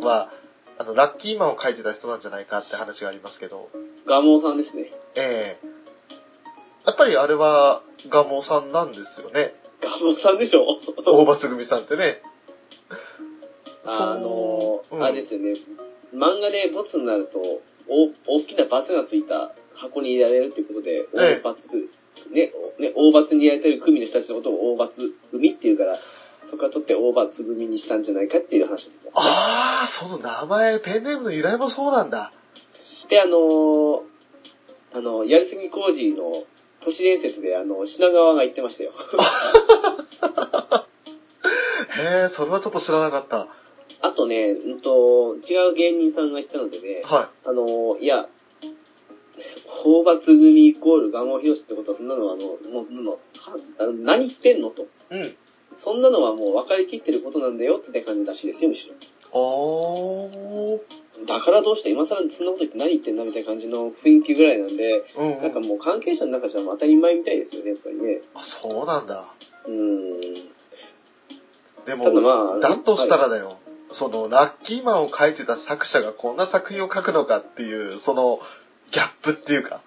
[0.00, 0.30] は、
[0.78, 3.68] あの、ラッキーマンを書いてた人なんじゃないかって話がありますけど、
[4.06, 4.92] ガモーさんですね。
[5.14, 5.66] ええ
[6.86, 9.54] やっぱりあれはガモさんなんですよね。
[9.80, 10.66] ガモーさんでしょ？
[11.06, 12.22] 大罰組さんってね。
[13.86, 15.54] あのそううんあれですよね、
[16.12, 17.38] 漫画でボツになると、
[17.88, 21.70] お大きな罰がついた箱に入れられるっていうことで、ええ大罰、
[22.30, 25.98] ね、おね、大罰にやれてる組の人たちのことを大罰組っていうから、
[26.44, 28.94] そこから取って大罰組にしたんじゃないかっていう話をす、ね。
[29.14, 32.32] ああ、その名前、ペンネームの由来もそうなんだ。
[33.08, 34.00] で、あのー
[34.94, 36.44] あの、やりすぎ工事の
[36.80, 38.92] 都市伝説で、あの、品川が言ってましたよ。
[41.98, 43.48] へえ、それはちょっと知らなかった。
[44.00, 48.28] あとね、うんと、違う芸人さんが言ったのでね、はあの、いや、
[49.66, 53.18] 法罰組イコール願望広しってことは、そんなのは、あの、もう、のは
[54.04, 54.70] 何言ってんの？
[54.70, 54.82] と。
[54.82, 54.86] い。
[55.10, 55.36] うん。
[55.74, 58.94] そんなのはもう分かりきってることなんだよって感じらしいですよ、むしろ。
[59.38, 60.80] おー。
[61.26, 65.42] だからどうして今更そんなこと言って何言ってんだみたいな感じの雰囲気ぐらいなんで、うん、うん。
[65.42, 68.20] なんかもう関係者の中じゃ当たり前みたいですよね、やっぱりね。
[68.34, 69.32] あ、そうなんだ。
[69.66, 70.48] うーん。
[71.86, 73.58] でも、ただまあだとしたらだよ、
[73.90, 78.40] その、ラッキーマンを書いてた作者がこんな作品を書くのかっていう、その、
[78.90, 79.80] ギャップっていうか、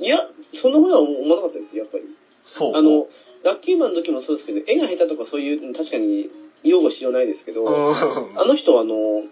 [0.00, 0.18] いや、
[0.52, 2.04] そんなことは思わなかったですよ、やっぱり。
[2.42, 2.76] そう。
[2.76, 3.06] あの、
[3.42, 6.30] ラッキーマンの時もそうですけど、絵が下手とかそういう、確かに
[6.62, 8.40] 擁護しようないですけど、うん。
[8.40, 9.24] あの人はあの、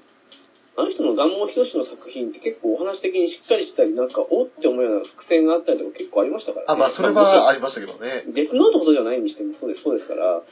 [0.81, 6.73] あの人の願望ひろしの作品って結構お話的にしっかりしたり、なんか、おって思うような伏線があったりとか結構ありましたから、ね。
[6.73, 8.25] あ、まあ、それまはありましたけどね。
[8.29, 10.43] デスノートほどじゃないにしてもそうです、そうですから、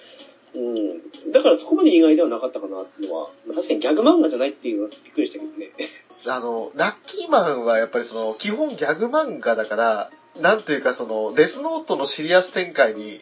[0.54, 1.30] うん。
[1.30, 5.72] だからそこまで意外ではなかったかなっていうのは、まあ確かにギャグ漫画じゃないっていうのはびっくりしたけどね。
[6.26, 10.10] あの、ラッキーマンはやっぱりその、基本ギャグ漫画だから、
[10.40, 13.20] なんていうかその、デスノートのシリアス展開に、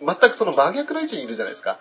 [0.00, 1.78] 全くその真逆の位置にいるじゃないですか。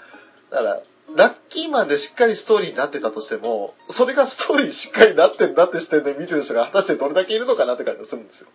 [0.52, 0.84] だから、
[1.16, 8.48] ラッキーマンでしっかりストーリーになってたとしても、それがストーリーしっかりになってんだって視点で見てる人が果たしてどれだけいるのかなって感じがするんですよ。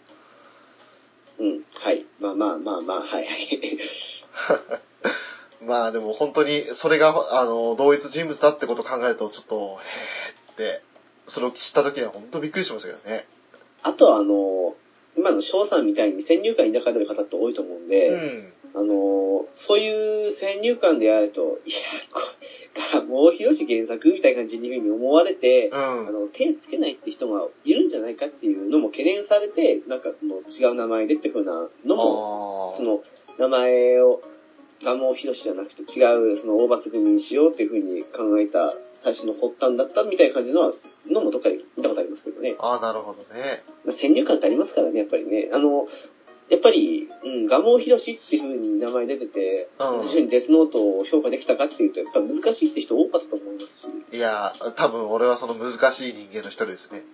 [1.39, 1.62] うん。
[1.79, 2.05] はい。
[2.19, 3.79] まあまあまあまあ、はいはい。
[5.65, 10.83] まあでも本当にそれが、あの、同一人物だってことを考えると、ちょっと、へーって、
[11.27, 13.27] それを知った時には本当びっくりしましたけどね。
[13.83, 14.75] あとはあの、
[15.16, 18.53] 今の翔さんみたいに先入観に抱かれてる方って多いと思うんで、うん。
[18.74, 21.77] あの、そういう先入観でやると、いや、
[22.12, 22.20] こ
[22.95, 26.09] れがもうひろし原作みたいな感じにいうふうに思われて、うん。
[26.09, 33.03] あの、手つけないって人がいるんじゃないかっていうのも懸念されて、なんかその違う名前でっていうふうなのも、あその
[33.39, 34.20] 名前を、
[34.82, 40.73] ガモヒロシじゃなくて違う、その大罰組にしようっていうふうに考えた最初の発端だったみたいな感じのは
[41.09, 42.55] のもどっかで見たことありますけどね。
[42.59, 43.62] ああ、なるほどね。
[43.85, 45.49] まあ先入観ってありますからね、やっぱりね。
[45.53, 45.89] あの、
[46.51, 57.05] やっぱり、うん、ガモヒロシっていう風に名前出てて、うん非常にデスノートを評価できたかっていうと、やっぱ難しいって人多かったと思いますし、いや、多分俺はその難しい人間の一人ですね。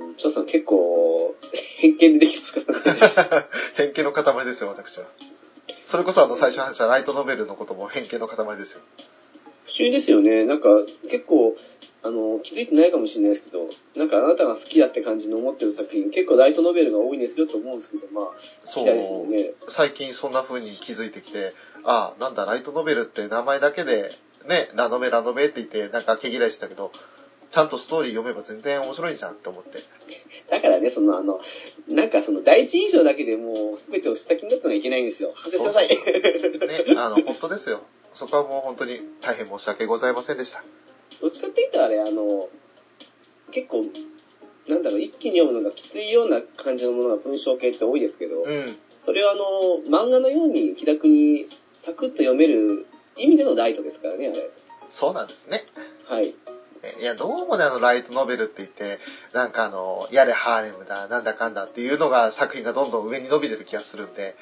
[0.00, 3.46] うん、張さん結構、偏見でできてますからね。
[3.76, 5.06] 偏見の塊ですよ、私は。
[5.82, 8.80] それこそあの最初話したライトノベルのことも偏見の塊ですよ。
[9.66, 10.44] 不思議ですよね。
[10.44, 10.68] なんか、
[11.10, 11.56] 結構、
[12.04, 18.26] あの、気づいてないかもしれないですけど、なんかあなたが好きだって感じの思ってる作品、結構ライトノベルが多いんですよと思うんですけど、まあ、
[18.62, 19.52] そうですもんね。
[19.68, 24.12] 最近そんな風に気づいてきて、ああ、なんだ、ライトノベルって名前だけで、
[24.46, 26.92] ね、ラノベラノベって言って、なんか毛嫌いしてたけど、
[27.50, 29.82] ちゃんとストーリー読めば全然面白いじゃんって思って。
[30.50, 31.40] だからね、そのあの、
[31.88, 35.32] なんかその第一印象だけでもう全てを知った気になったのがいけないんですよ。
[35.34, 36.84] 反省してください。
[36.84, 37.82] ね、あの、本当ですよ。
[38.12, 40.62] そこはもう本当に大変申し訳ございませんでした。
[41.20, 42.48] どっちかって言ったらあれ、あの、
[43.50, 43.86] 結構、
[44.68, 48.76] なんだろう、一気に読むのがきついような感じのものが文章系って多いですけど、うん。
[49.00, 49.44] それはあの、
[49.86, 51.46] 漫画のように気楽に
[51.76, 52.86] サクッと読める
[53.16, 54.50] 意味でのライトですからね、あれ。
[54.88, 55.60] そうなんですね。
[56.04, 56.34] はい。
[57.00, 58.98] いや、どうもね、あの、ライトノベルって言って、
[59.32, 64.36] なんかあの、やれハーレムだ、なんだかんだっていうのが作品がどんどん上に伸びてる気がするんで、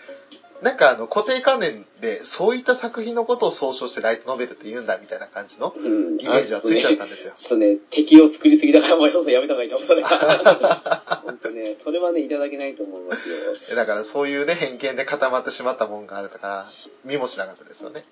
[0.62, 6.20] なんかあの、固定観念で、そういった作品のことを総称してライトノベルって言うんだ、みたいな感じのうん。
[6.20, 7.32] イメージはついちゃったんですよ。
[7.36, 11.22] ちょっとね、敵を作りすぎだから、もう一つやめた方がいいと思う、それは。
[11.26, 13.36] 本当ね、それはね、いただけないと思いますよ。
[13.74, 16.70] だからそういうね、偏見で固まってしまったもんがあるとか、
[17.04, 18.04] 見もしなかったですよね。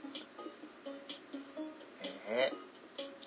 [2.29, 2.70] ええ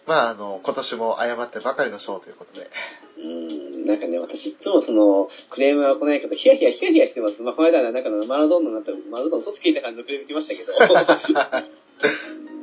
[0.05, 2.69] まあ、あの、今年も謝ってばかりの賞ということで。
[3.17, 7.41] うん、なんかね、私いつもその、クレームが来ないけど、ヒヤヒヤヒヤヒヤしてます。
[7.41, 10.73] まあ、この間はなんかのマラドーナになったマラドーナ嘘つきいた感じのクレーム来ましたけど。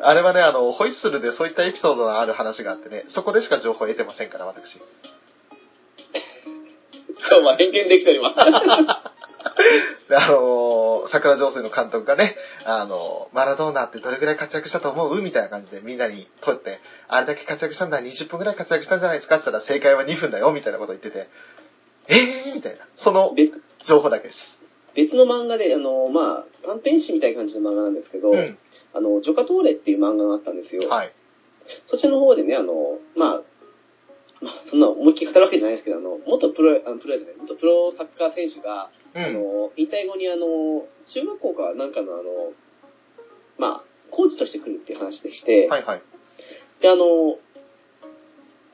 [0.03, 4.81] あれはね、あの、ホイッスルでそういったエピソードのある話があってね、そこでしか情報を得てませんから、私。
[7.19, 9.20] 今日は偏見できております。
[10.09, 15.23] で、 あのー桜上水の監督がね、あのーマラドーナってどれぐらい活躍したと思う？
[15.23, 16.79] みたいな感じでみんなに問って、
[17.09, 19.37] あれだけ活躍したんだ、20分ぐらい活躍したんじゃないですか？
[19.37, 21.29] って言ったら正解は2分だよ、みたいなこと言ってて、
[22.09, 22.55] えー？
[22.55, 22.81] みたいな。
[22.97, 24.61] その別情報だけです。
[24.95, 28.59] 別の漫画で、あの、まあ、短編集みたいな感じの漫画なんですけど、うん。
[28.93, 30.89] あの、ジョカトーレっていう漫画があったんですよ。
[30.89, 31.13] はい。
[31.87, 33.43] そっちの方でね、あの、まあ、
[34.41, 39.25] まあ、そんな思いっきり語るわけじゃないですけど、あの、元プロ、あのプロじゃない、元プロサッカー選手が、うん。
[39.25, 42.53] あの、引退後にあの、中学校かなんかのあの、
[43.59, 46.03] まあ、コーチとして来るっていう話でして、はいはい。
[46.81, 47.39] で、あの、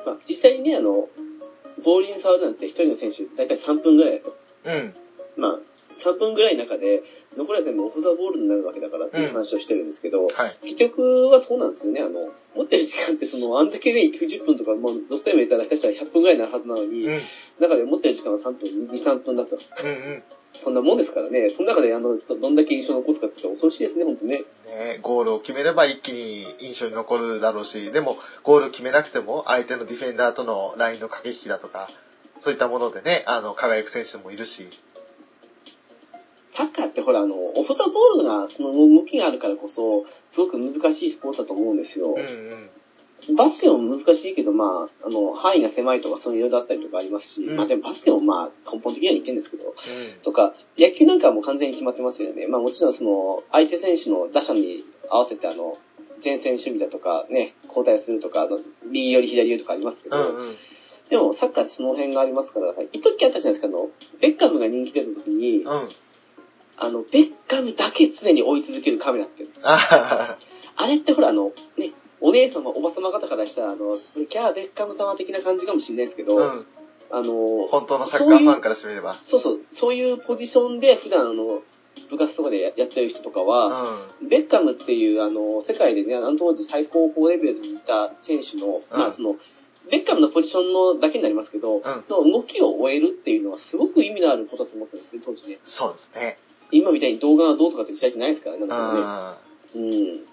[0.04, 1.08] まあ、実際にね、あの、
[1.82, 4.36] ボールに触るなんて一人の選手、だいたい3分ぐらいだと。
[4.64, 4.94] うん。
[5.36, 5.58] まあ、
[5.98, 7.02] 3分ぐらいの中で、
[7.36, 10.32] 残りは全部オフザボールになるわけだからっていう話をしてるんですけど、はい。
[10.62, 12.00] 結局はそうなんですよね。
[12.00, 17.12] あの、持ってる時間ってその、あんだけね、90分とか、もう、ロスタイム入れたら下手したら100分ぐらいになるはずなのに、うん。
[17.14, 17.20] うん
[17.58, 19.56] 中で持ってる時間は3分、2、3分だと。
[19.56, 20.22] うん。
[20.54, 21.50] そんなもんですからね。
[21.50, 24.42] その中で、あの、どどんだけ印象を残すかって言ったら恐ろしいですね、本当ね。
[24.66, 31.90] ね、ゴールを決めれば一気に印象に残るだろうし、でもゴールを決めなくても相手のディフェンダーとのラインの駆け引きだとか、
[32.40, 34.68] そういったものでね、あの、輝く選手もいるし。
[36.56, 43.28] サッカーってほら、あの、オフザボールが、の動きがあるからこそ、すごく難しいスポーツだと思うんですようん。
[43.28, 43.36] うん。
[43.36, 49.74] バスケも難しいけど、まあ、あの、範囲が狭いとか、そういういろいろあったりとかありますし、うんまあでもバスケもまあ、根本的には似てるんですけど、うん。
[50.22, 52.46] とか、野球なんかはもう完全に決まってますよね。
[52.46, 55.76] まあもちろんその、相手選手の打者に合わせてあの、
[56.24, 60.56] 前線守備だとかね、交代するとか、あの右寄り左寄りとかありますけど、うんうん。
[61.10, 65.88] でもサッカーってその辺がありますから、一時あったじゃないですか、あの、ベッカムが人気出た時に、うん。
[66.78, 69.46] あの、ベッカムだけ常に追い続けるカメラって。
[69.62, 70.36] あ
[70.76, 73.98] あれってほらあの、ね、お姉様、おば様方からしたら、あの、
[74.28, 76.66] キャーベッカム様的な感じかもしれないですけど、あ、うん。
[77.10, 79.14] あの、本当のサッカーファンからしてみれば。
[79.14, 81.62] そうそう、そういうポジションで普段あの、
[82.10, 84.28] 部活とかでややってる人とかうは、ん。
[84.28, 89.36] ベッカムっていう、あの、世界でね、あの当時最高峰レベルにいた選手の、うんまあその、
[89.90, 95.58] ベッカムのポジションのだけになりますけど、うんの動きを追えるっていうのはすごく意味のあることだと思ったんですね、当時ね。
[95.64, 96.38] そうですね。
[96.70, 98.68] 今みたいに動画がどうとかって時代じゃないですからね、うん。
[98.68, 99.38] な
[99.74, 100.26] うん。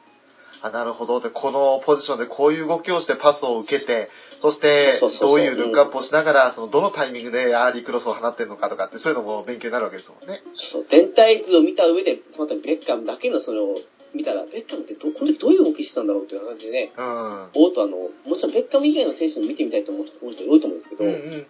[0.72, 1.20] なるほど。
[1.20, 10.42] で、このポジションでこういう動きをしてパスを受けて、そしてどういうルックアップをしながら、そのどのタイミングでアーリークロスを放ってるのかとかって、そういうのも勉強になるわけですもんね。
[10.56, 13.82] そう全体図を見た上で、その後にベッカムだけのそれを
[14.14, 17.50] 見たら、ベッカムってど、この時どういう動きしてたんだろうっていう感じでね、うん。
[17.56, 21.46] おっとあの、もちろんベッカム以外の選手の見てみたいと思う人多いと思うんですけど、うんうん。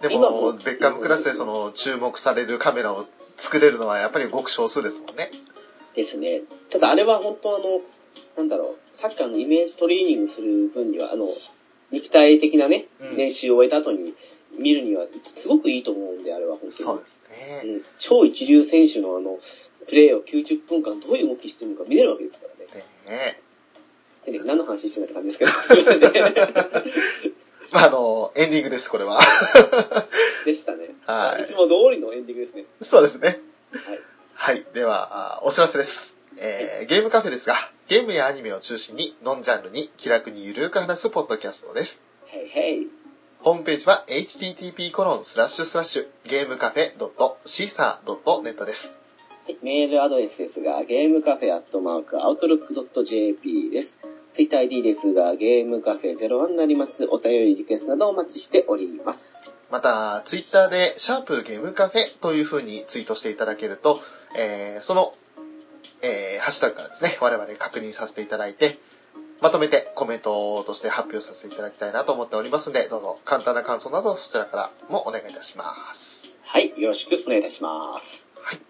[0.00, 3.06] で今も、もベッカムクラスでその注目されるカメラを
[3.36, 5.30] 作れるのはやっぱりごく少数ですもんね。
[5.94, 6.42] ですね。
[6.70, 7.80] ただあれは本当あの、
[8.36, 11.28] なんだろう、サッカーのイメージトレーニングする分には、あの、
[11.90, 14.14] 肉体的なね、うん練習を終えた後に
[14.58, 16.72] 見るには、すごくいいと思うんで、あれは本当に。
[16.72, 17.62] そうですね。
[17.64, 19.38] うん超一流選手のあの、
[19.86, 22.84] プレーを90分間どういう動きしてるのか見れるわけですからね。
[23.08, 23.40] ね
[24.24, 26.32] でね、何の話してるんだって感じですけど、すいませんね。
[27.72, 29.18] まあ、あの、エンディングです、これは。
[30.44, 30.94] でしたね。
[31.06, 32.64] はいいつも通りのエンディングですね。
[32.82, 33.40] そうですね。
[33.72, 34.00] はい。
[34.34, 34.66] はい。
[34.74, 36.16] では、あお知らせです。
[36.36, 37.54] えーゲームカフェですが、
[37.88, 42.02] ゲームやアニメを中心に、ノンジャンルに気楽にゆるーく話すポッドキャストです。
[42.26, 42.88] へいへい。
[43.40, 44.72] ホームページは http://
[46.28, 48.94] ゲームカフェ .caesar.net です。
[49.44, 54.00] はいメールアドレスですが、ゲームカフェアットマークアウトロックドット JP です。
[54.32, 57.06] ツイッター ID ですが、ゲームカフェ01になります。
[57.10, 59.52] お便りリクエストなどお待ちしております。
[59.70, 64.00] また、ツイッターで、シャープゲームカフェという風にツイートしていただけると、
[64.34, 65.14] えーその、
[66.00, 68.78] えーハッシュタグからですね、我々確認させていただいて、
[69.42, 76.30] まとめてコメントとして発表させていただきたいなと思っておりますので、どうぞ簡単な感想などそちらからもお願いいたします。
[76.42, 78.26] はい、よろしくお願いいたします。
[78.40, 78.60] はい。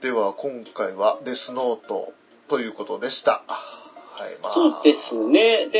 [0.00, 2.14] では、今回はデスノート
[2.48, 3.44] ということでした。
[4.16, 4.52] はい、まあ。
[4.52, 5.14] そうです。
[5.28, 5.66] ね。
[5.66, 5.78] で、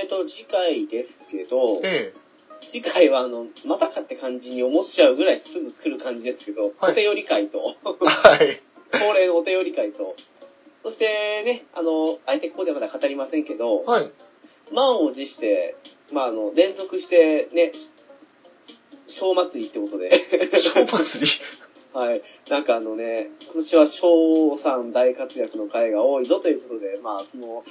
[0.00, 2.12] えっ、と、次回ですけど、え
[2.68, 8.60] 次回はあの、またかって感じに思っちゃうぐらいすぐ来る感じですけど、はいお手寄り会と、えはい。
[8.92, 10.16] 恒例のお手寄り会と、
[10.82, 14.10] そしてね、あの、あえてここではまだ語りませんけど、はい。
[14.72, 15.76] 満を持して、
[16.10, 17.72] まあ、あの、連続してね、
[19.06, 20.10] 小祭りってことで、
[20.58, 21.30] 小祭り。
[21.92, 22.22] はい。
[22.48, 27.64] なんかあのね、今年は翔さん大活躍の回が多いぞということで、まあその、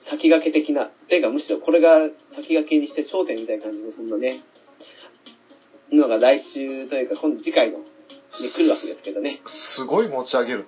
[0.00, 4.42] 先駆け的な、ていうかむしろこれが先駆けにして焦点みたいな感じのそんなね、
[5.92, 7.84] のが来週というか今度次回の、ね、
[8.30, 9.40] 来るわけですけどね。
[9.46, 10.66] すごい持ち上げるね。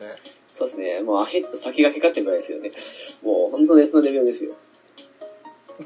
[0.50, 1.00] そうですね。
[1.00, 2.72] もうアヘッド先駆けかってぐらいですよね。
[3.22, 4.54] もう本当別のレベルですよ。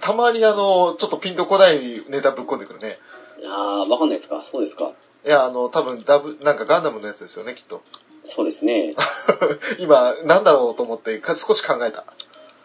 [0.01, 2.98] たまにあの、ちょっとピンとこないネタぶっ込んでくるね。
[3.47, 4.43] あー、わかんないですか？
[4.43, 4.93] そうですか？
[5.26, 7.82] いや、あの、多分ダブ、なんかガンダムのやつですよね、きっと。
[8.24, 8.94] そうですね。
[9.78, 12.05] 今、なんだろうと思って、か少し考えた。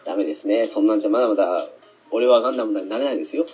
[0.05, 0.65] ダメですね。
[0.67, 1.67] そんなんじゃまだまだ、
[2.11, 3.45] 俺はガンダムになれないですよ。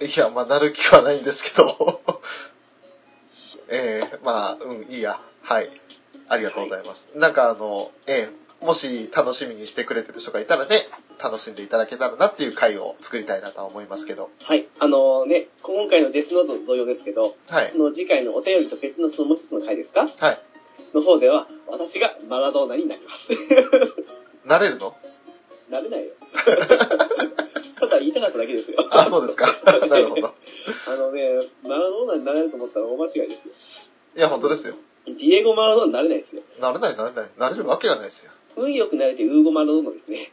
[0.00, 2.00] いや、まあ、なる気はないんですけど。
[3.68, 5.20] ええまあ、うん、いいや。
[5.42, 5.70] はい。
[6.28, 7.10] ありがとうございます。
[7.14, 10.86] なんかあの、ええもし楽しみにしてくれてる人がいたらね、
[11.22, 14.30] 楽しんでいただけたらなっていう回を作りたいなとは思いますけど。
[14.42, 14.66] はい。
[14.78, 17.78] あのね、今回のデスノートと同様ですけど、はいそ。
[17.78, 20.08] の次回のお便りと別のそのもう一つの回ですか？
[20.18, 20.40] はい。
[20.94, 23.30] の方では、私がマラドーナになります。
[24.44, 24.96] なれるの？
[25.68, 26.12] なれないよ。
[27.78, 28.78] ただ言いたかっただけですよ。
[28.90, 29.46] あ、そうですか。
[29.88, 30.34] なるほど。
[30.88, 33.54] あのね、マラドーナになれると思ったら大間違いですよ。
[34.16, 34.74] いや、本当ですよ。
[35.06, 36.42] ディエゴ・マラドーナになれないですよ。
[36.60, 37.30] なれない、なれない。
[37.38, 38.32] なれるわけがないですよ。
[38.56, 40.30] 運よくなれてウーゴ・マラドーナですね。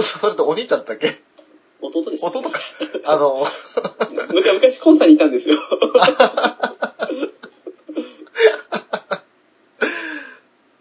[0.00, 1.20] それとお兄ちゃんだっけ？
[1.80, 2.24] 弟です。
[2.24, 2.60] 弟か。
[3.04, 3.46] あの、
[4.32, 5.58] 昔コンサにいたんですよ。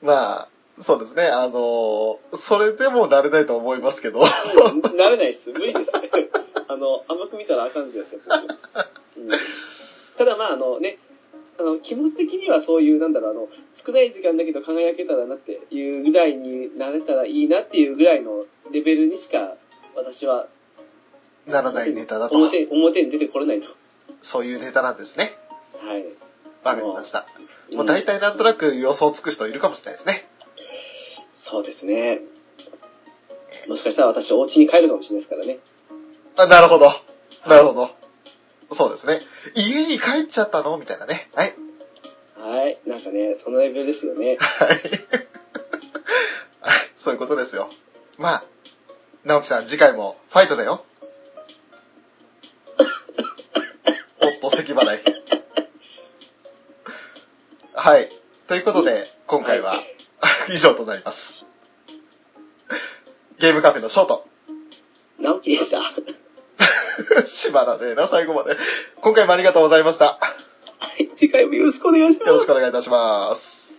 [0.01, 0.49] まあ、
[0.81, 1.27] そうですね。
[1.27, 4.19] あの、それでもなれないと思いますけど。
[4.95, 5.49] なれないです。
[5.51, 6.09] 無理ですね。
[6.67, 8.35] あの、甘く見たらあかんぜやつですよ。
[9.17, 9.29] うん
[10.17, 10.97] ただまああのね、
[11.59, 13.49] あの、気持ち的にはそういう、なんだろう、あの、
[13.85, 19.57] 少ない時間だけど輝けたらなっていうぐらいになれたらいいなっていうぐらいのレベルにしか、
[19.95, 20.47] 私は、
[21.45, 22.35] ならないネタだと。
[22.35, 23.67] 表、表に出てこれないと。
[24.21, 25.33] そういうネタなんですね。
[25.77, 26.05] はい。
[26.63, 27.25] わかりました。
[27.41, 30.27] うんもう大体なんとなく予想つく人いるかもしれないですね。
[31.33, 32.21] そうですね。
[33.67, 35.59] もしかしたら私、お家に帰るかもしれないですからね。
[36.35, 36.91] あ、なるほど。
[37.47, 37.98] なるほど。
[38.71, 39.21] そうですね。
[39.55, 40.77] 家に帰っちゃったの？
[40.77, 41.29] みたいなね。
[41.33, 41.53] はい。
[42.37, 42.79] はい。
[42.85, 44.37] なんかね、そのレベルですよね。
[44.39, 44.67] はい。
[44.69, 44.79] はい
[46.95, 47.69] そういうことですよ。
[48.17, 48.43] まあ、
[49.23, 50.83] 直樹さん、次回もファイトだよ。
[54.21, 55.03] おっと、咳払い。
[57.73, 58.11] はい。
[58.47, 59.81] ということで、今回は、
[60.53, 61.45] 以上となります。
[63.39, 64.27] ゲームカフェのショート。
[65.17, 65.81] 直樹でした。
[67.25, 68.57] しばらねえな、最後まで。
[69.01, 70.19] 今回もありがとうございました。
[70.79, 71.09] はい。
[71.15, 72.29] 次回もよろしくお願いします。
[72.29, 73.78] よろしくお願いいたします。